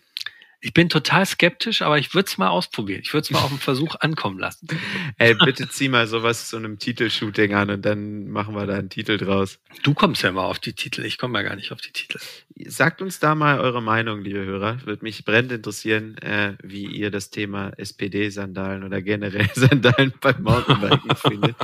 ich 0.63 0.75
bin 0.75 0.89
total 0.89 1.25
skeptisch, 1.25 1.81
aber 1.83 1.99
ich 1.99 2.15
würde 2.15 2.27
es 2.27 2.37
mal 2.37 2.49
ausprobieren. 2.49 3.01
Ich 3.03 3.15
würde 3.15 3.23
es 3.23 3.31
mal 3.31 3.41
auf 3.41 3.49
den 3.49 3.59
Versuch 3.59 3.97
ankommen 4.01 4.39
lassen. 4.39 4.69
Ey, 5.17 5.35
bitte 5.35 5.69
zieh 5.69 5.89
mal 5.89 6.07
sowas 6.07 6.49
zu 6.49 6.57
einem 6.57 6.79
Titelshooting 6.79 7.55
an 7.55 7.71
und 7.71 7.85
dann 7.85 8.29
machen 8.29 8.55
wir 8.55 8.67
da 8.67 8.75
einen 8.75 8.91
Titel 8.91 9.17
draus. 9.17 9.59
Du 9.83 9.95
kommst 9.95 10.23
ja 10.23 10.33
mal 10.33 10.45
auf 10.45 10.59
die 10.59 10.75
Titel, 10.75 11.05
ich 11.05 11.17
komme 11.17 11.39
ja 11.39 11.49
gar 11.49 11.57
nicht 11.57 11.73
auf 11.73 11.81
die 11.81 11.93
Titel. 11.93 12.19
Sagt 12.67 13.01
uns 13.01 13.21
da 13.21 13.35
mal 13.35 13.59
eure 13.61 13.83
Meinung, 13.83 14.23
liebe 14.23 14.45
Hörer. 14.45 14.85
Würde 14.85 15.03
mich 15.03 15.25
brennend 15.25 15.53
interessieren, 15.53 16.19
äh, 16.19 16.57
wie 16.63 16.85
ihr 16.85 17.11
das 17.11 17.31
Thema 17.31 17.71
SPD-Sandalen 17.79 18.85
oder 18.85 19.01
generell 19.01 19.49
Sandalen 19.55 20.13
beim 20.21 20.43
Mountainbiken 20.43 21.17
findet. 21.17 21.57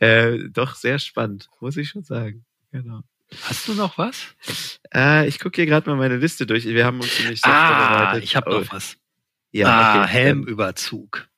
Äh, 0.00 0.38
doch 0.50 0.74
sehr 0.74 0.98
spannend, 0.98 1.48
muss 1.60 1.76
ich 1.76 1.90
schon 1.90 2.02
sagen. 2.02 2.44
Genau. 2.72 3.02
Hast 3.42 3.68
du 3.68 3.74
noch 3.74 3.98
was? 3.98 4.34
Äh, 4.94 5.26
ich 5.28 5.38
gucke 5.38 5.56
hier 5.56 5.66
gerade 5.66 5.88
mal 5.88 5.96
meine 5.96 6.16
Liste 6.16 6.46
durch. 6.46 6.64
Wir 6.64 6.84
haben 6.84 7.00
uns 7.00 7.14
ziemlich 7.14 7.40
ah, 7.44 7.88
vorbereitet. 7.88 8.24
Ich 8.24 8.36
habe 8.36 8.50
oh. 8.50 8.60
noch 8.60 8.72
was. 8.72 8.96
Ja, 9.50 9.68
ah, 9.68 10.02
okay. 10.02 10.12
Helmüberzug. 10.12 11.28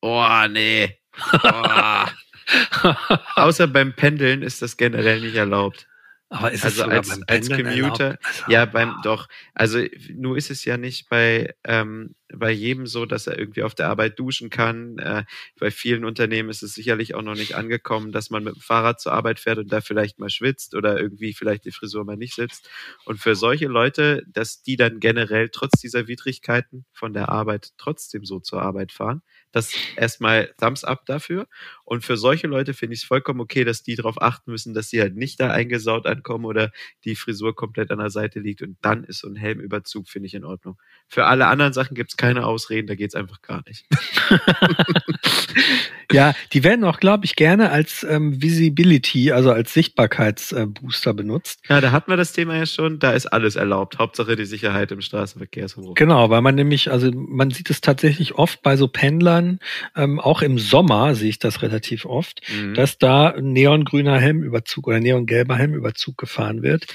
Oh, 0.00 0.46
nee. 0.48 0.98
Oh. 1.42 2.92
Außer 3.36 3.66
beim 3.66 3.94
Pendeln 3.94 4.42
ist 4.42 4.60
das 4.60 4.76
generell 4.76 5.22
nicht 5.22 5.36
erlaubt. 5.36 5.86
Aber 6.30 6.50
ist 6.50 6.64
also 6.64 6.82
es 6.82 6.88
als, 6.88 7.08
beim 7.08 7.24
als 7.28 7.48
Commuter, 7.48 8.18
also, 8.22 8.42
ja, 8.48 8.64
beim 8.64 8.96
doch. 9.02 9.28
Also 9.54 9.80
nur 10.14 10.36
ist 10.36 10.50
es 10.50 10.64
ja 10.64 10.76
nicht 10.76 11.08
bei 11.08 11.54
ähm, 11.64 12.14
bei 12.38 12.50
jedem 12.50 12.86
so, 12.86 13.06
dass 13.06 13.26
er 13.26 13.38
irgendwie 13.38 13.62
auf 13.62 13.74
der 13.74 13.88
Arbeit 13.88 14.18
duschen 14.18 14.50
kann. 14.50 14.98
Äh, 14.98 15.24
bei 15.58 15.70
vielen 15.70 16.04
Unternehmen 16.04 16.48
ist 16.48 16.62
es 16.62 16.74
sicherlich 16.74 17.14
auch 17.14 17.22
noch 17.22 17.34
nicht 17.34 17.54
angekommen, 17.54 18.12
dass 18.12 18.30
man 18.30 18.44
mit 18.44 18.56
dem 18.56 18.60
Fahrrad 18.60 19.00
zur 19.00 19.12
Arbeit 19.12 19.38
fährt 19.40 19.58
und 19.58 19.72
da 19.72 19.80
vielleicht 19.80 20.18
mal 20.18 20.30
schwitzt 20.30 20.74
oder 20.74 20.98
irgendwie 20.98 21.34
vielleicht 21.34 21.64
die 21.64 21.70
Frisur 21.72 22.04
mal 22.04 22.16
nicht 22.16 22.34
sitzt. 22.34 22.68
Und 23.04 23.18
für 23.18 23.36
solche 23.36 23.66
Leute, 23.66 24.24
dass 24.26 24.62
die 24.62 24.76
dann 24.76 25.00
generell 25.00 25.48
trotz 25.50 25.80
dieser 25.80 26.08
Widrigkeiten 26.08 26.84
von 26.92 27.12
der 27.12 27.28
Arbeit 27.28 27.72
trotzdem 27.76 28.24
so 28.24 28.40
zur 28.40 28.62
Arbeit 28.62 28.92
fahren, 28.92 29.22
das 29.54 29.72
erstmal 29.96 30.52
Thumbs 30.60 30.84
up 30.84 31.06
dafür. 31.06 31.46
Und 31.84 32.04
für 32.04 32.16
solche 32.16 32.46
Leute 32.46 32.74
finde 32.74 32.94
ich 32.94 33.02
es 33.02 33.06
vollkommen 33.06 33.40
okay, 33.40 33.64
dass 33.64 33.82
die 33.82 33.94
darauf 33.94 34.20
achten 34.20 34.50
müssen, 34.50 34.74
dass 34.74 34.88
sie 34.88 35.00
halt 35.00 35.16
nicht 35.16 35.38
da 35.38 35.50
eingesaut 35.50 36.06
ankommen 36.06 36.44
oder 36.44 36.72
die 37.04 37.14
Frisur 37.14 37.54
komplett 37.54 37.90
an 37.90 37.98
der 37.98 38.10
Seite 38.10 38.40
liegt. 38.40 38.62
Und 38.62 38.76
dann 38.82 39.04
ist 39.04 39.20
so 39.20 39.28
ein 39.28 39.36
Helmüberzug, 39.36 40.08
finde 40.08 40.26
ich, 40.26 40.34
in 40.34 40.44
Ordnung. 40.44 40.76
Für 41.06 41.26
alle 41.26 41.46
anderen 41.46 41.72
Sachen 41.72 41.94
gibt 41.94 42.10
es 42.10 42.16
keine 42.16 42.46
Ausreden, 42.46 42.86
da 42.86 42.94
geht 42.94 43.10
es 43.10 43.14
einfach 43.14 43.42
gar 43.42 43.62
nicht. 43.66 43.86
ja, 46.12 46.34
die 46.52 46.64
werden 46.64 46.84
auch, 46.84 46.98
glaube 46.98 47.24
ich, 47.26 47.36
gerne 47.36 47.70
als 47.70 48.04
ähm, 48.08 48.42
Visibility, 48.42 49.30
also 49.30 49.52
als 49.52 49.74
Sichtbarkeitsbooster 49.74 51.10
äh, 51.10 51.14
benutzt. 51.14 51.60
Ja, 51.68 51.80
da 51.80 51.92
hatten 51.92 52.10
wir 52.10 52.16
das 52.16 52.32
Thema 52.32 52.56
ja 52.56 52.66
schon, 52.66 52.98
da 52.98 53.12
ist 53.12 53.26
alles 53.26 53.56
erlaubt. 53.56 53.98
Hauptsache 53.98 54.36
die 54.36 54.46
Sicherheit 54.46 54.90
im 54.90 55.00
Straßenverkehr. 55.00 55.66
Genau, 55.94 56.30
weil 56.30 56.40
man 56.40 56.54
nämlich, 56.54 56.90
also 56.90 57.10
man 57.12 57.50
sieht 57.50 57.70
es 57.70 57.80
tatsächlich 57.80 58.34
oft 58.34 58.62
bei 58.62 58.76
so 58.76 58.88
Pendlern, 58.88 59.43
ähm, 59.96 60.20
auch 60.20 60.42
im 60.42 60.58
Sommer 60.58 61.14
sehe 61.14 61.30
ich 61.30 61.38
das 61.38 61.62
relativ 61.62 62.04
oft, 62.04 62.40
mhm. 62.52 62.74
dass 62.74 62.98
da 62.98 63.34
neongrüner 63.40 64.18
Helmüberzug 64.18 64.86
oder 64.88 65.00
neongelber 65.00 65.56
Helmüberzug 65.56 66.18
gefahren 66.18 66.62
wird. 66.62 66.86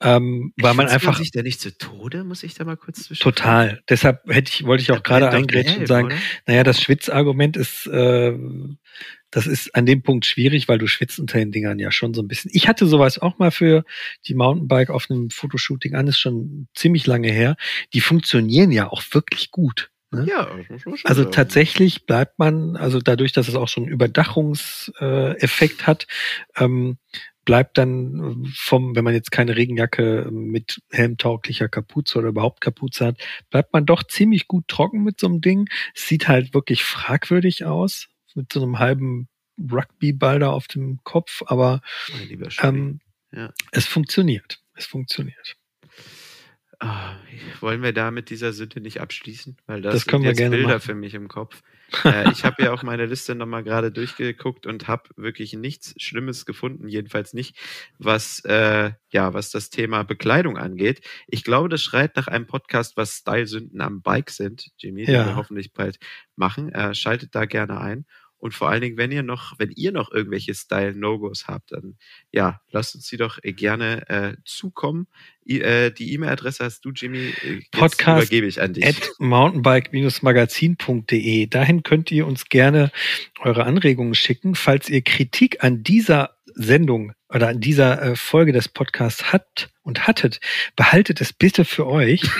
Ähm, 0.00 0.52
weil 0.56 0.74
man 0.74 0.86
einfach. 0.86 1.18
sich 1.18 1.32
da 1.32 1.42
nicht 1.42 1.60
zu 1.60 1.76
Tode, 1.76 2.22
muss 2.22 2.44
ich 2.44 2.54
da 2.54 2.64
mal 2.64 2.76
kurz 2.76 3.04
zwischen. 3.04 3.22
Total. 3.22 3.82
Deshalb 3.88 4.22
hätte 4.28 4.52
ich, 4.52 4.64
wollte 4.64 4.82
ich 4.82 4.92
auch 4.92 5.02
gerade 5.02 5.28
eingrätschen 5.30 5.80
und 5.80 5.86
sagen, 5.88 6.06
oder? 6.06 6.16
naja, 6.46 6.62
das 6.62 6.80
Schwitzargument 6.80 7.56
ist, 7.56 7.86
äh, 7.88 8.32
das 9.30 9.48
ist 9.48 9.74
an 9.74 9.86
dem 9.86 10.02
Punkt 10.02 10.24
schwierig, 10.24 10.68
weil 10.68 10.78
du 10.78 10.86
schwitzt 10.86 11.18
unter 11.18 11.38
den 11.38 11.50
Dingern 11.50 11.80
ja 11.80 11.90
schon 11.90 12.14
so 12.14 12.22
ein 12.22 12.28
bisschen. 12.28 12.52
Ich 12.54 12.68
hatte 12.68 12.86
sowas 12.86 13.18
auch 13.18 13.38
mal 13.38 13.50
für 13.50 13.84
die 14.26 14.34
Mountainbike 14.34 14.90
auf 14.90 15.10
einem 15.10 15.30
Fotoshooting 15.30 15.96
an, 15.96 16.06
ist 16.06 16.20
schon 16.20 16.68
ziemlich 16.74 17.06
lange 17.08 17.32
her. 17.32 17.56
Die 17.92 18.00
funktionieren 18.00 18.70
ja 18.70 18.88
auch 18.88 19.02
wirklich 19.10 19.50
gut. 19.50 19.90
Ne? 20.10 20.26
Ja, 20.26 20.50
also 21.04 21.24
tatsächlich 21.24 22.06
bleibt 22.06 22.38
man, 22.38 22.76
also 22.76 22.98
dadurch, 22.98 23.32
dass 23.32 23.46
es 23.46 23.54
auch 23.54 23.68
so 23.68 23.82
einen 23.82 23.90
Überdachungseffekt 23.90 25.86
hat, 25.86 26.06
ähm, 26.56 26.96
bleibt 27.44 27.78
dann 27.78 28.44
äh, 28.44 28.48
vom, 28.54 28.96
wenn 28.96 29.04
man 29.04 29.14
jetzt 29.14 29.30
keine 29.30 29.56
Regenjacke 29.56 30.28
mit 30.30 30.80
helmtauglicher 30.90 31.68
Kapuze 31.68 32.18
oder 32.18 32.28
überhaupt 32.28 32.60
Kapuze 32.60 33.06
hat, 33.06 33.16
bleibt 33.50 33.72
man 33.72 33.86
doch 33.86 34.02
ziemlich 34.02 34.48
gut 34.48 34.68
trocken 34.68 35.02
mit 35.02 35.20
so 35.20 35.26
einem 35.26 35.40
Ding. 35.40 35.68
sieht 35.94 36.28
halt 36.28 36.54
wirklich 36.54 36.84
fragwürdig 36.84 37.64
aus, 37.64 38.08
mit 38.34 38.52
so 38.52 38.62
einem 38.62 38.78
halben 38.78 39.28
Rugbyball 39.58 40.38
da 40.38 40.50
auf 40.50 40.68
dem 40.68 41.00
Kopf, 41.04 41.42
aber 41.46 41.80
ähm, 42.62 43.00
ja. 43.32 43.52
es 43.72 43.86
funktioniert. 43.86 44.60
Es 44.74 44.86
funktioniert. 44.86 45.56
Oh, 46.80 47.60
wollen 47.60 47.82
wir 47.82 47.92
da 47.92 48.10
mit 48.10 48.30
dieser 48.30 48.52
Sünde 48.52 48.80
nicht 48.80 49.00
abschließen? 49.00 49.56
Weil 49.66 49.82
das, 49.82 49.94
das 49.94 50.06
können 50.06 50.22
sind 50.22 50.38
wir 50.38 50.44
jetzt 50.44 50.50
Bilder 50.50 50.68
machen. 50.68 50.80
für 50.80 50.94
mich 50.94 51.14
im 51.14 51.28
Kopf 51.28 51.62
äh, 52.04 52.30
ich 52.30 52.44
habe 52.44 52.62
ja 52.62 52.72
auch 52.72 52.82
meine 52.82 53.06
Liste 53.06 53.34
nochmal 53.34 53.64
gerade 53.64 53.90
durchgeguckt 53.90 54.66
und 54.66 54.88
habe 54.88 55.08
wirklich 55.16 55.54
nichts 55.54 55.94
Schlimmes 55.98 56.46
gefunden, 56.46 56.88
jedenfalls 56.88 57.32
nicht, 57.34 57.56
was, 57.98 58.44
äh, 58.44 58.92
ja, 59.10 59.34
was 59.34 59.50
das 59.50 59.70
Thema 59.70 60.02
Bekleidung 60.02 60.58
angeht. 60.58 61.00
Ich 61.26 61.44
glaube, 61.44 61.68
das 61.68 61.82
schreit 61.82 62.16
nach 62.16 62.28
einem 62.28 62.46
Podcast, 62.46 62.96
was 62.96 63.12
Style-Sünden 63.12 63.80
am 63.80 64.02
Bike 64.02 64.30
sind, 64.30 64.70
Jimmy, 64.78 65.02
ja. 65.02 65.24
den 65.24 65.26
wir 65.28 65.36
hoffentlich 65.36 65.72
bald 65.72 65.98
machen. 66.36 66.72
Äh, 66.72 66.94
schaltet 66.94 67.34
da 67.34 67.46
gerne 67.46 67.80
ein. 67.80 68.06
Und 68.38 68.54
vor 68.54 68.70
allen 68.70 68.80
Dingen, 68.80 68.96
wenn 68.96 69.10
ihr 69.10 69.24
noch, 69.24 69.58
wenn 69.58 69.72
ihr 69.72 69.90
noch 69.92 70.12
irgendwelche 70.12 70.54
Style-No-Gos 70.54 71.48
habt, 71.48 71.72
dann 71.72 71.96
ja, 72.32 72.60
lasst 72.70 72.94
uns 72.94 73.08
die 73.08 73.16
doch 73.16 73.40
äh, 73.42 73.52
gerne 73.52 74.08
äh, 74.08 74.36
zukommen. 74.44 75.08
I, 75.48 75.60
äh, 75.60 75.90
die 75.90 76.12
E-Mail-Adresse 76.12 76.64
hast 76.64 76.84
du, 76.84 76.90
Jimmy. 76.90 77.32
Äh, 77.42 77.54
jetzt 77.54 77.72
Podcast 77.72 78.22
übergebe 78.22 78.46
ich 78.46 78.60
an 78.60 78.74
dich. 78.74 78.86
At 78.86 79.10
mountainbike-magazin.de. 79.18 81.46
Dahin 81.46 81.82
könnt 81.82 82.12
ihr 82.12 82.26
uns 82.26 82.48
gerne 82.48 82.92
eure 83.40 83.64
Anregungen 83.64 84.14
schicken. 84.14 84.54
Falls 84.54 84.88
ihr 84.88 85.02
Kritik 85.02 85.64
an 85.64 85.82
dieser 85.82 86.36
Sendung 86.54 87.12
oder 87.30 87.48
an 87.48 87.60
dieser 87.60 88.00
äh, 88.02 88.16
Folge 88.16 88.52
des 88.52 88.68
Podcasts 88.68 89.32
habt 89.32 89.68
und 89.82 90.06
hattet, 90.06 90.40
behaltet 90.76 91.20
es 91.20 91.32
bitte 91.32 91.64
für 91.64 91.86
euch. 91.86 92.22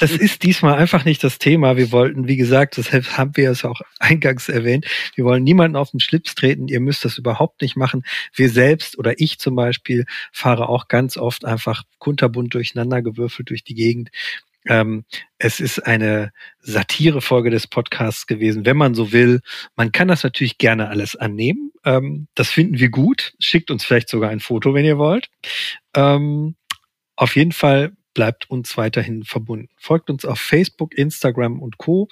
Das 0.00 0.12
ist 0.12 0.42
diesmal 0.42 0.74
einfach 0.74 1.04
nicht 1.04 1.24
das 1.24 1.38
Thema. 1.38 1.76
Wir 1.76 1.90
wollten, 1.90 2.28
wie 2.28 2.36
gesagt, 2.36 2.76
deshalb 2.76 3.16
haben 3.16 3.36
wir 3.36 3.50
es 3.50 3.64
auch 3.64 3.80
eingangs 3.98 4.48
erwähnt, 4.48 4.84
wir 5.14 5.24
wollen 5.24 5.42
niemanden 5.42 5.76
auf 5.76 5.90
den 5.90 6.00
Schlips 6.00 6.34
treten. 6.34 6.68
Ihr 6.68 6.80
müsst 6.80 7.04
das 7.04 7.18
überhaupt 7.18 7.62
nicht 7.62 7.76
machen. 7.76 8.04
Wir 8.34 8.50
selbst 8.50 8.98
oder 8.98 9.18
ich 9.18 9.38
zum 9.38 9.54
Beispiel 9.54 10.04
fahre 10.32 10.68
auch 10.68 10.88
ganz 10.88 11.16
oft 11.16 11.44
einfach 11.44 11.84
kunterbunt 11.98 12.52
durcheinander 12.52 13.00
gewürfelt 13.00 13.48
durch 13.50 13.64
die 13.64 13.74
Gegend. 13.74 14.10
Ähm, 14.68 15.04
es 15.38 15.60
ist 15.60 15.80
eine 15.80 16.32
Satirefolge 16.60 17.50
des 17.50 17.66
Podcasts 17.66 18.26
gewesen, 18.26 18.66
wenn 18.66 18.76
man 18.76 18.94
so 18.94 19.12
will. 19.12 19.40
Man 19.76 19.92
kann 19.92 20.08
das 20.08 20.22
natürlich 20.22 20.58
gerne 20.58 20.88
alles 20.88 21.16
annehmen. 21.16 21.72
Ähm, 21.84 22.28
das 22.34 22.50
finden 22.50 22.78
wir 22.78 22.88
gut. 22.88 23.34
Schickt 23.38 23.70
uns 23.70 23.84
vielleicht 23.84 24.08
sogar 24.08 24.30
ein 24.30 24.40
Foto, 24.40 24.74
wenn 24.74 24.84
ihr 24.84 24.98
wollt. 24.98 25.28
Ähm, 25.94 26.56
auf 27.16 27.36
jeden 27.36 27.52
Fall 27.52 27.92
bleibt 28.16 28.48
uns 28.48 28.78
weiterhin 28.78 29.24
verbunden. 29.24 29.68
Folgt 29.76 30.08
uns 30.08 30.24
auf 30.24 30.40
Facebook, 30.40 30.96
Instagram 30.96 31.60
und 31.60 31.76
Co. 31.76 32.08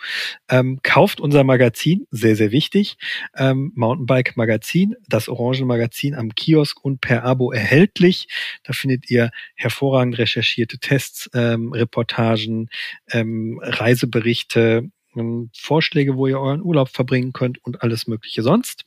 Ähm, 0.51 0.81
kauft 0.83 1.19
unser 1.19 1.45
Magazin, 1.45 2.07
sehr, 2.11 2.37
sehr 2.37 2.53
wichtig. 2.53 2.99
Ähm, 3.35 3.73
Mountainbike 3.75 4.37
Magazin, 4.37 4.97
das 5.09 5.31
Orangen 5.31 5.67
Magazin 5.67 6.15
am 6.15 6.35
Kiosk 6.35 6.85
und 6.85 7.01
per 7.01 7.25
Abo 7.25 7.53
erhältlich. 7.53 8.29
Da 8.65 8.75
findet 8.75 9.11
ihr 9.11 9.31
hervorragend 9.55 10.19
recherchierte 10.19 10.79
Tests, 10.79 11.31
ähm, 11.33 11.73
Reportagen, 11.73 12.69
ähm, 13.11 13.59
Reiseberichte, 13.63 14.91
ähm, 15.17 15.51
Vorschläge, 15.57 16.19
wo 16.19 16.27
ihr 16.27 16.39
euren 16.39 16.61
Urlaub 16.61 16.91
verbringen 16.91 17.33
könnt 17.33 17.65
und 17.65 17.83
alles 17.83 18.07
Mögliche 18.07 18.43
sonst. 18.43 18.85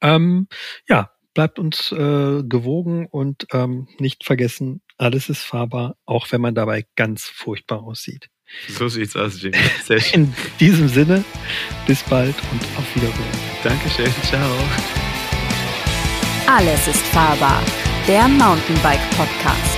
Ähm, 0.00 0.48
ja, 0.88 1.10
bleibt 1.34 1.58
uns 1.58 1.92
äh, 1.92 2.42
gewogen 2.44 3.04
und 3.04 3.46
nicht 3.98 4.24
vergessen, 4.24 4.80
alles 4.98 5.28
ist 5.28 5.42
fahrbar, 5.42 5.96
auch 6.04 6.30
wenn 6.30 6.40
man 6.40 6.54
dabei 6.54 6.84
ganz 6.96 7.24
furchtbar 7.24 7.82
aussieht. 7.82 8.28
So 8.68 8.88
sieht's 8.88 9.14
aus, 9.16 9.40
Jimmy. 9.40 9.56
Sehr 9.84 10.00
schön. 10.00 10.24
In 10.24 10.34
diesem 10.58 10.88
Sinne, 10.88 11.24
bis 11.86 12.02
bald 12.02 12.34
und 12.52 12.62
auf 12.76 12.94
Wiedersehen. 12.94 13.24
Dankeschön, 13.62 14.12
ciao. 14.22 14.50
Alles 16.46 16.88
ist 16.88 17.02
fahrbar, 17.08 17.62
der 18.06 18.26
Mountainbike 18.26 19.10
Podcast. 19.10 19.77